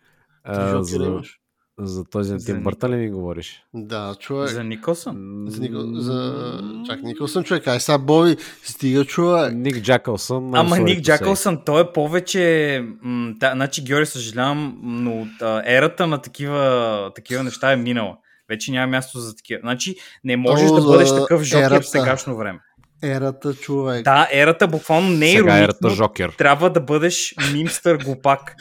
Три 0.44 0.54
А, 0.54 0.68
жокера 0.68 0.84
за, 0.84 1.04
имаш. 1.04 1.40
За 1.78 2.04
този 2.04 2.28
За 2.28 2.34
Антин 2.34 2.56
Ник- 2.56 2.62
Бърта 2.62 2.88
ли 2.88 2.96
ми 2.96 3.10
говориш? 3.10 3.64
Да, 3.74 4.14
човек. 4.20 4.50
За 4.50 4.64
Николсън? 4.64 5.44
За, 5.48 5.60
Никол... 5.60 5.80
за... 5.94 6.60
Чак, 6.86 7.02
Николсън 7.02 7.44
човек. 7.44 7.66
Ай 7.66 7.80
сега 7.80 7.98
бой, 7.98 8.36
стига 8.62 9.04
човек. 9.04 9.52
Ник 9.54 9.82
Джакълсън. 9.82 10.54
Ама 10.54 10.78
Ник. 10.78 11.00
Джакълсън, 11.00 11.58
той 11.66 11.82
е 11.82 11.92
повече... 11.92 12.84
М, 13.02 13.32
да, 13.36 13.52
значи, 13.54 13.84
Георги, 13.84 14.06
съжалявам, 14.06 14.78
но 14.82 15.20
от, 15.20 15.42
а, 15.42 15.62
ерата 15.66 16.06
на 16.06 16.18
такива, 16.18 17.10
такива 17.14 17.42
неща 17.42 17.72
е 17.72 17.76
минала. 17.76 18.16
Вече 18.48 18.70
няма 18.72 18.86
място 18.86 19.18
за 19.18 19.36
такива. 19.36 19.60
Значи, 19.62 19.94
не 20.24 20.36
можеш 20.36 20.70
О, 20.70 20.74
да 20.74 20.80
за 20.80 20.88
бъдеш 20.88 21.10
такъв 21.10 21.42
жокер 21.42 21.64
ерата. 21.66 21.80
в 21.80 21.88
сегашно 21.88 22.36
време. 22.36 22.58
Ерата 23.02 23.54
човек. 23.54 24.04
Да, 24.04 24.28
ерата 24.32 24.68
буквално 24.68 25.08
не 25.08 25.32
е 25.32 25.36
Сега 25.36 25.58
ерата. 25.58 25.90
Жокер. 25.90 26.30
Трябва 26.38 26.70
да 26.70 26.80
бъдеш 26.80 27.34
мимстър 27.52 27.96
глупак. 28.04 28.54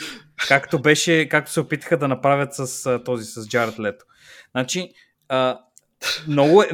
Както 0.48 0.82
беше, 0.82 1.30
както 1.30 1.52
се 1.52 1.60
опитаха 1.60 1.98
да 1.98 2.08
направят 2.08 2.56
с 2.56 2.86
а, 2.86 3.04
този, 3.04 3.26
с 3.26 3.48
Джаред 3.48 3.80
Лето. 3.80 4.06
Значи, 4.52 4.90
а, 5.30 5.60
много 6.28 6.64
е... 6.64 6.70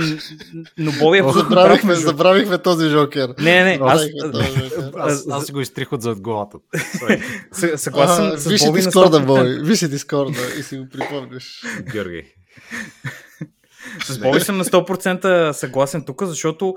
Но 0.78 0.91
Боби 0.91 1.17
е 1.17 1.24
Забравихме, 1.34 1.95
забравихме 1.95 2.57
този 2.57 2.89
жокер. 2.89 3.34
Не, 3.39 3.63
не, 3.63 3.80
аз. 3.82 4.01
Аз, 4.97 5.26
аз 5.32 5.45
си 5.45 5.51
го 5.51 5.61
изтрих 5.61 5.91
от 5.91 6.01
зад 6.01 6.22
главата. 6.22 6.57
С- 7.51 7.78
съгласен 7.78 8.26
Ага, 8.26 8.38
с 8.38 8.47
Виж 8.47 8.65
Боби 8.65 8.82
Дискорда, 8.82 9.20
100%. 9.20 9.26
Бой. 9.26 9.59
Виж 9.63 9.80
Дискорда 9.80 10.39
и 10.59 10.63
си 10.63 10.78
го 10.78 10.89
припомниш. 10.89 11.63
Георги. 11.91 12.34
С 14.05 14.20
Боби 14.20 14.39
съм 14.39 14.57
на 14.57 14.65
100% 14.65 15.51
съгласен 15.51 16.03
тук, 16.05 16.24
защото 16.24 16.76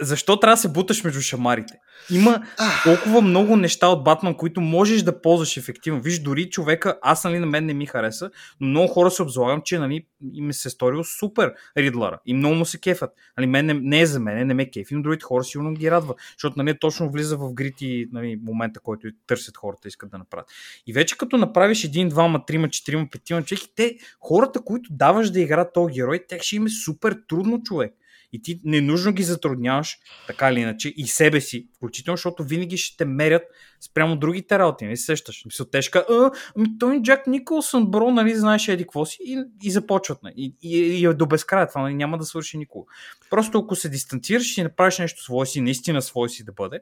защо 0.00 0.40
трябва 0.40 0.56
да 0.56 0.60
се 0.60 0.68
буташ 0.68 1.04
между 1.04 1.20
шамарите? 1.20 1.74
Има 2.10 2.42
толкова 2.84 3.22
много 3.22 3.56
неща 3.56 3.88
от 3.88 4.04
Батман, 4.04 4.34
които 4.34 4.60
можеш 4.60 5.02
да 5.02 5.20
ползваш 5.20 5.56
ефективно. 5.56 6.00
Виж, 6.00 6.18
дори 6.18 6.50
човека, 6.50 6.98
аз 7.02 7.24
нали 7.24 7.38
на 7.38 7.46
мен 7.46 7.66
не 7.66 7.74
ми 7.74 7.86
хареса, 7.86 8.30
но 8.60 8.68
много 8.68 8.88
хора 8.88 9.10
се 9.10 9.22
обзлагам, 9.22 9.62
че 9.64 9.78
нали, 9.78 10.06
им 10.34 10.52
се 10.52 10.68
е 10.68 10.70
сторил 10.70 11.04
супер 11.04 11.54
Ридлара 11.76 12.18
и 12.26 12.34
много 12.34 12.54
му 12.54 12.64
се 12.64 12.80
кефят. 12.80 13.10
Нали, 13.36 13.46
мен 13.46 13.66
не, 13.66 13.74
не 13.74 14.00
е 14.00 14.06
за 14.06 14.20
мен, 14.20 14.46
не 14.46 14.54
ме 14.54 14.70
кефи, 14.70 14.94
но 14.94 15.02
другите 15.02 15.24
хора 15.24 15.44
сигурно 15.44 15.72
ги 15.72 15.90
радва, 15.90 16.14
защото 16.36 16.54
нали, 16.56 16.78
точно 16.78 17.10
влиза 17.10 17.36
в 17.36 17.52
грити 17.52 18.06
нали, 18.12 18.40
момента, 18.42 18.80
който 18.80 19.08
търсят 19.26 19.56
хората, 19.56 19.88
искат 19.88 20.10
да 20.10 20.18
направят. 20.18 20.46
И 20.86 20.92
вече 20.92 21.18
като 21.18 21.36
направиш 21.36 21.84
един, 21.84 22.08
двама, 22.08 22.44
трима, 22.44 22.68
четирима, 22.68 23.06
петима 23.10 23.42
човек, 23.42 23.64
и 23.64 23.74
те, 23.74 23.96
хората, 24.20 24.60
които 24.60 24.92
даваш 24.92 25.30
да 25.30 25.40
играят 25.40 25.72
този 25.74 25.94
герой, 25.94 26.24
тях 26.28 26.42
ще 26.42 26.56
им 26.56 26.66
е 26.66 26.70
супер 26.70 27.16
трудно 27.28 27.62
човек. 27.62 27.94
И 28.32 28.42
ти 28.42 28.60
ненужно 28.64 29.12
ги 29.12 29.22
затрудняваш, 29.22 29.98
така 30.26 30.50
или 30.50 30.60
иначе, 30.60 30.88
и 30.96 31.06
себе 31.06 31.40
си, 31.40 31.68
включително, 31.76 32.16
защото 32.16 32.44
винаги 32.44 32.76
ще 32.76 32.96
те 32.96 33.04
мерят 33.04 33.42
спрямо 33.80 34.16
другите 34.16 34.58
работи, 34.58 34.86
не 34.86 34.96
се 34.96 35.04
сещаш. 35.04 35.42
Мисля, 35.44 35.70
тежка, 35.70 36.06
а, 36.10 36.30
ами 36.56 36.78
той 36.78 37.02
Джак 37.02 37.26
Николсън, 37.26 37.86
бро, 37.86 38.10
нали, 38.10 38.34
знаеш 38.34 38.68
еди 38.68 38.84
какво 38.84 39.04
си, 39.04 39.18
и, 39.20 39.44
и 39.62 39.70
започват. 39.70 40.22
нали. 40.22 40.34
И, 40.36 40.56
и, 40.62 40.78
и, 40.78 41.04
е 41.04 41.12
до 41.14 41.26
безкрая 41.26 41.68
това, 41.68 41.82
нали, 41.82 41.94
няма 41.94 42.18
да 42.18 42.24
свърши 42.24 42.58
никога. 42.58 42.92
Просто 43.30 43.58
ако 43.58 43.76
се 43.76 43.88
дистанцираш 43.88 44.58
и 44.58 44.62
направиш 44.62 44.98
нещо 44.98 45.22
свое 45.22 45.46
си, 45.46 45.60
наистина 45.60 46.02
свое 46.02 46.28
си 46.28 46.44
да 46.44 46.52
бъде, 46.52 46.80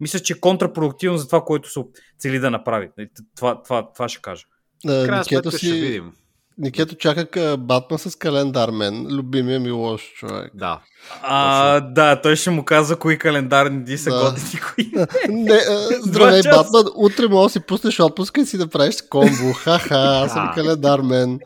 мисля, 0.00 0.18
че 0.18 0.32
е 0.32 0.40
контрапродуктивно 0.40 1.18
за 1.18 1.26
това, 1.26 1.44
което 1.44 1.70
се 1.70 1.80
цели 2.18 2.38
да 2.38 2.50
направи. 2.50 2.90
Нали, 2.98 3.08
Това, 3.36 3.62
това, 3.62 3.92
това 3.92 4.08
ще 4.08 4.22
кажа. 4.22 4.44
В 4.84 5.06
крайна 5.06 5.18
Никето 5.18 5.50
сметка 5.50 5.58
ще 5.58 5.66
си... 5.66 5.80
видим. 5.80 6.12
Никето 6.58 6.94
чака 6.94 7.26
ка- 7.26 7.56
Батман 7.58 7.98
с 7.98 8.16
календар, 8.16 8.70
мен. 8.70 9.06
Любимия 9.10 9.60
ми 9.60 9.70
лош 9.70 10.12
човек. 10.12 10.50
Да. 10.54 10.80
А, 11.22 11.80
да, 11.80 12.20
той 12.20 12.36
ще 12.36 12.50
му 12.50 12.64
казва 12.64 12.96
кои 12.96 13.18
календарни 13.18 13.84
дни 13.84 13.98
са 13.98 14.10
Да. 14.10 14.20
готини, 14.24 14.60
кои 14.64 15.06
Не, 15.28 15.52
а, 15.70 15.88
здравей, 16.00 16.42
часа. 16.42 16.56
Батман. 16.58 16.84
Утре 16.96 17.28
мога 17.28 17.42
да 17.42 17.50
си 17.50 17.60
пуснеш 17.60 18.00
отпуска 18.00 18.40
и 18.40 18.46
си 18.46 18.58
да 18.58 18.66
правиш 18.66 18.96
комбо. 19.10 19.52
Ха-ха, 19.54 19.94
аз 19.94 20.32
съм 20.32 20.46
Да. 20.46 20.52
календар, 20.54 21.00
мен. 21.00 21.38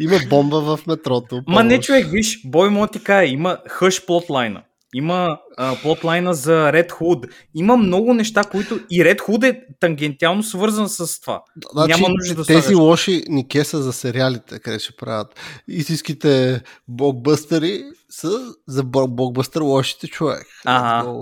Има 0.00 0.16
бомба 0.30 0.60
в 0.60 0.86
метрото. 0.86 1.42
Ма 1.48 1.64
не, 1.64 1.80
човек, 1.80 2.06
виж, 2.06 2.40
бой 2.44 2.70
му 2.70 2.86
ти 2.86 3.02
кае, 3.02 3.26
има 3.26 3.58
хъш 3.68 4.06
плотлайна. 4.06 4.62
Има 4.94 5.38
а, 5.56 5.76
плотлайна 5.76 6.34
за 6.34 6.70
Red 6.72 6.90
Hood. 6.90 7.30
Има 7.54 7.76
много 7.76 8.14
неща, 8.14 8.44
които 8.44 8.80
и 8.90 9.00
Red 9.00 9.18
Hood 9.18 9.44
е 9.44 9.60
тангентиално 9.80 10.42
свързан 10.42 10.88
с 10.88 11.20
това. 11.20 11.42
Значи, 11.72 11.90
Няма 11.90 12.08
нужда 12.08 12.34
да 12.34 12.44
тези 12.44 12.62
слагаш. 12.62 12.78
лоши 12.78 13.22
Нике 13.28 13.64
са 13.64 13.82
за 13.82 13.92
сериалите, 13.92 14.58
къде 14.58 14.78
ще 14.78 14.96
правят. 14.96 15.40
Истинските 15.68 16.62
блокбъстъри 16.88 17.82
са 18.10 18.28
за 18.68 18.82
бл- 18.82 19.08
блокбъстър 19.08 19.60
лошите 19.60 20.06
човек. 20.06 20.46
Ага. 20.64 21.12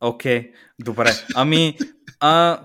Окей, 0.00 0.50
добре. 0.84 1.10
Ами, 1.34 1.76
а, 2.20 2.60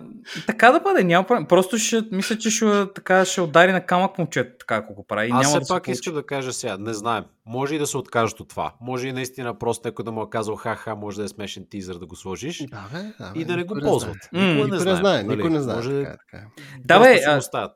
така 0.48 0.72
да 0.72 0.80
бъде, 0.80 1.04
няма 1.04 1.28
проблем. 1.28 1.46
Просто 1.46 1.78
ще, 1.78 2.04
мисля, 2.12 2.38
че 2.38 2.50
ще, 2.50 2.94
така, 2.96 3.26
ще 3.26 3.42
удари 3.42 3.72
на 3.72 3.86
камък 3.86 4.18
момчето, 4.18 4.52
така 4.60 4.76
ако 4.76 4.94
го 4.94 5.06
прави. 5.08 5.30
Аз 5.34 5.48
все 5.48 5.60
да 5.60 5.66
се 5.66 5.74
пак 5.74 5.88
искам 5.88 6.14
да 6.14 6.26
кажа 6.26 6.54
сега, 6.54 6.78
не 6.78 6.94
знаем. 6.94 7.24
Може 7.46 7.76
и 7.76 7.80
да 7.80 7.88
се 7.88 7.98
откажат 7.98 8.40
от 8.40 8.50
това. 8.50 8.74
Може 8.82 9.08
и 9.08 9.14
наистина 9.14 9.60
просто 9.60 9.88
някой 9.88 10.06
да 10.06 10.12
му 10.12 10.22
е 10.22 10.30
казал 10.32 10.56
ха-ха, 10.56 10.96
може 10.96 11.18
да 11.18 11.24
е 11.24 11.28
смешен 11.28 11.66
тизър 11.70 11.96
да 11.96 12.06
го 12.06 12.16
сложиш 12.16 12.64
Да, 12.72 12.88
бе, 12.94 13.14
да, 13.20 13.32
бе, 13.32 13.40
и 13.40 13.46
да 13.46 13.56
не 13.56 13.64
го 13.64 13.76
никой 13.76 13.90
ползват. 13.90 14.18
М, 14.32 14.42
Никой 14.42 14.70
не 14.70 14.80
знае, 14.80 15.24
нали? 15.24 15.36
никой 15.36 15.50
не 15.50 15.62
знае. 15.62 15.76
Може 15.76 16.04
Така 16.04 16.10
е, 16.10 16.18
така 16.32 16.38
е. 16.38 16.46
Да, 16.86 17.00
бе, 17.00 17.20
а. 17.28 17.70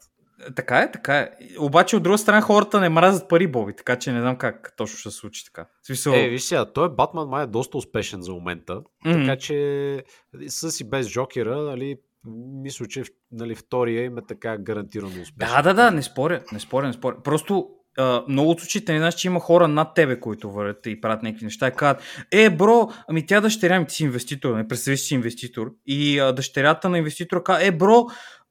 Така 0.55 0.79
е, 0.79 0.91
така 0.91 1.17
е. 1.19 1.29
Обаче 1.59 1.95
от 1.95 2.03
друга 2.03 2.17
страна 2.17 2.41
хората 2.41 2.79
не 2.79 2.89
мразят 2.89 3.29
пари, 3.29 3.47
Боби, 3.47 3.75
така 3.75 3.95
че 3.95 4.11
не 4.11 4.21
знам 4.21 4.37
как 4.37 4.73
точно 4.77 4.97
ще 4.97 5.11
се 5.11 5.17
случи 5.17 5.45
така. 5.45 5.67
Смисъл, 5.83 6.13
Е, 6.13 6.29
виж 6.29 6.43
сега, 6.43 6.65
той 6.65 6.89
Батман 6.89 7.29
май 7.29 7.43
е 7.43 7.47
доста 7.47 7.77
успешен 7.77 8.21
за 8.21 8.31
момента, 8.33 8.81
Мгм. 9.05 9.19
така 9.19 9.37
че 9.37 10.03
с 10.47 10.79
и 10.79 10.83
без 10.89 11.07
Жокера, 11.07 11.61
нали, 11.61 11.97
мисля, 12.63 12.85
че 12.87 13.03
нали, 13.31 13.55
втория 13.55 14.03
им 14.03 14.17
е 14.17 14.21
така 14.27 14.57
гарантирано 14.57 15.21
успешен. 15.21 15.55
Да, 15.55 15.61
да, 15.61 15.73
да, 15.73 15.91
не 15.91 16.03
споря, 16.03 16.43
не 16.51 16.59
споря, 16.59 16.87
не 16.87 16.93
споря. 16.93 17.15
Просто 17.23 17.69
а, 17.97 18.23
много 18.27 18.51
от 18.51 18.59
случаите 18.59 18.93
не 18.93 18.99
знаеш, 18.99 19.15
че 19.15 19.27
има 19.27 19.39
хора 19.39 19.67
над 19.67 19.93
тебе, 19.93 20.19
които 20.19 20.51
вървят 20.51 20.85
и 20.85 21.01
правят 21.01 21.23
някакви 21.23 21.45
неща 21.45 21.67
и 21.67 21.71
казват, 21.71 22.03
е, 22.31 22.49
бро, 22.49 22.89
ами 23.07 23.25
тя 23.25 23.41
дъщеря 23.41 23.79
ми, 23.79 23.85
ти 23.85 23.95
си 23.95 24.03
инвеститор, 24.03 24.55
не 24.55 24.67
представи 24.67 24.97
си 24.97 25.13
инвеститор. 25.13 25.71
И 25.85 26.19
а, 26.19 26.31
дъщерята 26.33 26.89
на 26.89 26.97
инвеститора 26.97 27.43
казва, 27.43 27.65
е, 27.65 27.71
бро, 27.71 28.05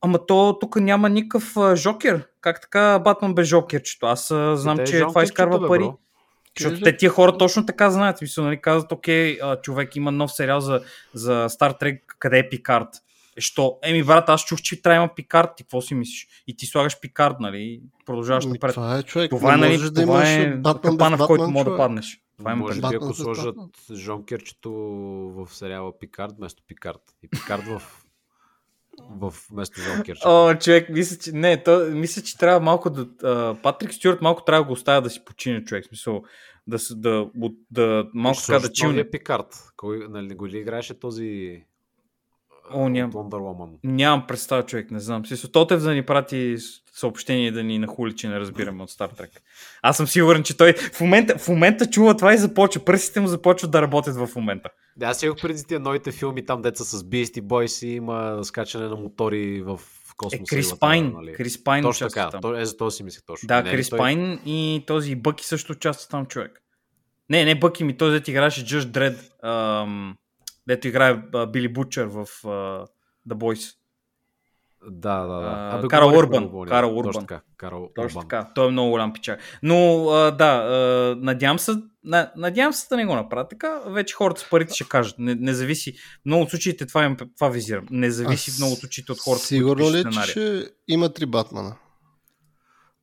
ама 0.05 0.26
то 0.26 0.59
тук 0.61 0.76
няма 0.76 1.09
никакъв 1.09 1.57
а, 1.57 1.76
жокер. 1.76 2.28
Как 2.40 2.61
така 2.61 2.98
Батман 2.98 3.34
без 3.34 3.48
жокерчето? 3.48 4.07
Аз 4.07 4.30
а, 4.30 4.57
знам, 4.57 4.76
Те 4.76 4.84
че 4.84 5.00
това 5.00 5.22
изкарва 5.22 5.61
бе, 5.61 5.66
пари. 5.66 5.78
бро. 5.78 5.98
Защото 6.59 6.80
те 6.80 6.96
тия 6.96 7.11
хора 7.11 7.38
точно 7.38 7.66
така 7.66 7.90
знаят. 7.90 8.18
Смисъл, 8.18 8.44
нали, 8.44 8.61
казват, 8.61 8.92
окей, 8.92 9.38
а, 9.42 9.61
човек 9.61 9.96
има 9.96 10.12
нов 10.12 10.32
сериал 10.32 10.61
за, 10.61 10.80
за 11.14 11.32
Star 11.48 11.82
Trek, 11.82 12.00
къде 12.18 12.38
е 12.38 12.48
Пикард? 12.48 12.88
Е, 13.36 13.40
що? 13.40 13.78
Еми, 13.82 14.02
брат, 14.02 14.28
аз 14.28 14.44
чух, 14.44 14.61
че 14.62 14.82
трябва 14.82 14.96
има 14.96 15.14
Пикард. 15.14 15.50
Ти 15.57 15.62
какво 15.62 15.80
си 15.80 15.94
мислиш? 15.94 16.28
И 16.46 16.57
ти 16.57 16.66
слагаш 16.66 17.00
Пикард, 17.00 17.36
нали? 17.40 17.59
И 17.59 17.82
продължаваш 18.07 18.46
напред. 18.46 18.74
Това 18.74 18.98
е 18.98 19.02
човек. 19.02 19.30
Това 19.30 19.55
е, 19.55 19.57
нали, 19.57 19.78
да 19.78 20.02
това 20.02 20.30
е 20.30 20.46
Батман 20.57 20.92
капана, 20.92 21.16
в 21.16 21.26
който 21.26 21.42
Батман, 21.42 21.52
мога 21.52 21.64
да 21.64 21.70
човек. 21.70 21.78
паднеш. 21.78 22.20
Това 22.38 22.52
има 22.52 22.61
Може 22.61 22.80
би 22.80 22.96
ако 22.96 23.14
сложат 23.14 23.57
жонкерчето 23.92 24.70
в 25.36 25.48
сериала 25.50 25.98
Пикард 25.98 26.34
вместо 26.36 26.62
Пикард 26.68 27.00
и 27.22 27.28
Пикард 27.28 27.62
в, 27.66 27.82
в 29.11 29.34
вместо 29.50 29.80
жонкерчето. 29.80 30.28
О, 30.28 30.55
човек, 30.55 30.88
мисля, 30.88 31.16
че, 31.16 31.32
не, 31.32 31.62
то, 31.62 31.86
мисля, 31.90 32.22
че 32.22 32.38
трябва 32.38 32.61
малко 32.61 32.90
да... 32.90 33.09
А, 33.22 33.62
Патрик 33.62 33.94
Стюарт 33.94 34.22
малко 34.22 34.44
трябва 34.44 34.62
да 34.62 34.66
го 34.66 34.72
оставя 34.72 35.02
да 35.02 35.11
си 35.11 35.24
почине, 35.24 35.64
човек. 35.64 35.84
Смисъл, 35.84 36.22
да, 36.66 36.78
да, 36.90 37.30
да, 37.34 37.50
да 37.70 38.11
малко 38.14 38.40
така 38.46 38.59
да 38.59 38.72
чилне. 38.72 39.11
Пикард. 39.11 39.46
Кой, 39.76 40.07
нали, 40.09 40.34
го 40.34 40.48
ли 40.48 40.59
играеше 40.59 40.98
този 40.98 41.62
О, 42.70 42.88
ням. 42.88 43.12
Wonder 43.12 43.30
Woman? 43.30 43.68
Нямам 43.84 44.26
представа, 44.26 44.62
човек, 44.62 44.90
не 44.90 45.00
знам. 45.00 45.26
Смисъл, 45.26 45.50
Тотев 45.50 45.80
да 45.80 45.92
ни 45.92 46.02
прати 46.02 46.56
съобщение 46.94 47.50
да 47.52 47.62
ни 47.62 47.78
нахули, 47.78 48.16
че 48.16 48.28
не 48.28 48.40
разбираме 48.40 48.82
от 48.82 48.90
Star 48.90 49.20
Trek. 49.20 49.30
Аз 49.82 49.96
съм 49.96 50.06
сигурен, 50.06 50.42
че 50.42 50.56
той 50.56 50.72
в 50.72 51.00
момента, 51.00 51.38
в 51.38 51.48
момента 51.48 51.90
чува 51.90 52.16
това 52.16 52.34
и 52.34 52.38
започва. 52.38 52.84
Пръстите 52.84 53.20
му 53.20 53.26
започват 53.26 53.70
да 53.70 53.82
работят 53.82 54.16
в 54.16 54.28
момента. 54.36 54.68
Да, 54.96 55.06
аз 55.06 55.22
имах 55.22 55.36
преди 55.42 55.64
тия 55.64 55.80
новите 55.80 56.12
филми, 56.12 56.46
там 56.46 56.62
деца 56.62 56.84
с 56.84 57.02
Beastie 57.02 57.42
Boys 57.42 57.86
и 57.86 57.90
има 57.90 58.38
скачане 58.44 58.88
на 58.88 58.96
мотори 58.96 59.62
в 59.62 59.80
Е, 60.14 60.16
космоса. 60.16 60.44
Крис 60.50 60.70
и 60.70 60.78
Пайн. 60.80 61.12
нали? 61.14 61.32
Крис 61.32 61.64
Пайн 61.64 61.82
Точно 61.82 62.08
така, 62.08 62.30
там. 62.30 62.40
то, 62.40 62.56
е 62.56 62.64
за 62.64 62.76
този 62.76 62.96
си 62.96 63.02
мислех 63.02 63.22
точно. 63.26 63.46
Да, 63.46 63.62
Не 63.62 63.70
е 63.70 63.72
Крис 63.72 63.90
той? 63.90 63.98
Пайн 63.98 64.40
и 64.46 64.84
този 64.86 65.14
Бъки 65.14 65.44
също 65.46 65.72
участва 65.72 66.08
там, 66.10 66.26
човек. 66.26 66.60
Не, 67.30 67.44
не 67.44 67.54
Бъки 67.54 67.84
ми, 67.84 67.96
този 67.96 68.12
дето 68.12 68.30
играеше 68.30 68.64
Just 68.64 68.80
Dread, 68.84 69.16
ам, 69.82 70.16
дето 70.68 70.88
играе 70.88 71.22
а, 71.34 71.46
Били 71.46 71.68
Бучер 71.72 72.04
в 72.06 72.18
а, 72.44 72.48
The 73.28 73.34
Boys. 73.34 73.74
Да, 74.90 75.20
да, 75.20 75.40
да. 75.40 75.46
А, 75.46 75.78
Абе, 75.78 75.88
Карл 75.88 76.08
Урбан. 76.18 76.68
Карл 76.68 76.88
Точно 76.88 77.08
Урбан. 77.08 77.26
така, 77.26 77.42
Карл 77.56 77.90
Точно 77.94 78.18
Урбан. 78.18 78.28
така. 78.28 78.52
Той 78.54 78.68
е 78.68 78.70
много 78.70 78.90
голям 78.90 79.12
пичак. 79.12 79.40
Но 79.62 80.08
а, 80.08 80.30
да, 80.30 80.44
а, 80.44 81.16
надявам 81.20 81.58
се, 81.58 81.72
на, 82.04 82.32
надявам 82.36 82.72
се 82.72 82.86
да 82.88 82.96
не 82.96 83.06
го 83.06 83.14
направя 83.14 83.48
така. 83.48 83.80
Вече 83.86 84.14
хората 84.14 84.40
с 84.40 84.50
парите 84.50 84.74
ще 84.74 84.88
кажат. 84.88 85.18
Не, 85.18 85.34
не 85.34 85.54
зависи. 85.54 85.94
Много 86.24 86.42
от 86.42 86.50
случаите 86.50 86.86
това, 86.86 87.04
им, 87.04 87.16
това 87.36 87.48
визирам. 87.48 87.86
Не 87.90 88.10
зависи 88.10 88.50
Аз 88.50 88.58
много 88.58 88.72
от 88.72 88.78
случаите 88.78 89.12
от 89.12 89.20
хората, 89.20 89.44
Сигурно 89.44 89.84
които 89.84 89.96
ли, 89.96 90.00
е, 90.00 90.04
че 90.04 90.10
сценария. 90.10 90.30
ще 90.62 90.70
има 90.88 91.12
три 91.12 91.26
Батмана? 91.26 91.76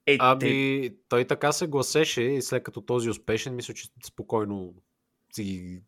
Е, 0.05 0.18
те, 0.18 0.18
Ами, 0.20 0.89
той 1.09 1.26
така 1.26 1.51
се 1.51 1.68
гласеше 1.68 2.22
и 2.22 2.41
след 2.41 2.64
като 2.64 2.82
този 2.82 3.09
успешен, 3.09 3.55
мисля, 3.55 3.74
че 3.74 3.88
спокойно 4.07 4.74
си 5.34 5.43
ги 5.43 5.82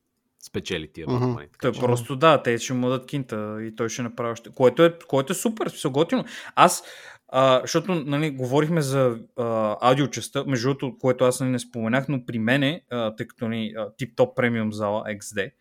спечели 0.44 0.88
тия 0.88 1.08
Мгм. 1.08 1.20
Батмани. 1.20 1.48
Така 1.48 1.58
Той 1.62 1.72
че- 1.72 1.80
просто 1.80 2.16
да, 2.16 2.44
те 2.44 2.58
ще 2.58 2.74
му 2.74 2.88
дадат 2.88 3.06
кинта 3.06 3.58
и 3.62 3.76
той 3.76 3.89
ще 3.89 4.02
направи 4.02 4.32
още. 4.32 4.50
Което 4.52 4.84
е, 4.84 4.98
което 5.00 5.32
е 5.32 5.36
супер, 5.36 5.68
смисъл 5.68 5.91
готино. 5.91 6.26
Аз, 6.56 6.84
а, 7.30 7.60
защото 7.62 7.96
нали, 7.96 8.30
говорихме 8.32 8.82
за 8.82 9.18
а, 9.38 9.78
аудиочаста, 9.82 10.46
между 10.46 10.68
другото, 10.68 10.98
което 11.00 11.26
аз 11.26 11.39
нали, 11.39 11.52
не 11.52 11.60
споменах, 11.60 12.08
но 12.08 12.26
при 12.26 12.39
мене, 12.39 12.82
а, 12.89 13.16
тъй 13.16 13.28
като 13.28 13.48
ни 13.48 13.74
тип-топ 13.98 14.36
премиум 14.36 14.74
зала 14.74 15.04
XD, 15.06 15.52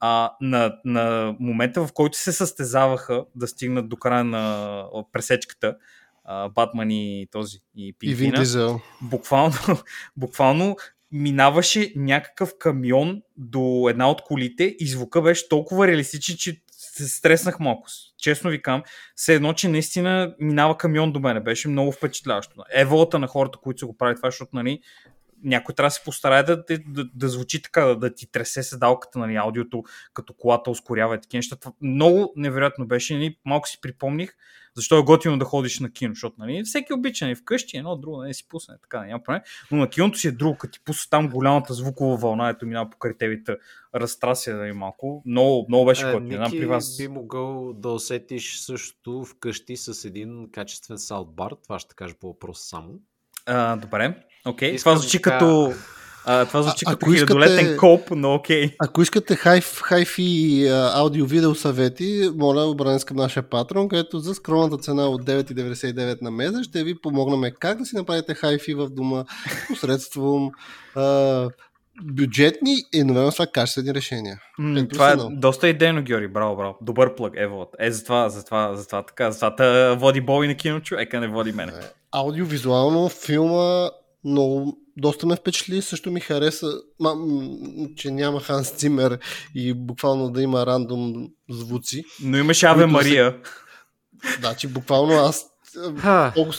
а, 0.00 0.32
на, 0.40 0.76
на 0.84 1.36
момента, 1.40 1.86
в 1.86 1.92
който 1.92 2.18
се 2.18 2.32
състезаваха 2.32 3.24
да 3.34 3.46
стигнат 3.48 3.88
до 3.88 3.96
края 3.96 4.24
на 4.24 4.84
пресечката, 5.12 5.76
а, 6.24 6.48
Батман 6.48 6.90
и 6.90 7.28
този 7.30 7.58
и 7.76 7.82
И 7.82 7.84
Вин 7.86 7.94
Пингвина, 7.98 8.38
Дизел. 8.38 8.80
буквално, 9.02 9.54
буквално 10.16 10.76
минаваше 11.12 11.92
някакъв 11.96 12.52
камион 12.58 13.22
до 13.36 13.86
една 13.90 14.10
от 14.10 14.22
колите 14.22 14.76
и 14.78 14.86
звука 14.86 15.22
беше 15.22 15.48
толкова 15.48 15.86
реалистичен, 15.86 16.36
че 16.36 16.62
се 16.70 17.08
стреснах 17.08 17.60
малко. 17.60 17.88
Честно 18.18 18.50
ви 18.50 18.62
кам, 18.62 18.82
все 19.14 19.34
едно, 19.34 19.52
че 19.52 19.68
наистина 19.68 20.34
минава 20.40 20.76
камион 20.76 21.12
до 21.12 21.20
мене. 21.20 21.40
Беше 21.40 21.68
много 21.68 21.92
впечатляващо. 21.92 22.54
Еволата 22.74 23.18
на 23.18 23.26
хората, 23.26 23.58
които 23.62 23.78
са 23.78 23.86
го 23.86 23.96
правят 23.96 24.16
това, 24.16 24.30
защото 24.30 24.50
нали, 24.52 24.80
някой 25.44 25.74
трябва 25.74 25.86
да 25.86 25.90
се 25.90 26.04
постарае 26.04 26.42
да, 26.42 26.56
да, 26.56 26.78
да, 26.86 27.04
да 27.14 27.28
звучи 27.28 27.62
така, 27.62 27.84
да, 27.84 27.96
да 27.96 28.14
ти 28.14 28.32
тресе 28.32 28.62
седалката, 28.62 29.18
нали, 29.18 29.36
аудиото, 29.36 29.82
като 30.14 30.32
колата 30.32 30.70
ускорява 30.70 31.14
и 31.14 31.20
такива 31.20 31.38
неща. 31.38 31.56
Това 31.56 31.72
много 31.82 32.32
невероятно 32.36 32.86
беше. 32.86 33.14
Нали, 33.14 33.36
малко 33.44 33.68
си 33.68 33.80
припомних 33.80 34.36
защо 34.74 34.98
е 34.98 35.02
готино 35.02 35.38
да 35.38 35.44
ходиш 35.44 35.80
на 35.80 35.92
кино, 35.92 36.14
защото 36.14 36.36
нали, 36.38 36.62
всеки 36.64 36.92
обича 36.92 37.24
нали, 37.24 37.34
вкъщи, 37.34 37.76
едно 37.76 37.96
друго, 37.96 38.22
не 38.22 38.34
си 38.34 38.48
пусне, 38.48 38.74
така 38.82 39.04
няма 39.04 39.22
проблем. 39.22 39.40
Но 39.70 39.78
на 39.78 39.90
киното 39.90 40.18
си 40.18 40.28
е 40.28 40.32
друго, 40.32 40.56
като 40.56 40.72
ти 40.72 40.84
пусне 40.84 41.10
там 41.10 41.28
голямата 41.28 41.74
звукова 41.74 42.16
вълна, 42.16 42.48
ето 42.48 42.66
минава 42.66 42.90
покрай 42.90 43.16
тебе 43.18 43.34
и 43.34 43.44
те 43.44 43.56
разтрася 43.94 44.56
нали, 44.56 44.72
малко. 44.72 45.22
Много, 45.26 45.66
много 45.68 45.86
беше 45.86 46.08
Е, 46.08 46.12
готино. 46.12 46.44
Ники 46.44 46.58
при 46.58 46.66
вас. 46.66 46.96
би 46.96 47.08
могъл 47.08 47.72
да 47.72 47.88
усетиш 47.88 48.58
също 48.58 49.24
вкъщи 49.24 49.76
с 49.76 50.04
един 50.04 50.48
качествен 50.52 50.98
саутбар. 50.98 51.52
Това 51.62 51.78
ще 51.78 51.94
кажа 51.94 52.14
по 52.20 52.26
въпрос 52.26 52.60
само. 52.60 53.00
А, 53.46 53.76
добре, 53.76 54.14
окей. 54.46 54.70
Искам 54.70 54.90
Това 54.90 55.00
звучи 55.00 55.22
така- 55.22 55.38
като... 55.38 55.72
А, 56.24 56.44
това 56.44 56.62
звучи 56.62 56.84
А- 56.88 56.90
като 56.90 57.12
хилядолетен 57.12 57.76
коп, 57.76 58.10
но 58.10 58.34
окей. 58.34 58.70
Ако 58.78 59.02
искате 59.02 59.36
хайф, 59.36 59.80
хайфи 59.80 60.66
аудио-видео 60.94 61.54
съвети, 61.54 62.30
моля 62.36 62.64
обърнете 62.64 62.98
се 62.98 63.06
към 63.06 63.16
нашия 63.16 63.42
патрон, 63.42 63.88
където 63.88 64.18
за 64.18 64.34
скромната 64.34 64.76
цена 64.76 65.08
от 65.08 65.22
9,99 65.24 66.22
на 66.22 66.30
месец 66.30 66.64
ще 66.64 66.84
ви 66.84 67.00
помогнем 67.00 67.52
как 67.58 67.78
да 67.78 67.84
си 67.86 67.96
направите 67.96 68.34
хайфи 68.34 68.74
в 68.74 68.88
дома 68.88 69.24
посредством 69.68 70.50
а, 70.94 71.48
бюджетни 72.02 72.74
и 72.92 73.00
едновременно 73.00 73.32
с 73.32 73.34
това 73.34 73.46
качествени 73.46 73.94
решения. 73.94 74.38
Плюс 74.56 74.88
това 74.88 75.10
е 75.10 75.16
доста 75.30 75.68
идейно, 75.68 76.02
Георги. 76.02 76.28
Браво, 76.28 76.56
браво. 76.56 76.78
Добър 76.82 77.14
плъг, 77.14 77.34
ево. 77.36 77.66
Е, 77.78 77.90
затова, 77.90 78.28
затова, 78.28 78.76
затова 78.76 79.02
така. 79.02 79.30
Затова 79.30 79.94
води 79.98 80.20
Боби 80.20 80.48
на 80.48 80.54
кино, 80.54 80.80
човека 80.80 81.20
не 81.20 81.28
води 81.28 81.52
мене. 81.52 81.72
Аудиовизуално 82.12 83.08
филма 83.08 83.90
много, 84.24 84.78
доста 84.96 85.26
ме 85.26 85.36
впечатли, 85.36 85.82
също 85.82 86.10
ми 86.10 86.20
хареса, 86.20 86.66
ма, 87.00 87.14
че 87.96 88.10
няма 88.10 88.40
Ханс 88.40 88.70
Цимер 88.70 89.18
и 89.54 89.74
буквално 89.74 90.30
да 90.30 90.42
има 90.42 90.66
рандом 90.66 91.14
звуци. 91.50 92.04
Но 92.22 92.38
имаше 92.38 92.66
Аве 92.66 92.82
се- 92.82 92.86
Мария. 92.86 93.36
Да, 94.40 94.54
че 94.54 94.68
буквално 94.68 95.12
аз 95.12 95.46
Съм 95.72 95.96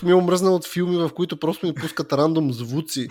ми 0.03 0.14
омръзнал 0.14 0.55
от 0.55 0.68
филми, 0.68 0.97
в 0.97 1.09
които 1.16 1.38
просто 1.38 1.68
ми 1.68 1.74
пускат 1.74 2.14
рандом 2.14 2.53
звуци. 2.53 3.07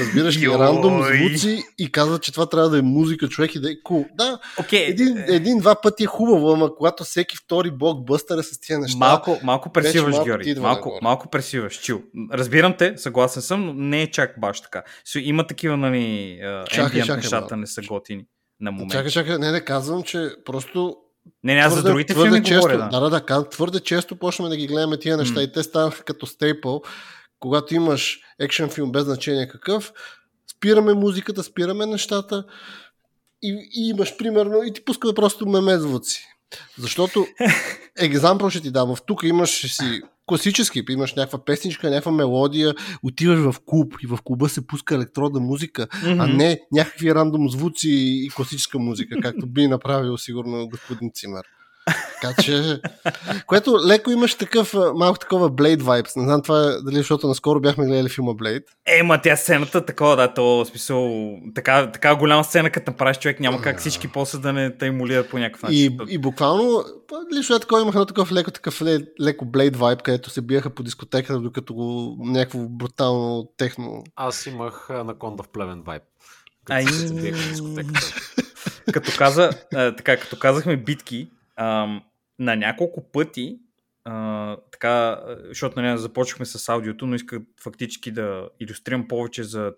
Разбираш 0.00 0.38
ли? 0.38 0.48
Рандом 0.48 1.02
звуци 1.02 1.62
и 1.78 1.92
казват, 1.92 2.22
че 2.22 2.32
това 2.32 2.46
трябва 2.46 2.70
да 2.70 2.78
е 2.78 2.82
музика, 2.82 3.28
човек 3.28 3.54
и 3.54 3.60
да 3.60 3.70
е 3.70 3.74
кул. 3.84 4.06
Да, 4.14 4.38
Окей. 4.60 4.86
един, 4.86 5.24
един-два 5.28 5.74
пъти 5.80 6.04
е 6.04 6.06
хубаво, 6.06 6.52
ама 6.52 6.74
когато 6.76 7.04
всеки 7.04 7.36
втори 7.36 7.70
блокбъстър 7.70 8.38
е 8.38 8.42
с 8.42 8.60
тия 8.60 8.78
неща. 8.78 8.98
Малко, 8.98 9.40
малко 9.42 9.72
пресиваш, 9.72 10.12
малко 10.12 10.24
Георги. 10.24 10.54
Малко, 10.54 10.88
нагоре. 10.88 11.00
малко 11.02 11.28
пресиваш, 11.30 11.80
чил. 11.80 12.02
Разбирам 12.32 12.74
те, 12.78 12.94
съгласен 12.96 13.42
съм, 13.42 13.66
но 13.66 13.72
не 13.72 14.02
е 14.02 14.10
чак 14.10 14.40
баш 14.40 14.60
така. 14.60 14.82
Има 15.16 15.46
такива, 15.46 15.76
нали, 15.76 16.38
Чакай, 16.70 16.84
ембиент 16.84 17.06
чакай 17.06 17.16
нещата 17.16 17.40
малко. 17.40 17.56
не 17.56 17.66
са 17.66 17.82
готини 17.82 18.24
на 18.60 18.72
момент. 18.72 18.90
Чакай, 18.90 19.10
чакай, 19.10 19.38
не, 19.38 19.50
не 19.50 19.60
казвам, 19.60 20.02
че 20.02 20.30
просто 20.44 20.96
Не, 21.44 21.54
не, 21.54 21.60
аз 21.60 21.74
за 21.74 21.82
другите 21.82 22.12
твърде 22.12 22.30
филми 22.30 22.44
често, 22.44 22.60
говоря, 22.60 22.78
да. 22.78 23.00
да. 23.00 23.10
да, 23.10 23.20
да, 23.20 23.48
твърде 23.48 23.80
често 23.80 24.16
почваме 24.16 24.50
да 24.50 24.56
ги 24.56 24.66
гледаме 24.66 24.98
тия 24.98 25.16
неща 25.16 25.34
М. 25.34 25.42
и 25.42 25.52
те 25.52 25.62
станаха 25.62 26.04
като 26.04 26.26
стейпъл. 26.26 26.82
Когато 27.40 27.74
имаш 27.74 28.20
екшен 28.40 28.68
филм 28.68 28.92
без 28.92 29.04
значение 29.04 29.48
какъв, 29.48 29.92
спираме 30.56 30.94
музиката, 30.94 31.42
спираме 31.42 31.86
нещата 31.86 32.44
и, 33.42 33.70
и 33.74 33.88
имаш 33.88 34.16
примерно 34.16 34.62
и 34.62 34.72
ти 34.72 34.84
пускаме 34.84 35.14
просто 35.14 35.46
меме 35.46 35.78
звуци. 35.78 36.26
Защото 36.78 37.26
екзампъл 37.98 38.50
ще 38.50 38.60
ти 38.60 38.70
дам. 38.70 38.96
В 38.96 39.02
тук 39.06 39.22
имаш 39.22 39.76
си 39.76 40.00
класически, 40.26 40.84
имаш 40.90 41.14
някаква 41.14 41.44
песничка, 41.44 41.90
някаква 41.90 42.12
мелодия, 42.12 42.74
отиваш 43.02 43.38
в 43.38 43.54
клуб 43.66 43.94
и 44.02 44.06
в 44.06 44.18
клуба 44.24 44.48
се 44.48 44.66
пуска 44.66 44.94
електронна 44.94 45.40
музика, 45.40 45.86
а 46.04 46.26
Мгм. 46.26 46.36
не 46.36 46.60
някакви 46.72 47.14
рандом 47.14 47.50
звуци 47.50 47.88
и 47.90 48.30
класическа 48.36 48.78
музика, 48.78 49.16
както 49.22 49.46
би 49.46 49.68
направил 49.68 50.16
сигурно 50.18 50.68
господин 50.68 51.10
Цимер. 51.14 51.42
Така 52.22 52.42
че, 52.42 52.80
което 53.46 53.78
леко 53.86 54.10
имаш 54.10 54.34
такъв, 54.34 54.74
малко 54.94 55.18
такова 55.18 55.50
Blade 55.50 55.82
vibes. 55.82 56.16
Не 56.16 56.24
знам 56.24 56.42
това 56.42 56.62
е, 56.62 56.82
дали 56.82 56.96
защото 56.96 57.28
наскоро 57.28 57.60
бяхме 57.60 57.86
гледали 57.86 58.08
филма 58.08 58.32
Blade. 58.32 58.64
Е, 58.86 59.02
ма 59.02 59.20
тя 59.22 59.36
сцената 59.36 59.84
такова, 59.86 60.16
да, 60.16 60.34
то 60.34 60.64
смисъл, 60.64 61.30
така, 61.54 61.90
така 61.92 62.14
голяма 62.14 62.44
сцена, 62.44 62.70
като 62.70 62.90
направиш 62.90 63.18
човек, 63.18 63.40
няма 63.40 63.62
как 63.62 63.80
всички 63.80 64.08
после 64.08 64.38
да 64.38 64.52
не 64.52 64.76
те 64.76 64.86
емулират 64.86 65.30
по 65.30 65.38
някакъв 65.38 65.62
начин. 65.62 65.98
И, 66.08 66.14
и 66.14 66.18
буквално, 66.18 66.84
лично 67.34 67.56
е 67.56 67.60
такова, 67.60 67.82
имах 67.82 67.94
едно 67.94 68.06
такъв 68.06 68.32
леко, 68.32 68.50
такъв 68.50 68.80
ле- 68.80 69.06
леко 69.20 69.44
Blade 69.44 69.76
vibe, 69.76 70.02
където 70.02 70.30
се 70.30 70.40
биеха 70.40 70.70
по 70.70 70.82
дискотеката, 70.82 71.40
докато 71.40 71.74
го 71.74 72.16
някакво 72.18 72.58
брутално 72.58 73.48
техно. 73.56 74.04
Аз 74.16 74.46
имах 74.46 74.90
Анаконда 74.90 75.42
в 75.42 75.48
племен 75.48 75.82
вайб. 75.86 76.02
Ай. 76.70 76.84
Като 76.84 76.96
се 76.98 77.14
биех 77.14 77.36
в 77.36 77.50
дискотеката. 77.50 78.14
като, 78.92 79.12
каза, 79.18 79.50
а, 79.74 79.96
така, 79.96 80.16
като 80.16 80.38
казахме 80.38 80.76
битки, 80.76 81.30
ам, 81.56 82.02
на 82.38 82.56
няколко 82.56 83.12
пъти, 83.12 83.58
а, 84.04 84.56
така, 84.72 85.22
защото 85.48 85.80
нали, 85.80 85.98
започнахме 85.98 86.46
с 86.46 86.68
аудиото, 86.68 87.06
но 87.06 87.14
исках 87.14 87.40
фактически 87.62 88.10
да 88.10 88.48
иллюстрирам 88.60 89.08
повече 89.08 89.42
за 89.44 89.72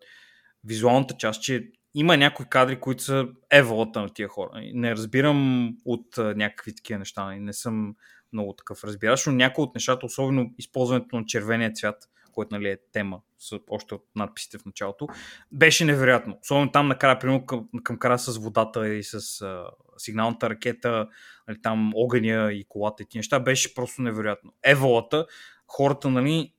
визуалната 0.65 1.15
част, 1.17 1.43
че 1.43 1.71
има 1.95 2.17
някои 2.17 2.47
кадри, 2.47 2.81
които 2.81 3.03
са 3.03 3.29
еволата 3.51 4.01
на 4.01 4.09
тия 4.09 4.29
хора. 4.29 4.51
Не 4.75 4.91
разбирам 4.91 5.71
от 5.85 6.19
а, 6.19 6.35
някакви 6.37 6.75
такива 6.75 6.99
неща. 6.99 7.35
Не 7.35 7.53
съм 7.53 7.95
много 8.33 8.53
такъв 8.53 8.85
разбираш, 8.85 9.27
но 9.27 9.33
някои 9.33 9.65
от 9.65 9.75
нещата, 9.75 10.07
особено 10.07 10.51
използването 10.59 11.17
на 11.17 11.25
червения 11.27 11.73
цвят, 11.73 11.97
който 12.35 12.55
нали, 12.55 12.69
е 12.69 12.79
тема 12.93 13.21
с, 13.39 13.59
още 13.71 13.95
от 13.95 14.05
надписите 14.17 14.59
в 14.59 14.65
началото, 14.65 15.09
беше 15.53 15.85
невероятно. 15.85 16.39
Особено 16.43 16.73
там 16.73 16.89
накрая, 16.89 17.19
примерно 17.19 17.47
към, 17.47 17.69
към 17.83 17.99
края 17.99 18.19
с 18.19 18.39
водата 18.39 18.89
и 18.89 19.03
с 19.05 19.43
а, 19.43 19.65
сигналната 19.97 20.51
ракета, 20.51 21.09
нали, 21.49 21.63
там 21.63 21.93
огъня 21.95 22.53
и 22.53 22.65
колата 22.69 23.03
и 23.03 23.07
тия 23.07 23.19
неща, 23.19 23.41
беше 23.41 23.75
просто 23.75 24.03
невероятно. 24.03 24.53
Еволата, 24.65 25.27
хората, 25.67 26.11
нали, 26.11 26.53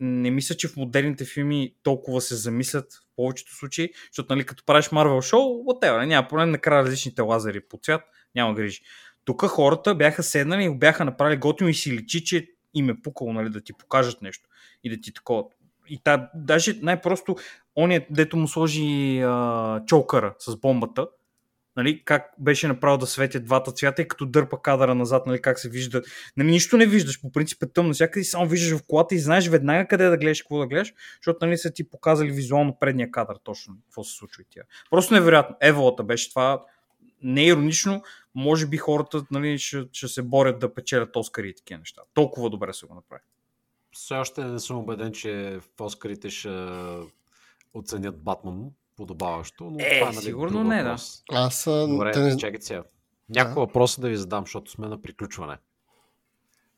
не 0.00 0.30
мисля, 0.30 0.54
че 0.54 0.68
в 0.68 0.76
модерните 0.76 1.24
филми 1.24 1.74
толкова 1.82 2.20
се 2.20 2.34
замислят 2.34 2.92
в 2.92 3.16
повечето 3.16 3.54
случаи, 3.54 3.90
защото 4.12 4.34
нали, 4.34 4.46
като 4.46 4.64
правиш 4.64 4.86
Marvel 4.86 5.20
шоу, 5.20 5.64
whatever, 5.64 6.06
няма 6.06 6.28
проблем, 6.28 6.50
накрая 6.50 6.82
различните 6.82 7.22
лазери 7.22 7.60
по 7.60 7.78
цвят, 7.82 8.02
няма 8.34 8.54
грижи. 8.54 8.80
Тук 9.24 9.44
хората 9.46 9.94
бяха 9.94 10.22
седнали 10.22 10.64
и 10.64 10.78
бяха 10.78 11.04
направили 11.04 11.36
готино 11.36 11.70
и 11.70 11.74
си 11.74 11.92
личи, 11.92 12.24
че 12.24 12.55
им 12.76 12.90
е 12.90 13.02
пукало 13.02 13.32
нали, 13.32 13.50
да 13.50 13.60
ти 13.60 13.72
покажат 13.72 14.22
нещо 14.22 14.48
и 14.84 14.90
да 14.90 15.00
ти 15.00 15.12
такова. 15.12 15.44
И 15.88 16.00
та, 16.04 16.30
даже 16.34 16.78
най-просто, 16.82 17.36
он 17.76 17.90
е, 17.90 18.06
дето 18.10 18.36
му 18.36 18.48
сложи 18.48 19.20
а, 19.20 19.82
чокъра 19.86 20.34
с 20.38 20.56
бомбата, 20.56 21.08
нали, 21.76 22.02
как 22.04 22.30
беше 22.38 22.68
направил 22.68 22.98
да 22.98 23.06
светят 23.06 23.44
двата 23.44 23.72
цвята 23.72 24.02
и 24.02 24.08
като 24.08 24.26
дърпа 24.26 24.62
кадъра 24.62 24.94
назад, 24.94 25.26
нали, 25.26 25.42
как 25.42 25.58
се 25.58 25.68
вижда. 25.68 26.02
Нали, 26.36 26.50
нищо 26.50 26.76
не 26.76 26.86
виждаш, 26.86 27.20
по 27.20 27.32
принцип 27.32 27.62
е 27.62 27.72
тъмно 27.72 27.92
всякъде 27.92 28.24
само 28.24 28.48
виждаш 28.48 28.78
в 28.78 28.86
колата 28.86 29.14
и 29.14 29.18
знаеш 29.18 29.48
веднага 29.48 29.88
къде 29.88 30.08
да 30.08 30.16
гледаш, 30.16 30.42
какво 30.42 30.58
да 30.58 30.66
гледаш, 30.66 30.92
защото 31.16 31.46
нали, 31.46 31.58
са 31.58 31.72
ти 31.72 31.90
показали 31.90 32.30
визуално 32.30 32.78
предния 32.80 33.10
кадър 33.10 33.36
точно 33.44 33.74
какво 33.84 34.04
се 34.04 34.16
случва 34.16 34.42
и 34.42 34.46
тя. 34.50 34.60
Просто 34.90 35.14
невероятно. 35.14 35.56
Еволата 35.60 36.04
беше 36.04 36.30
това 36.30 36.64
не 37.22 37.42
е 37.42 37.46
иронично, 37.46 38.02
може 38.36 38.66
би 38.66 38.76
хората 38.76 39.24
нали, 39.30 39.58
ще, 39.58 39.84
ще 39.92 40.08
се 40.08 40.22
борят 40.22 40.58
да 40.58 40.74
печелят 40.74 41.16
Оскари 41.16 41.48
и 41.48 41.54
такива 41.54 41.78
неща. 41.78 42.02
Толкова 42.14 42.50
добре 42.50 42.72
се 42.72 42.86
го 42.86 42.94
направи. 42.94 43.22
Все 43.92 44.14
още 44.14 44.44
не 44.44 44.58
съм 44.58 44.76
убеден, 44.76 45.12
че 45.12 45.60
в 45.60 45.80
Оскарите 45.80 46.30
ще 46.30 46.68
оценят 47.74 48.22
Батман 48.22 48.70
подобаващо, 48.96 49.64
но 49.64 49.76
Е, 49.80 49.98
това 49.98 50.10
е 50.10 50.12
нали, 50.12 50.24
сигурно 50.24 50.64
не, 50.64 50.82
да. 50.82 50.96
Аз 51.32 51.66
а, 51.66 51.86
Добре, 51.86 52.12
те 52.12 52.36
чакайте 52.36 52.66
сега. 52.66 52.82
Няколко 53.28 53.60
въпроса 53.60 54.00
да 54.00 54.08
ви 54.08 54.16
задам, 54.16 54.44
защото 54.44 54.70
сме 54.70 54.88
на 54.88 55.02
приключване. 55.02 55.58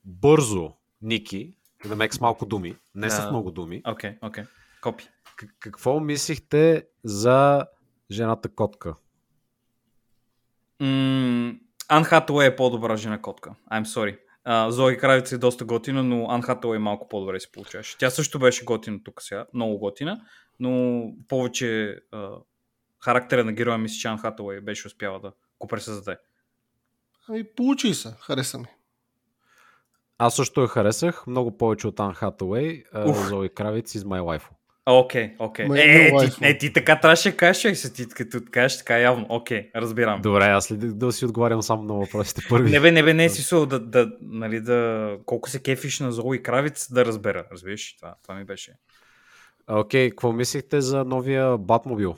Бързо, 0.04 0.72
Ники, 1.02 1.54
да 1.88 1.96
мек 1.96 2.14
с 2.14 2.20
малко 2.20 2.46
думи, 2.46 2.76
не 2.94 3.10
с 3.10 3.16
Да. 3.16 3.30
много 3.30 3.50
думи. 3.50 3.82
Окей, 3.86 4.10
okay, 4.10 4.26
окей. 4.28 4.44
Okay. 4.44 4.46
Копи. 4.82 5.08
Какво 5.58 6.00
мислихте 6.00 6.86
за 7.04 7.66
жената 8.10 8.48
котка? 8.48 8.94
Ан 10.80 12.04
Хатуей 12.04 12.48
е 12.48 12.56
по-добра 12.56 12.96
жена 12.96 13.22
котка. 13.22 13.54
I'm 13.72 13.84
sorry. 13.84 14.18
Uh, 14.46 14.68
Зои 14.68 14.98
Кравица 14.98 15.34
е 15.34 15.38
доста 15.38 15.64
готина, 15.64 16.02
но 16.02 16.26
Ан 16.30 16.42
Хатуей 16.42 16.78
малко 16.78 17.08
по-добре 17.08 17.40
се 17.40 17.52
получаваше. 17.52 17.98
Тя 17.98 18.10
също 18.10 18.38
беше 18.38 18.64
готина 18.64 18.98
тук 19.04 19.22
сега, 19.22 19.46
много 19.54 19.78
готина, 19.78 20.20
но 20.60 21.02
повече 21.28 21.98
uh, 22.12 22.42
характера 23.04 23.44
на 23.44 23.52
героя 23.52 23.78
мисля, 23.78 23.96
че 24.00 24.08
Ан 24.08 24.18
Хатуей 24.18 24.60
беше 24.60 24.86
успяла 24.86 25.20
да 25.20 25.32
го 25.58 25.66
пресъздаде. 25.66 26.18
Ами, 27.28 27.44
получи 27.44 27.94
се, 27.94 28.16
хареса 28.20 28.58
ми. 28.58 28.66
Аз 30.18 30.36
също 30.36 30.60
я 30.60 30.68
харесах, 30.68 31.26
много 31.26 31.58
повече 31.58 31.88
от 31.88 32.00
Ан 32.00 32.14
Хатуей. 32.14 32.84
Зои 33.28 33.48
Кравиц 33.48 33.94
из 33.94 34.04
My 34.04 34.20
Life. 34.20 34.48
Окей, 34.90 35.34
окей. 35.38 35.66
Е, 35.66 35.80
е, 35.80 36.06
е, 36.06 36.28
ти, 36.28 36.46
е, 36.46 36.58
ти 36.58 36.72
така 36.72 37.00
трябваше 37.00 37.30
да 37.30 37.36
кажеш, 37.36 37.62
човек, 37.62 37.76
се 37.76 37.92
ти 37.92 38.08
като 38.08 38.40
кажеш 38.50 38.78
така 38.78 38.98
явно. 38.98 39.26
Окей, 39.28 39.70
разбирам. 39.76 40.22
Добре, 40.22 40.44
аз 40.44 40.70
ли 40.70 40.76
да, 40.76 40.86
да 40.86 41.12
си 41.12 41.24
отговарям 41.24 41.62
само 41.62 41.82
на 41.82 41.94
въпросите 41.94 42.40
първи? 42.48 42.70
Не 42.70 42.80
бе, 42.80 42.92
не 42.92 43.02
бе, 43.02 43.14
не 43.14 43.24
е 43.24 43.28
смисъл 43.28 43.66
да, 43.66 43.80
да, 43.80 44.12
нали, 44.20 44.60
да, 44.60 45.16
колко 45.26 45.48
се 45.50 45.62
кефиш 45.62 46.00
на 46.00 46.12
Зои 46.12 46.42
Кравиц, 46.42 46.92
да 46.92 47.04
разбера, 47.04 47.44
разбираш, 47.52 47.96
това, 47.96 48.14
това 48.22 48.34
ми 48.34 48.44
беше. 48.44 48.72
Окей, 49.70 50.10
какво 50.10 50.32
мислихте 50.32 50.80
за 50.80 51.04
новия 51.04 51.58
Батмобил? 51.58 52.16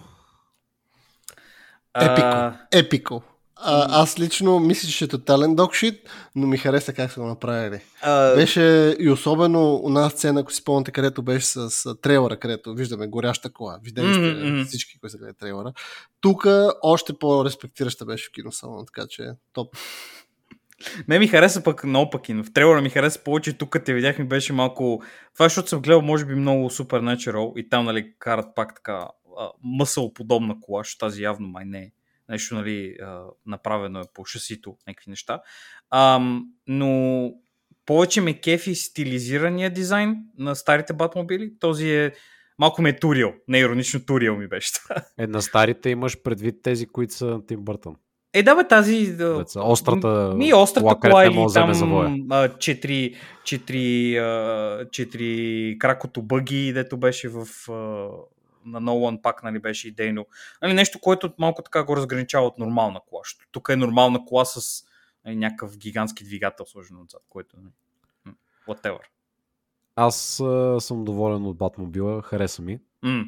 Епико. 2.01 2.53
Епико. 2.73 3.23
А, 3.63 4.03
аз 4.03 4.19
лично 4.19 4.59
мисля, 4.59 4.89
че 4.89 5.05
е 5.05 5.09
тотален 5.09 5.55
докшит, 5.55 6.11
но 6.35 6.47
ми 6.47 6.59
хареса 6.59 6.93
как 6.93 7.13
са 7.13 7.21
го 7.21 7.27
направили. 7.27 7.81
а, 8.03 8.35
Беше 8.35 8.97
и 9.01 9.11
особено 9.11 9.83
една 9.87 10.11
сцена, 10.11 10.41
ако 10.41 10.53
си 10.53 10.61
спомняте, 10.61 10.91
където 10.91 11.23
беше 11.23 11.47
с, 11.47 11.71
с 11.71 12.01
трейлера, 12.01 12.37
където 12.37 12.75
виждаме 12.75 13.07
горяща 13.07 13.53
кола. 13.53 13.79
Видели 13.85 14.15
сте 14.15 14.51
мгм. 14.51 14.65
всички, 14.65 15.01
които 15.01 15.13
са 15.13 15.19
гледали 15.19 15.37
трейлера. 15.37 15.73
Тук 16.21 16.47
още 16.83 17.13
по-респектираща 17.13 18.05
беше 18.05 18.29
в 18.29 18.33
киносалона, 18.33 18.87
така 18.87 19.07
че 19.11 19.31
топ. 19.53 19.77
Не 21.09 21.19
ми 21.19 21.29
хареса 21.29 21.63
пък 21.63 21.85
наопаки, 21.85 22.35
но 22.35 22.45
в 22.45 22.53
трейлера 22.53 22.81
ми 22.83 22.91
хареса 22.91 23.21
повече, 23.25 23.53
тук 23.53 23.77
те 23.85 23.95
видях 23.95 24.19
ми 24.19 24.25
беше 24.25 24.53
малко... 24.53 25.03
Това 25.35 25.47
защото 25.47 25.69
съм 25.69 25.83
гледал, 25.83 26.03
може 26.03 26.25
би, 26.25 26.35
много 26.35 26.71
Supernatural 26.71 27.57
и 27.57 27.69
там, 27.69 27.85
нали, 27.85 28.13
карат 28.19 28.47
пак 28.57 28.75
така 28.75 29.09
мъсъл 29.65 30.13
подобна 30.13 30.57
кола, 30.61 30.81
защото 30.81 31.07
тази 31.07 31.23
явно 31.23 31.49
май 31.49 31.65
не 31.65 31.79
е. 31.79 31.91
Нещо, 32.31 32.55
нали, 32.55 32.97
направено 33.47 34.01
е 34.01 34.05
по 34.15 34.25
шасито, 34.25 34.77
някакви 34.87 35.11
неща. 35.11 35.41
Ам, 35.91 36.45
но 36.67 37.33
повече 37.87 38.21
ме 38.21 38.41
кефи 38.41 38.75
стилизирания 38.75 39.71
дизайн 39.71 40.17
на 40.39 40.57
старите 40.57 40.93
Батмобили. 40.93 41.53
Този 41.61 41.91
е 41.91 42.13
малко 42.59 42.83
ме 42.83 42.89
е 42.89 42.97
турил. 42.97 43.33
Не 43.49 43.59
иронично 43.59 44.01
турил 44.01 44.37
ми 44.37 44.49
беше 44.49 44.73
това. 44.73 44.95
Е, 45.19 45.27
на 45.27 45.43
старите 45.43 45.91
имаш 45.91 46.23
предвид 46.23 46.63
тези, 46.63 46.87
които 46.87 47.15
са 47.15 47.27
на 47.27 47.47
Тим 47.47 47.61
Бъртън. 47.61 47.97
Е, 48.33 48.43
да 48.43 48.55
бе, 48.57 48.69
тази... 48.69 49.17
Деца, 49.17 49.61
острата 49.63 50.35
Ми, 50.37 50.55
острата 50.55 50.97
кола, 51.01 51.25
или 51.25 51.47
там 51.55 51.73
четири, 52.59 53.15
четири, 53.45 54.21
четири 54.93 55.77
кракото 55.79 56.23
бъги, 56.23 56.73
дето 56.73 56.97
беше 56.97 57.29
в 57.29 57.47
на 58.65 58.81
Нолан 58.81 59.23
пак 59.23 59.43
нали, 59.43 59.59
беше 59.59 59.89
идейно. 59.89 60.27
Нали, 60.63 60.75
нещо, 60.75 60.99
което 61.01 61.33
малко 61.39 61.63
така 61.63 61.85
го 61.85 61.97
разграничава 61.97 62.47
от 62.47 62.59
нормална 62.59 63.01
кола. 63.09 63.23
Тук 63.53 63.69
е 63.73 63.77
нормална 63.77 64.25
кола 64.25 64.45
с 64.45 64.85
нали, 65.25 65.37
някакъв 65.37 65.79
гигантски 65.79 66.25
двигател 66.25 66.67
сложен 66.67 66.97
отзад, 67.01 67.23
което 67.29 67.57
нали, 67.57 68.35
whatever. 68.69 69.01
Аз 69.97 70.41
а, 70.41 70.81
съм 70.81 71.05
доволен 71.05 71.47
от 71.47 71.57
Батмобила, 71.57 72.23
хареса 72.23 72.63
ми. 72.63 72.79
М. 73.03 73.25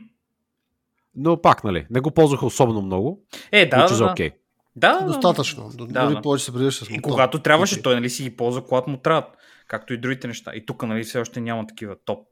Но 1.14 1.43
пак, 1.43 1.64
нали, 1.64 1.87
не 1.91 2.01
го 2.01 2.11
ползвах 2.11 2.43
особено 2.43 2.83
много, 2.83 3.24
Е, 3.53 3.68
да, 3.68 3.87
да, 3.87 3.99
да. 3.99 4.05
okay. 4.05 4.33
да. 4.76 5.05
Достатъчно. 5.07 5.68
Да, 5.68 5.87
Да, 5.87 6.05
дори 6.05 6.14
да. 6.14 6.22
повече 6.22 6.45
се 6.45 6.70
с 6.70 6.91
И 6.91 7.03
когато 7.03 7.43
трябваше, 7.43 7.74
Окей. 7.74 7.83
той 7.83 7.95
нали, 7.95 8.11
си 8.11 8.22
ги 8.22 8.37
ползва, 8.37 8.64
когато 8.64 8.91
му 8.91 8.97
трябват. 8.97 9.37
Както 9.66 9.93
и 9.93 9.99
другите 9.99 10.28
неща. 10.28 10.53
И 10.55 10.66
тук 10.66 10.83
нали, 10.83 11.05
все 11.05 11.18
още 11.18 11.41
няма 11.41 11.66
такива 11.66 11.97
топ 12.05 12.28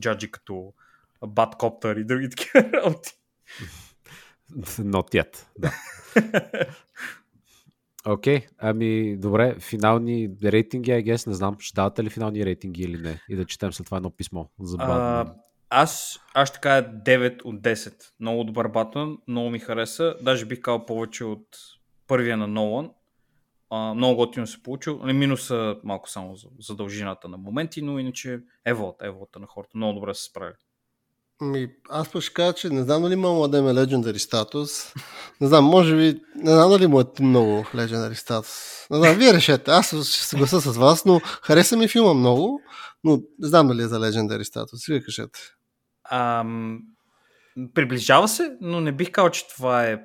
джаджи 0.00 0.30
като 0.30 0.72
Баткоптер 1.26 1.96
и 1.96 2.04
други 2.04 2.30
такива 2.30 2.72
работи. 2.72 3.10
Not 4.78 5.14
yet, 5.14 5.46
да. 5.58 5.72
Окей, 8.06 8.38
okay, 8.38 8.48
ами 8.58 9.16
добре, 9.16 9.56
финални 9.60 10.30
рейтинги, 10.44 10.90
I 10.90 11.04
guess, 11.04 11.26
не 11.26 11.34
знам, 11.34 11.56
ще 11.58 11.74
давате 11.74 12.04
ли 12.04 12.10
финални 12.10 12.44
рейтинги 12.44 12.82
или 12.82 13.02
не? 13.02 13.20
И 13.28 13.36
да 13.36 13.44
четем 13.44 13.72
след 13.72 13.84
това 13.84 13.96
едно 13.96 14.10
писмо 14.10 14.44
за 14.60 14.76
А, 14.80 14.86
Батман. 14.86 15.36
аз, 15.70 16.20
аз 16.34 16.48
ще 16.48 16.60
кажа 16.60 16.88
9 16.88 17.42
от 17.44 17.60
10. 17.60 17.94
Много 18.20 18.44
добър 18.44 18.68
Батман, 18.68 19.18
много 19.28 19.50
ми 19.50 19.58
хареса. 19.58 20.16
Даже 20.22 20.46
бих 20.46 20.60
казал 20.60 20.86
повече 20.86 21.24
от 21.24 21.46
първия 22.06 22.36
на 22.36 22.46
Нолан. 22.46 22.90
А, 23.70 23.94
много 23.94 24.16
готино 24.16 24.46
се 24.46 24.62
получил. 24.62 24.98
Нали, 25.02 25.12
Минуса 25.12 25.76
малко 25.84 26.10
само 26.10 26.36
за, 26.36 26.48
за 26.60 26.76
дължината 26.76 27.28
на 27.28 27.36
моменти, 27.36 27.82
но 27.82 27.98
иначе 27.98 28.40
еволата, 28.64 29.06
еволата 29.06 29.38
на 29.38 29.46
хората. 29.46 29.70
Много 29.74 29.92
добре 29.92 30.14
се 30.14 30.24
справили. 30.24 30.56
Ми, 31.42 31.68
аз 31.90 32.12
пък 32.12 32.22
ще 32.22 32.34
кажа, 32.34 32.52
че 32.52 32.70
не 32.70 32.82
знам 32.82 33.02
дали 33.02 33.12
има 33.12 33.48
да 33.48 33.58
има 33.58 33.74
Legendary 33.74 34.18
статус. 34.18 34.94
Не 35.40 35.46
знам, 35.46 35.64
може 35.64 35.96
би, 35.96 36.20
не 36.36 36.50
знам 36.50 36.70
дали 36.70 36.86
му 36.86 37.00
е 37.00 37.04
много 37.20 37.64
Legendary 37.74 38.14
статус. 38.14 38.86
Не 38.90 38.98
знам, 38.98 39.16
вие 39.16 39.34
решете. 39.34 39.70
Аз 39.70 39.86
ще 39.86 40.02
се 40.04 40.24
съгласа 40.24 40.60
с 40.60 40.76
вас, 40.76 41.04
но 41.04 41.20
хареса 41.42 41.76
ми 41.76 41.88
филма 41.88 42.14
много, 42.14 42.60
но 43.04 43.16
не 43.38 43.48
знам 43.48 43.68
дали 43.68 43.82
е 43.82 43.86
за 43.86 43.98
Legendary 44.00 44.42
статус. 44.42 44.86
Вие 44.86 45.02
кажете. 45.02 45.40
Ам, 46.10 46.80
приближава 47.74 48.28
се, 48.28 48.56
но 48.60 48.80
не 48.80 48.92
бих 48.92 49.10
казал, 49.10 49.30
че 49.30 49.48
това 49.48 49.84
е 49.84 50.00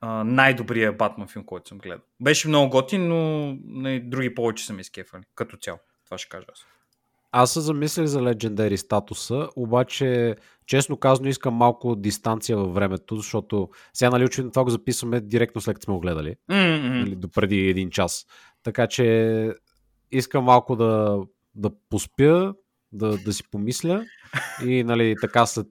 а, 0.00 0.24
най-добрият 0.24 0.96
Батман 0.96 1.28
филм, 1.28 1.44
който 1.44 1.68
съм 1.68 1.78
гледал. 1.78 2.04
Беше 2.20 2.48
много 2.48 2.70
готин, 2.70 3.08
но 3.08 3.52
не, 3.64 4.00
други 4.00 4.34
повече 4.34 4.66
са 4.66 4.72
ми 4.72 4.80
изкефали, 4.80 5.22
като 5.34 5.56
цяло. 5.56 5.78
Това 6.04 6.18
ще 6.18 6.28
кажа 6.28 6.46
аз. 6.52 6.58
Аз 7.32 7.52
се 7.52 7.60
замислих 7.60 8.06
за 8.06 8.20
Legendary 8.20 8.76
статуса, 8.76 9.48
обаче 9.56 10.36
честно 10.66 10.96
казано 10.96 11.28
искам 11.28 11.54
малко 11.54 11.96
дистанция 11.96 12.56
във 12.56 12.74
времето, 12.74 13.16
защото 13.16 13.68
сега 13.92 14.10
нали 14.10 14.24
очевидно 14.24 14.52
това 14.52 14.64
го 14.64 14.70
записваме 14.70 15.20
директно 15.20 15.60
след 15.60 15.74
като 15.74 15.84
сме 15.84 15.94
го 15.94 16.00
гледали, 16.00 16.34
Mm-hmm. 16.50 17.00
нали, 17.00 17.16
до 17.16 17.28
преди 17.28 17.58
един 17.68 17.90
час. 17.90 18.26
Така 18.62 18.86
че 18.86 19.54
искам 20.10 20.44
малко 20.44 20.76
да, 20.76 21.18
да 21.54 21.70
поспя, 21.90 22.54
да, 22.92 23.16
да 23.18 23.32
си 23.32 23.42
помисля 23.50 24.04
и 24.66 24.84
нали, 24.84 25.14
така 25.20 25.46
след 25.46 25.66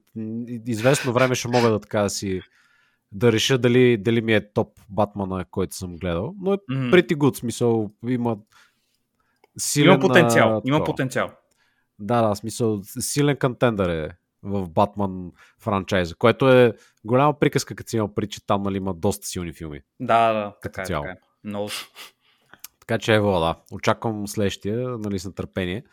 известно 0.66 1.12
време 1.12 1.34
ще 1.34 1.48
мога 1.48 1.70
да 1.70 1.80
така 1.80 2.02
да 2.02 2.10
си 2.10 2.40
да 3.12 3.32
реша 3.32 3.58
дали, 3.58 3.96
дали 3.96 4.20
ми 4.20 4.34
е 4.34 4.52
топ 4.52 4.68
Батмана, 4.90 5.44
който 5.50 5.76
съм 5.76 5.96
гледал. 5.96 6.34
Но 6.42 6.52
е 6.54 6.56
Мгм. 6.70 6.82
pretty 6.90 7.12
good, 7.16 7.36
смисъл 7.36 7.90
има 8.08 8.36
силен... 9.58 9.94
Има 9.94 10.00
потенциал. 10.00 10.56
а, 10.56 10.62
Има 10.64 10.84
потенциал. 10.84 11.30
Да, 12.00 12.28
да, 12.28 12.34
смисъл, 12.34 12.80
силен 12.84 13.36
контендър 13.36 13.88
е 13.88 14.10
в 14.42 14.68
Батман 14.68 15.32
франчайза, 15.58 16.14
което 16.14 16.48
е 16.48 16.72
голяма 17.04 17.38
приказка, 17.38 17.74
като 17.74 17.90
си 17.90 17.96
има 17.96 18.14
при, 18.14 18.28
че 18.28 18.46
там 18.46 18.62
нали, 18.62 18.76
има 18.76 18.94
доста 18.94 19.26
силни 19.26 19.52
филми. 19.52 19.80
Да, 20.00 20.32
да, 20.32 20.54
така 20.62 20.82
е, 20.82 20.84
цяло. 20.84 21.02
така 21.02 21.12
е. 21.12 21.16
Много. 21.44 21.68
Така 22.80 22.98
че 22.98 23.14
ево, 23.14 23.40
да. 23.40 23.56
Очаквам 23.72 24.28
следващия, 24.28 24.88
нали, 24.88 25.18
с 25.18 25.24
нетърпение, 25.24 25.84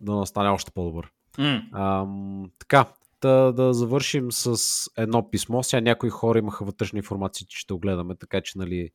да 0.00 0.12
настане 0.12 0.48
още 0.48 0.70
по-добър. 0.70 1.10
М. 1.38 1.62
Ам, 1.74 2.50
така, 2.58 2.84
да, 3.20 3.52
да 3.52 3.74
завършим 3.74 4.32
с 4.32 4.60
едно 4.96 5.30
писмо. 5.30 5.62
Сега 5.62 5.80
някои 5.80 6.10
хора 6.10 6.38
имаха 6.38 6.64
вътрешна 6.64 6.98
информация, 6.98 7.46
че 7.46 7.58
ще 7.58 7.72
огледаме, 7.72 8.14
така 8.14 8.40
че, 8.40 8.58
нали, 8.58 8.90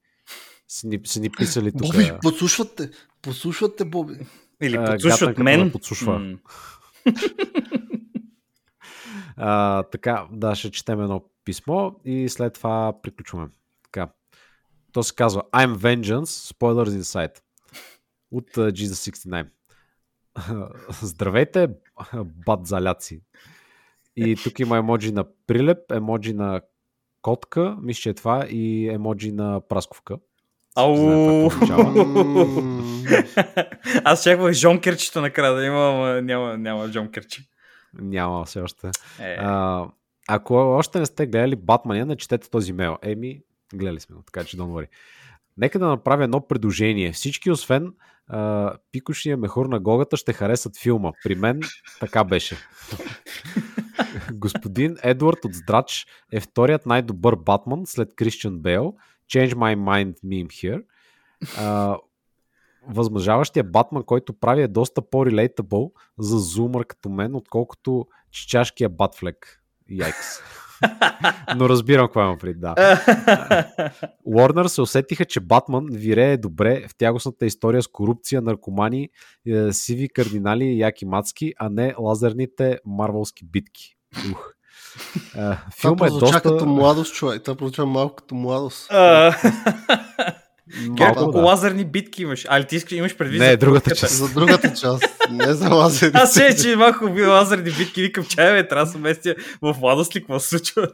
са 0.68 0.88
ни, 0.88 1.00
са 1.06 1.20
ни 1.20 1.30
писали 1.30 1.72
тук. 1.72 1.82
Боби, 1.82 2.12
подслушвате. 2.22 2.90
Подслушвате, 3.22 3.86
Боби. 3.86 4.20
Или 4.62 4.76
А, 4.76 4.86
подслушват 4.86 5.20
гатанката 5.20 5.44
мен. 5.44 5.72
подслушва. 5.72 6.20
М. 6.20 6.38
А, 9.38 9.84
така, 9.84 10.28
да, 10.32 10.56
ще 10.56 10.72
четем 10.72 11.02
едно 11.02 11.24
писмо 11.46 11.92
и 12.06 12.30
след 12.30 12.54
това 12.54 12.94
приключваме. 13.04 13.48
Така. 13.84 14.10
То 14.92 15.04
се 15.04 15.16
казва 15.16 15.44
I'm 15.54 15.76
Vengeance, 15.76 16.54
Spoilers 16.54 17.02
Inside 17.02 17.40
от 18.32 18.52
uh, 18.52 18.72
Jesus69. 18.72 19.48
Здравейте, 21.02 21.68
бат 22.26 22.68
заляци. 22.68 23.22
И 24.16 24.36
тук 24.44 24.60
има 24.60 24.78
емоджи 24.78 25.12
на 25.12 25.26
прилеп, 25.48 25.92
емоджи 25.92 26.34
на 26.34 26.62
котка, 27.22 27.78
мисля, 27.82 28.02
че 28.02 28.10
е 28.10 28.14
това, 28.14 28.48
и 28.50 28.90
емоджи 28.90 29.32
на 29.32 29.62
прасковка. 29.68 30.18
Ау! 30.76 30.96
Не 30.96 31.50
Аз 34.04 34.24
чаквах 34.24 34.54
жонкерчето 34.54 35.22
накрая 35.22 35.54
да 35.54 35.66
има, 35.66 35.90
ама 35.90 36.22
няма, 36.22 36.58
няма 36.58 36.88
жонкерче. 36.88 37.42
Няма 37.94 38.46
все 38.46 38.60
още. 38.60 38.88
Е, 39.20 39.36
А, 39.40 39.86
ако 40.28 40.56
още 40.56 41.00
не 41.00 41.06
сте 41.06 41.26
гледали 41.26 41.56
Батмания, 41.56 42.06
начетете 42.06 42.50
този 42.50 42.74
мейл. 42.74 42.98
Еми, 43.02 43.40
гледали 43.74 44.00
сме 44.00 44.16
го, 44.16 44.22
така 44.22 44.44
че 44.44 44.58
don't 44.58 44.72
worry. 44.72 44.88
Нека 45.58 45.80
да 45.80 45.88
направя 45.88 46.24
едно 46.24 46.48
предложение. 46.48 47.12
Всички, 47.12 47.52
освен 47.52 47.94
а, 48.28 48.74
пикошния 48.92 49.38
мехур 49.38 49.66
на 49.66 49.80
Гогата, 49.80 50.18
ще 50.18 50.34
харесат 50.34 50.78
филма. 50.78 51.12
При 51.24 51.36
мен 51.36 51.62
така 52.00 52.24
беше. 52.24 52.58
Господин 54.32 54.98
Едвард 55.04 55.46
от 55.46 55.54
Здрач 55.54 56.06
е 56.32 56.40
вторият 56.40 56.86
най-добър 56.86 57.36
Батман 57.36 57.82
след 57.86 58.16
Кристиан 58.16 58.60
Бейл. 58.60 58.94
Change 59.34 59.54
my 59.54 59.76
mind 59.76 60.14
meme 60.26 60.48
here. 60.48 60.84
А, 61.58 61.98
възмъжаващия 62.88 63.64
Батман, 63.64 64.04
който 64.04 64.34
прави 64.34 64.62
е 64.62 64.68
доста 64.68 65.10
по-relatable 65.10 65.92
за 66.20 66.38
зумър 66.38 66.86
като 66.86 67.10
мен, 67.10 67.36
отколкото 67.36 68.08
чичашкия 68.32 68.90
Батфлек. 68.90 69.62
Яйкс. 69.90 70.28
Но 71.56 71.70
разбирам 71.70 72.08
какво 72.08 72.22
има 72.22 72.38
пред, 72.38 72.60
да. 72.60 72.76
Уорнър 74.26 74.68
се 74.68 74.82
усетиха, 74.82 75.26
че 75.26 75.40
Батман 75.40 75.88
вирее 75.92 76.38
добре 76.38 76.88
в 76.88 76.98
тягостната 76.98 77.46
история 77.46 77.82
с 77.82 77.88
корупция, 77.88 78.42
наркомани, 78.42 79.10
е, 79.48 79.74
сиви 79.74 80.10
кардинали 80.10 80.66
и 80.66 80.80
яки 80.80 81.06
мацки, 81.06 81.54
а 81.58 81.70
не 81.70 81.96
лазерните 82.00 82.80
марвелски 82.86 83.46
битки. 83.46 83.96
Ух. 84.32 84.55
Е, 84.96 85.32
Това 85.34 85.58
Филма 85.82 86.08
е 86.08 86.10
доста... 86.10 86.42
като 86.42 86.66
младост, 86.66 87.14
човек. 87.14 87.44
Това 87.44 87.56
прозвуча 87.58 87.86
малко 87.86 88.16
като 88.16 88.36
младост. 88.36 88.92
А, 88.92 89.36
Малко, 90.88 91.20
колко 91.20 91.32
да. 91.32 91.42
лазерни 91.46 91.86
битки 91.86 92.22
имаш? 92.22 92.46
Али 92.50 92.66
ти 92.68 92.76
искаш, 92.76 92.92
имаш 92.92 93.18
предвид 93.18 93.40
Не, 93.40 93.52
за 93.52 93.58
другата 93.58 93.96
част. 93.96 94.14
За 94.14 94.34
другата 94.34 94.74
част, 94.74 95.04
не 95.32 95.54
за 95.54 95.70
лазери. 95.70 96.12
Аз 96.14 96.34
се, 96.34 96.56
че 96.62 96.76
малко 96.76 97.10
бил 97.10 97.30
лазерни 97.30 97.72
битки, 97.72 98.02
викам, 98.02 98.26
чай 98.26 98.54
бе, 98.54 98.68
трябва 98.68 98.86
да 98.86 98.92
се 98.92 98.98
местя 98.98 99.36
в 99.62 99.76
младост 99.82 100.16
ли, 100.16 100.20
какво 100.20 100.40
се 100.40 100.50
случва? 100.50 100.88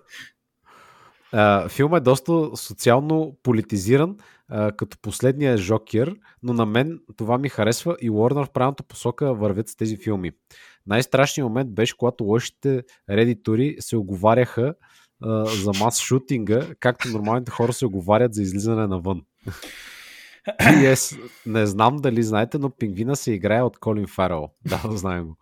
А, 1.31 1.69
филма 1.69 1.97
е 1.97 1.99
доста 1.99 2.49
социално 2.55 3.35
политизиран, 3.43 4.15
а, 4.49 4.71
като 4.71 4.97
последния 5.01 5.57
Жокер, 5.57 6.15
но 6.43 6.53
на 6.53 6.65
мен 6.65 6.99
това 7.17 7.37
ми 7.37 7.49
харесва 7.49 7.97
и 8.01 8.09
Уорнер 8.09 8.45
в 8.45 8.49
правилната 8.49 8.83
посока 8.83 9.33
вървят 9.33 9.69
с 9.69 9.75
тези 9.75 9.97
филми. 9.97 10.31
Най-страшният 10.87 11.47
момент 11.47 11.73
беше, 11.73 11.97
когато 11.97 12.23
лошите 12.23 12.83
редитори 13.09 13.75
се 13.79 13.97
оговаряха 13.97 14.73
а, 15.23 15.45
за 15.45 15.71
мас 15.79 16.01
шутинга, 16.01 16.67
както 16.79 17.07
нормалните 17.07 17.51
хора 17.51 17.73
се 17.73 17.85
оговарят 17.85 18.33
за 18.33 18.41
излизане 18.41 18.87
навън. 18.87 19.21
Yes, 20.61 21.19
не 21.45 21.65
знам 21.65 21.97
дали 21.97 22.23
знаете, 22.23 22.57
но 22.57 22.69
пингвина 22.69 23.15
се 23.15 23.33
играе 23.33 23.61
от 23.61 23.77
Колин 23.77 24.07
Фарел. 24.07 24.49
Да, 24.65 24.81
знаем 24.91 25.25
го. 25.25 25.37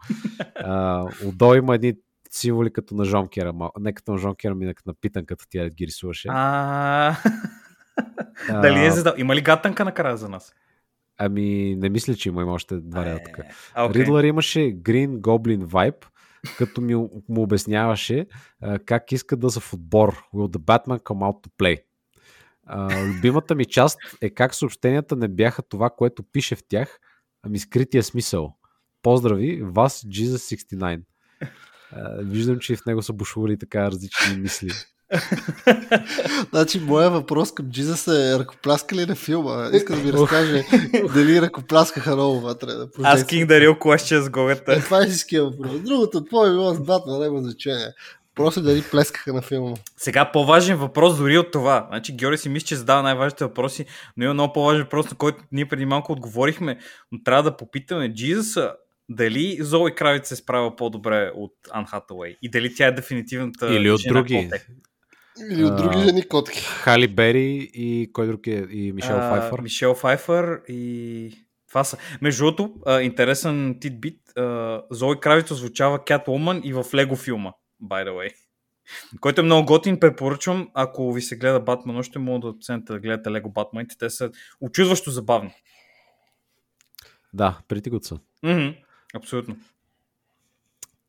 Отдолу 1.25 1.53
има 1.53 1.75
едни 1.75 1.93
символи 2.31 2.73
като 2.73 2.95
на 2.95 3.05
Жонкера. 3.05 3.53
Не 3.79 3.93
като 3.93 4.11
на 4.11 4.17
Жонкера, 4.17 4.55
ми 4.55 4.73
на 4.85 4.93
Питан, 5.01 5.25
като 5.25 5.45
тя 5.49 5.69
ги 5.69 5.87
рисуваше. 5.87 6.27
Дали 8.49 8.85
е 8.85 8.91
задал? 8.91 9.13
Има 9.17 9.35
ли 9.35 9.41
гатанка 9.41 9.85
накрая 9.85 10.17
за 10.17 10.29
нас? 10.29 10.53
Ами, 11.21 11.75
не 11.75 11.89
мисля, 11.89 12.15
че 12.15 12.29
има, 12.29 12.41
има 12.41 12.51
още 12.51 12.75
два 12.75 13.05
реда 13.05 13.19
тук. 13.25 13.45
А, 13.73 13.85
окей. 13.85 14.01
Ридлър 14.01 14.23
имаше 14.23 14.59
Green 14.59 15.19
Goblin 15.19 15.65
vibe, 15.65 16.05
като 16.57 16.81
ми, 16.81 16.95
му 16.95 17.41
обясняваше 17.41 18.27
а, 18.61 18.79
как 18.79 19.11
иска 19.11 19.37
да 19.37 19.49
са 19.49 19.59
в 19.59 19.73
отбор. 19.73 20.23
Will 20.33 20.57
the 20.57 20.59
Batman 20.59 20.99
come 21.03 21.31
out 21.31 21.47
to 21.47 21.51
play? 21.59 21.83
А, 22.65 23.05
любимата 23.05 23.55
ми 23.55 23.65
част 23.65 23.99
е 24.21 24.29
как 24.29 24.55
съобщенията 24.55 25.15
не 25.15 25.27
бяха 25.27 25.61
това, 25.61 25.89
което 25.89 26.23
пише 26.23 26.55
в 26.55 26.63
тях, 26.67 26.99
ами 27.43 27.59
скрития 27.59 28.03
смисъл. 28.03 28.55
Поздрави, 29.01 29.61
вас 29.63 30.01
Jesus69. 30.01 31.01
А, 31.91 32.21
виждам, 32.21 32.59
че 32.59 32.75
в 32.75 32.85
него 32.85 33.01
са 33.01 33.13
бушували 33.13 33.57
така 33.57 33.91
различни 33.91 34.37
мисли. 34.37 34.69
Значи, 36.49 36.79
моя 36.79 37.09
въпрос 37.09 37.53
към 37.53 37.69
Джизъс 37.69 38.07
е 38.07 38.39
ръкопляска 38.39 38.95
ли 38.95 39.05
на 39.05 39.15
филма? 39.15 39.69
Иска 39.73 39.95
да 39.95 40.03
ми 40.03 40.13
разкаже 40.13 40.63
дали 41.13 41.41
ръкопляскаха 41.41 42.15
много 42.15 42.39
вътре. 42.39 42.67
Да 42.67 42.87
Asking 42.87 43.47
the 43.47 43.67
real 43.67 43.77
question 43.77 44.19
с 44.19 44.29
гогата. 44.29 44.73
Е, 44.73 44.79
това 44.79 44.97
е 44.97 45.01
истинския 45.01 45.43
въпрос. 45.43 45.71
Другото, 45.79 46.19
какво 46.19 46.45
е 46.45 46.49
било 46.51 46.73
с 46.73 46.79
Батман, 46.79 47.19
няма 47.21 47.41
значение. 47.41 47.87
Просто 48.35 48.61
дали 48.61 48.83
плескаха 48.91 49.33
на 49.33 49.41
филма. 49.41 49.75
Сега 49.97 50.31
по-важен 50.31 50.77
въпрос 50.77 51.17
дори 51.17 51.37
от 51.37 51.51
това. 51.51 51.87
Значи 51.89 52.15
Георги 52.15 52.37
си 52.37 52.49
мисли, 52.49 52.67
че 52.67 52.75
задава 52.75 53.03
най-важните 53.03 53.43
въпроси, 53.43 53.85
но 54.17 54.23
има 54.23 54.33
много 54.33 54.53
по-важен 54.53 54.83
въпрос, 54.83 55.11
на 55.11 55.17
който 55.17 55.43
ние 55.51 55.65
преди 55.65 55.85
малко 55.85 56.11
отговорихме, 56.11 56.77
но 57.11 57.23
трябва 57.23 57.43
да 57.43 57.57
попитаме 57.57 58.13
Джизуса 58.13 58.71
дали 59.09 59.57
Зои 59.61 59.95
Кравиц 59.95 60.27
се 60.27 60.35
справя 60.35 60.75
по-добре 60.75 61.31
от 61.35 61.53
Ан 61.71 61.85
Хатауей 61.85 62.35
и 62.41 62.49
дали 62.49 62.75
тя 62.75 62.87
е 62.87 62.91
дефинитивната 62.91 63.75
Или 63.75 63.91
от 63.91 64.01
други. 64.07 64.49
Или 65.51 65.63
от 65.63 65.75
други 65.75 65.97
жени 65.99 66.27
котки. 66.27 66.59
Хали 66.59 67.07
Бери 67.07 67.69
и 67.73 68.09
кой 68.13 68.27
друг 68.27 68.47
е? 68.47 68.67
И 68.71 68.91
Мишел 68.93 69.15
А, 69.15 69.29
Файфър. 69.29 69.61
Мишел 69.61 69.95
Файфър 69.95 70.61
и 70.67 71.45
това 71.67 71.83
са. 71.83 71.97
Между 72.21 72.45
другото, 72.45 72.73
интересен 73.01 73.77
титбит, 73.81 74.19
Зои 74.91 75.19
Кравица 75.19 75.55
звучава 75.55 75.99
Catwoman 75.99 76.61
и 76.61 76.73
в 76.73 76.85
Лего 76.95 77.15
филма, 77.15 77.51
by 77.83 78.07
the 78.07 78.09
way. 78.09 78.33
Който 79.19 79.41
е 79.41 79.43
много 79.43 79.65
готин, 79.65 79.99
препоръчвам, 79.99 80.69
ако 80.73 81.13
ви 81.13 81.21
се 81.21 81.37
гледа 81.37 81.59
Батман, 81.59 81.97
още 81.97 82.19
мога 82.19 82.39
да 82.39 82.47
оцените 82.47 82.93
да 82.93 82.99
гледате 82.99 83.31
Лего 83.31 83.49
Батманите, 83.49 83.95
те 83.99 84.09
са 84.09 84.31
очудващо 84.61 85.11
забавни. 85.11 85.53
Да, 87.33 87.57
good 87.69 88.03
са. 88.03 88.19
Абсолютно. 89.15 89.57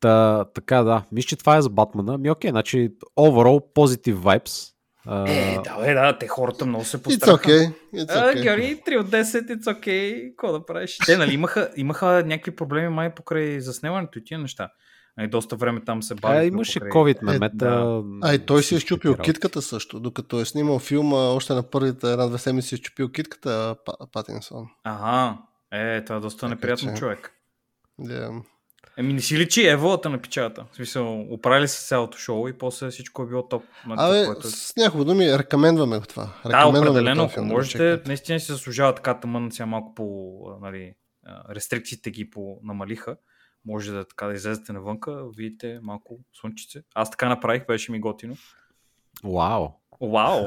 Та, 0.01 0.45
така, 0.45 0.83
да. 0.83 1.03
Мисля, 1.11 1.27
че 1.27 1.35
това 1.35 1.57
е 1.57 1.61
за 1.61 1.69
Батмана. 1.69 2.17
Ми 2.17 2.31
окей, 2.31 2.49
значи 2.49 2.89
overall 3.17 3.73
positive 3.75 4.15
vibes. 4.15 4.71
А, 5.05 5.31
Е, 5.31 5.59
да, 5.59 5.77
бе, 5.77 5.93
да, 5.93 6.17
те 6.17 6.27
хората 6.27 6.65
много 6.65 6.85
се 6.85 6.97
It's 6.97 7.03
постараха. 7.03 7.43
okay. 7.43 7.73
It's 7.93 8.11
А, 8.11 8.25
okay. 8.25 8.41
Георги, 8.41 8.81
3 8.87 8.99
от 8.99 9.07
10, 9.07 9.23
it's 9.49 9.63
okay. 9.63 10.29
Какво 10.29 10.51
да 10.51 10.65
правиш? 10.65 10.97
Те, 11.05 11.17
нали, 11.17 11.33
имаха, 11.33 11.69
имаха 11.75 12.23
някакви 12.25 12.51
проблеми 12.51 12.89
май 12.89 13.15
покрай 13.15 13.59
заснемането 13.59 14.19
и 14.19 14.23
тия 14.23 14.39
неща. 14.39 14.69
Нали, 15.17 15.27
доста 15.27 15.55
време 15.55 15.81
там 15.81 16.03
се 16.03 16.15
бави. 16.15 16.37
а, 16.37 16.43
имаше 16.43 16.79
COVID 16.79 17.23
мемета. 17.23 17.55
да. 17.55 18.03
А, 18.21 18.33
и 18.33 18.39
той 18.39 18.63
си 18.63 18.75
е 18.75 18.79
щупил 18.79 19.15
китката 19.15 19.61
също, 19.61 19.99
докато 19.99 20.39
е 20.39 20.45
снимал 20.45 20.79
филма, 20.79 21.17
още 21.17 21.53
на 21.53 21.63
първите 21.63 22.11
една-две 22.11 22.37
седмици 22.37 22.67
си 22.67 22.75
е 22.75 22.77
щупил 22.77 23.09
китката 23.09 23.75
Па- 23.85 24.07
Патинсон. 24.11 24.65
Ага. 24.83 25.37
Е, 25.73 26.03
това 26.03 26.15
е 26.15 26.19
доста 26.19 26.49
неприятно 26.49 26.93
човек. 26.93 27.31
Yeah. 28.01 28.41
Еми, 28.97 29.13
не 29.13 29.21
си 29.21 29.37
личи 29.37 29.67
еволата 29.67 30.09
на 30.09 30.21
печата. 30.21 30.65
В 30.71 30.75
смисъл, 30.75 31.21
оправили 31.23 31.67
се 31.67 31.87
цялото 31.87 32.17
шоу 32.17 32.47
и 32.47 32.53
после 32.53 32.89
всичко 32.89 33.23
е 33.23 33.27
било 33.27 33.47
топ. 33.47 33.63
Абе, 33.87 34.25
което 34.25 34.47
е- 34.47 34.51
с 34.51 34.73
няколко 34.77 35.05
думи, 35.05 35.37
рекомендваме 35.37 35.99
го 35.99 36.05
това. 36.05 36.23
Да, 36.23 36.49
Рекомендваме 36.49 36.79
го 36.79 36.91
определено, 36.91 37.23
ако 37.23 37.35
да 37.35 37.41
можете, 37.41 37.71
чекнете. 37.71 38.07
наистина 38.07 38.39
си 38.39 38.51
заслужава 38.51 38.95
така 38.95 39.19
тъмън, 39.19 39.51
сега 39.51 39.65
малко 39.65 39.95
по, 39.95 40.05
нали, 40.61 40.93
рестрикциите 41.49 42.11
ги 42.11 42.29
по 42.29 42.59
намалиха. 42.63 43.15
Може 43.65 43.91
да 43.91 44.05
така 44.05 44.25
да 44.25 44.33
излезете 44.33 44.73
навънка, 44.73 45.23
видите 45.29 45.79
малко 45.81 46.19
слънчице. 46.33 46.79
Аз 46.95 47.11
така 47.11 47.29
направих, 47.29 47.65
беше 47.65 47.91
ми 47.91 47.99
готино. 47.99 48.35
Вау. 49.23 49.67
Вау! 50.01 50.45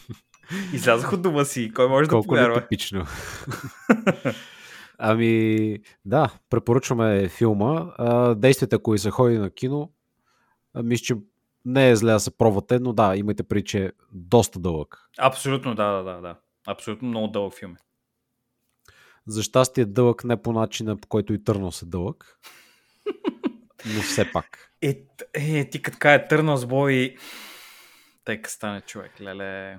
Излязох 0.72 1.12
от 1.12 1.22
дома 1.22 1.44
си, 1.44 1.72
кой 1.74 1.88
може 1.88 2.08
Колко 2.08 2.22
да 2.24 2.28
повярва? 2.28 2.56
нетипично. 2.56 3.06
ами, 4.98 5.78
да, 6.04 6.34
препоръчваме 6.50 7.28
филма. 7.28 7.92
А, 7.98 8.34
действайте, 8.34 8.76
ако 8.76 8.94
и 8.94 8.98
се 8.98 9.10
ходи 9.10 9.38
на 9.38 9.50
кино. 9.50 9.92
Мисля, 10.74 11.04
че 11.04 11.14
не 11.64 11.90
е 11.90 11.96
зле 11.96 12.12
да 12.12 12.20
се 12.20 12.36
пробвате, 12.36 12.78
но 12.78 12.92
да, 12.92 13.16
имайте 13.16 13.42
преди, 13.42 13.64
че 13.64 13.84
е 13.84 13.92
доста 14.12 14.58
дълъг. 14.60 15.08
Абсолютно, 15.18 15.74
да, 15.74 15.92
да, 15.92 16.02
да, 16.02 16.20
да. 16.20 16.36
Абсолютно 16.66 17.08
много 17.08 17.28
дълъг 17.28 17.54
филм. 17.58 17.72
е. 17.72 17.76
За 19.26 19.42
щастие 19.42 19.84
дълъг 19.84 20.24
не 20.24 20.42
по 20.42 20.52
начина, 20.52 20.96
по 20.96 21.08
който 21.08 21.34
и 21.34 21.44
търнал 21.44 21.72
се 21.72 21.86
дълъг. 21.86 22.38
Но 23.96 24.02
все 24.02 24.32
пак. 24.32 24.72
Е, 24.82 25.04
е 25.34 25.70
ти 25.70 25.82
като 25.82 25.98
кажа 26.00 26.28
търнал 26.28 26.56
с 26.56 26.66
бой, 26.66 27.16
тъй 28.24 28.40
стане 28.46 28.80
човек, 28.80 29.20
леле. 29.20 29.78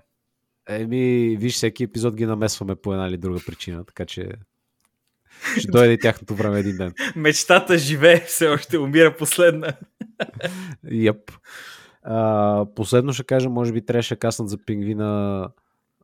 Еми, 0.70 1.38
виж, 1.40 1.54
всеки 1.54 1.84
епизод 1.84 2.16
ги 2.16 2.26
намесваме 2.26 2.76
по 2.76 2.94
една 2.94 3.08
или 3.08 3.18
друга 3.18 3.40
причина, 3.46 3.86
така 3.86 4.06
че 4.06 4.32
ще 5.60 5.72
дойде 5.72 5.98
тяхното 5.98 6.36
време 6.36 6.60
един 6.60 6.78
ден. 6.78 6.94
Мечтата 7.16 7.78
живее, 7.78 8.24
все 8.28 8.48
още 8.48 8.78
умира 8.78 9.18
последна. 9.18 9.74
Йеп. 10.92 11.32
А, 12.04 12.66
последно 12.76 13.14
ще 13.14 13.24
кажа, 13.24 13.50
може 13.50 13.72
би 13.72 13.86
трябваше 13.86 14.16
да 14.16 14.20
каснат 14.20 14.50
за 14.50 14.58
пингвина 14.66 15.48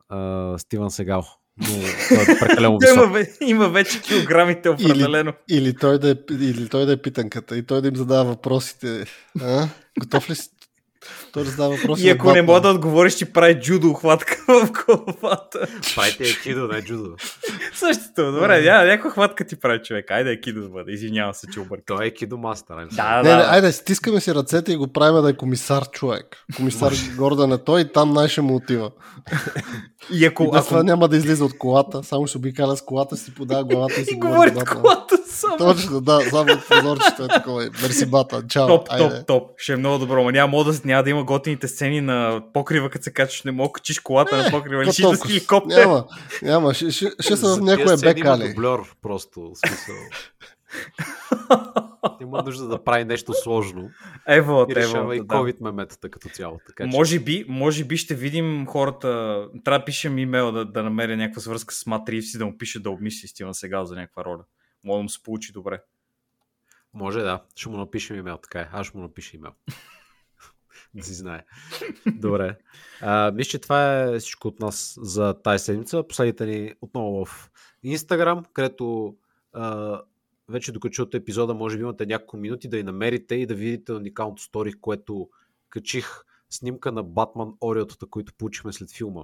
а, 0.08 0.58
Стивън 0.58 0.90
Сегал. 0.90 1.26
Но 1.60 1.66
той 2.08 2.22
е 2.22 2.38
прекалено 2.38 2.78
има, 2.92 3.06
висок. 3.06 3.12
ве- 3.12 3.36
има 3.46 3.68
вече 3.68 4.02
килограмите 4.02 4.68
определено. 4.68 5.32
Или 5.50 5.74
той, 5.76 5.98
да 5.98 6.10
е, 6.10 6.14
или 6.30 6.68
той 6.68 6.86
да 6.86 6.92
е 6.92 6.96
питанката 7.02 7.56
и 7.56 7.62
той 7.66 7.82
да 7.82 7.88
им 7.88 7.96
задава 7.96 8.24
въпросите. 8.24 9.04
А? 9.40 9.68
Готов 10.00 10.30
ли 10.30 10.34
си? 10.34 10.48
Той 11.32 11.44
да 11.44 11.50
задава 11.50 11.76
въпроси. 11.76 12.06
И 12.06 12.10
ако 12.10 12.32
не 12.32 12.42
мога 12.42 12.60
да 12.60 12.68
отговориш, 12.68 13.16
ти 13.16 13.24
прави 13.24 13.54
джудо 13.60 13.92
хватка 13.92 14.36
в 14.48 14.70
главата. 14.72 15.66
Правите 15.94 16.24
е 16.24 16.40
кидо, 16.42 16.68
не 16.68 16.82
джудо. 16.82 17.10
Същото, 17.74 18.32
добре, 18.32 18.62
ня, 18.62 18.84
някаква 18.84 19.10
хватка 19.10 19.44
ти 19.44 19.56
прави 19.56 19.80
човек. 19.84 20.10
Айде 20.10 20.30
е 20.30 20.40
кидо 20.40 20.60
да 20.60 20.68
бъде, 20.68 20.92
извинявам 20.92 21.34
се, 21.34 21.46
че 21.52 21.60
обърка. 21.60 21.84
Той 21.86 22.06
е 22.06 22.10
кидо 22.10 22.36
мастер. 22.38 22.74
Да, 22.92 23.16
Не, 23.16 23.28
да, 23.28 23.36
не, 23.36 23.42
да. 23.42 23.48
айде, 23.50 23.72
стискаме 23.72 24.20
си 24.20 24.34
ръцете 24.34 24.72
и 24.72 24.76
го 24.76 24.88
правим 24.88 25.22
да 25.22 25.30
е 25.30 25.36
комисар 25.36 25.90
човек. 25.90 26.36
Комисар 26.56 26.92
Гордан 27.16 27.52
е 27.52 27.58
той 27.58 27.80
и 27.80 27.92
там 27.92 28.12
най 28.12 28.28
ще 28.28 28.40
му 28.40 28.54
отива. 28.56 28.90
И 30.12 30.26
ако, 30.26 30.42
И 30.44 30.50
ако 30.54 30.82
няма 30.82 31.08
да 31.08 31.16
излиза 31.16 31.44
от 31.44 31.58
колата, 31.58 32.02
само 32.02 32.26
ще 32.26 32.38
обикаля 32.38 32.76
с 32.76 32.82
колата, 32.82 33.16
си 33.16 33.34
подава 33.34 33.64
главата 33.64 34.00
и 34.00 34.04
си 34.04 34.10
и 34.14 34.18
говори 34.18 34.50
Батман. 34.50 34.82
колата 34.82 35.16
само. 35.26 35.56
Точно, 35.58 36.00
да, 36.00 36.20
само 36.30 36.52
от 36.52 36.68
прозорчето 36.68 37.24
е 37.24 37.28
такова. 37.28 37.70
Мерси 37.82 38.06
бата, 38.06 38.42
чао. 38.48 38.66
Топ, 38.66 38.86
айде. 38.90 39.08
топ, 39.08 39.26
топ. 39.26 39.50
Ще 39.56 39.72
е 39.72 39.76
много 39.76 39.98
добро. 39.98 40.24
Ма 40.24 40.32
няма, 40.32 40.64
да, 40.64 40.72
няма 40.84 41.02
да 41.02 41.10
има 41.10 41.19
готините 41.24 41.68
сцени 41.68 42.00
на 42.00 42.42
покрива, 42.52 42.90
като 42.90 43.04
се 43.04 43.12
качиш, 43.12 43.42
не 43.42 43.52
мога 43.52 43.72
качиш 43.72 43.98
колата 43.98 44.36
на 44.36 44.50
покрива. 44.50 44.84
Лишиш 44.84 44.96
да 44.96 45.10
толкова? 45.10 45.28
хеликоптер. 45.28 45.76
Няма, 45.76 46.06
няма. 46.42 46.74
Ще, 46.74 46.90
ще, 46.90 47.10
ще 47.20 47.36
са 47.36 47.56
в 47.56 47.60
някое 47.60 47.96
бекали. 47.96 48.48
Дублер, 48.48 48.78
просто. 49.02 49.40
в 49.40 49.68
Смисъл. 49.68 49.96
Има 52.20 52.42
нужда 52.42 52.68
да 52.68 52.84
прави 52.84 53.04
нещо 53.04 53.32
сложно 53.34 53.90
Ево, 54.28 54.66
и 54.68 54.72
ево. 54.72 54.76
решава 54.76 55.16
и 55.16 55.18
да. 55.18 55.24
COVID 55.24 55.56
меметата 55.60 56.10
като 56.10 56.28
цяло. 56.28 56.60
Така, 56.66 56.84
че... 56.84 56.96
Може 56.96 57.20
би, 57.20 57.44
може 57.48 57.84
би 57.84 57.96
ще 57.96 58.14
видим 58.14 58.66
хората. 58.66 59.08
Трябва 59.64 59.78
да 59.78 59.84
пишем 59.84 60.18
имейл 60.18 60.52
да, 60.52 60.64
да 60.64 60.82
намеря 60.82 61.16
някаква 61.16 61.42
свръзка 61.42 61.74
с 61.74 61.86
Мат 61.86 62.08
Ривз 62.08 62.34
и 62.34 62.38
да 62.38 62.46
му 62.46 62.58
пише 62.58 62.82
да 62.82 62.90
обмисли 62.90 63.28
Стивън 63.28 63.54
сега 63.54 63.84
за 63.84 63.94
някаква 63.94 64.24
роля. 64.24 64.44
Може 64.84 64.98
да 64.98 65.02
му 65.02 65.08
се 65.08 65.22
получи 65.22 65.52
добре. 65.52 65.80
Може 66.94 67.20
да. 67.20 67.42
Ще 67.56 67.68
му 67.68 67.76
напишем 67.76 68.16
имейл, 68.16 68.38
така 68.42 68.60
е. 68.60 68.68
Аз 68.72 68.86
ще 68.86 68.96
му 68.96 69.02
напиша 69.02 69.36
имейл. 69.36 69.52
да 70.94 71.04
си 71.04 71.14
знае. 71.14 71.44
Добре. 72.06 72.56
А, 73.00 73.30
мисля, 73.30 73.50
че 73.50 73.58
това 73.58 74.02
е 74.02 74.18
всичко 74.18 74.48
от 74.48 74.60
нас 74.60 74.98
за 75.02 75.34
тази 75.42 75.64
седмица. 75.64 76.02
Последите 76.08 76.46
ни 76.46 76.74
отново 76.80 77.24
в 77.24 77.50
Instagram, 77.84 78.44
където 78.52 79.14
а, 79.52 79.98
вече 80.48 80.72
докато 80.72 80.92
чуете 80.92 81.16
епизода, 81.16 81.54
може 81.54 81.76
би 81.76 81.82
имате 81.82 82.06
няколко 82.06 82.36
минути 82.36 82.68
да 82.68 82.78
я 82.78 82.84
намерите 82.84 83.34
и 83.34 83.46
да 83.46 83.54
видите 83.54 83.92
уникалното 83.92 84.42
стори, 84.42 84.72
което 84.72 85.28
качих 85.70 86.06
снимка 86.50 86.92
на 86.92 87.02
Батман 87.02 87.52
Ориотата, 87.60 88.06
които 88.06 88.32
получихме 88.38 88.72
след 88.72 88.90
филма. 88.90 89.22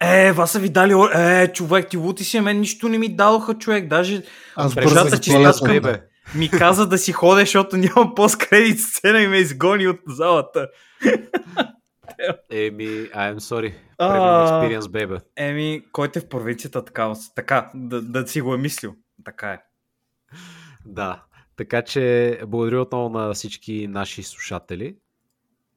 Е, 0.00 0.32
вас 0.32 0.52
са 0.52 0.58
ви 0.58 0.68
дали. 0.68 0.94
Е, 1.14 1.52
човек, 1.52 1.88
ти 1.88 1.96
лути 1.96 2.24
си, 2.24 2.40
мен 2.40 2.60
нищо 2.60 2.88
не 2.88 2.98
ми 2.98 3.16
дадоха, 3.16 3.54
човек. 3.54 3.88
Даже 3.88 4.22
Аз 4.56 4.74
бързах 4.74 5.20
туалетната. 5.20 5.80
бе. 5.80 6.02
Ми 6.34 6.50
каза 6.50 6.86
да 6.86 6.98
си 6.98 7.12
ходя, 7.12 7.40
защото 7.40 7.76
нямам 7.76 8.14
пост-кредит 8.14 8.80
сцена 8.80 9.22
и 9.22 9.28
ме 9.28 9.36
изгони 9.36 9.86
от 9.86 10.00
залата. 10.06 10.68
Еми, 12.50 12.86
I'm 13.10 13.38
sorry. 13.38 13.74
Premium 13.98 14.46
experience, 14.46 14.80
baby. 14.80 15.20
Еми, 15.36 15.82
който 15.92 16.18
е 16.18 16.22
в 16.22 16.28
провинцията, 16.28 16.84
така, 16.84 17.12
така 17.34 17.70
да, 17.74 18.02
да 18.02 18.28
си 18.28 18.40
го 18.40 18.54
е 18.54 18.58
мислил. 18.58 18.94
Така 19.24 19.52
е. 19.52 19.58
Да. 20.86 21.22
Така 21.56 21.82
че 21.82 22.38
благодаря 22.46 22.80
отново 22.80 23.08
на 23.08 23.34
всички 23.34 23.86
наши 23.88 24.22
слушатели 24.22 24.96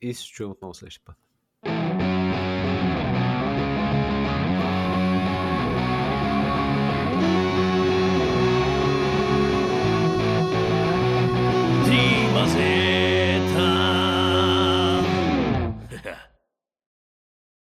и 0.01 0.13
се 0.13 0.25
чуем 0.25 0.51
отново 0.51 0.73
следващия 0.73 1.05
път. 1.05 1.15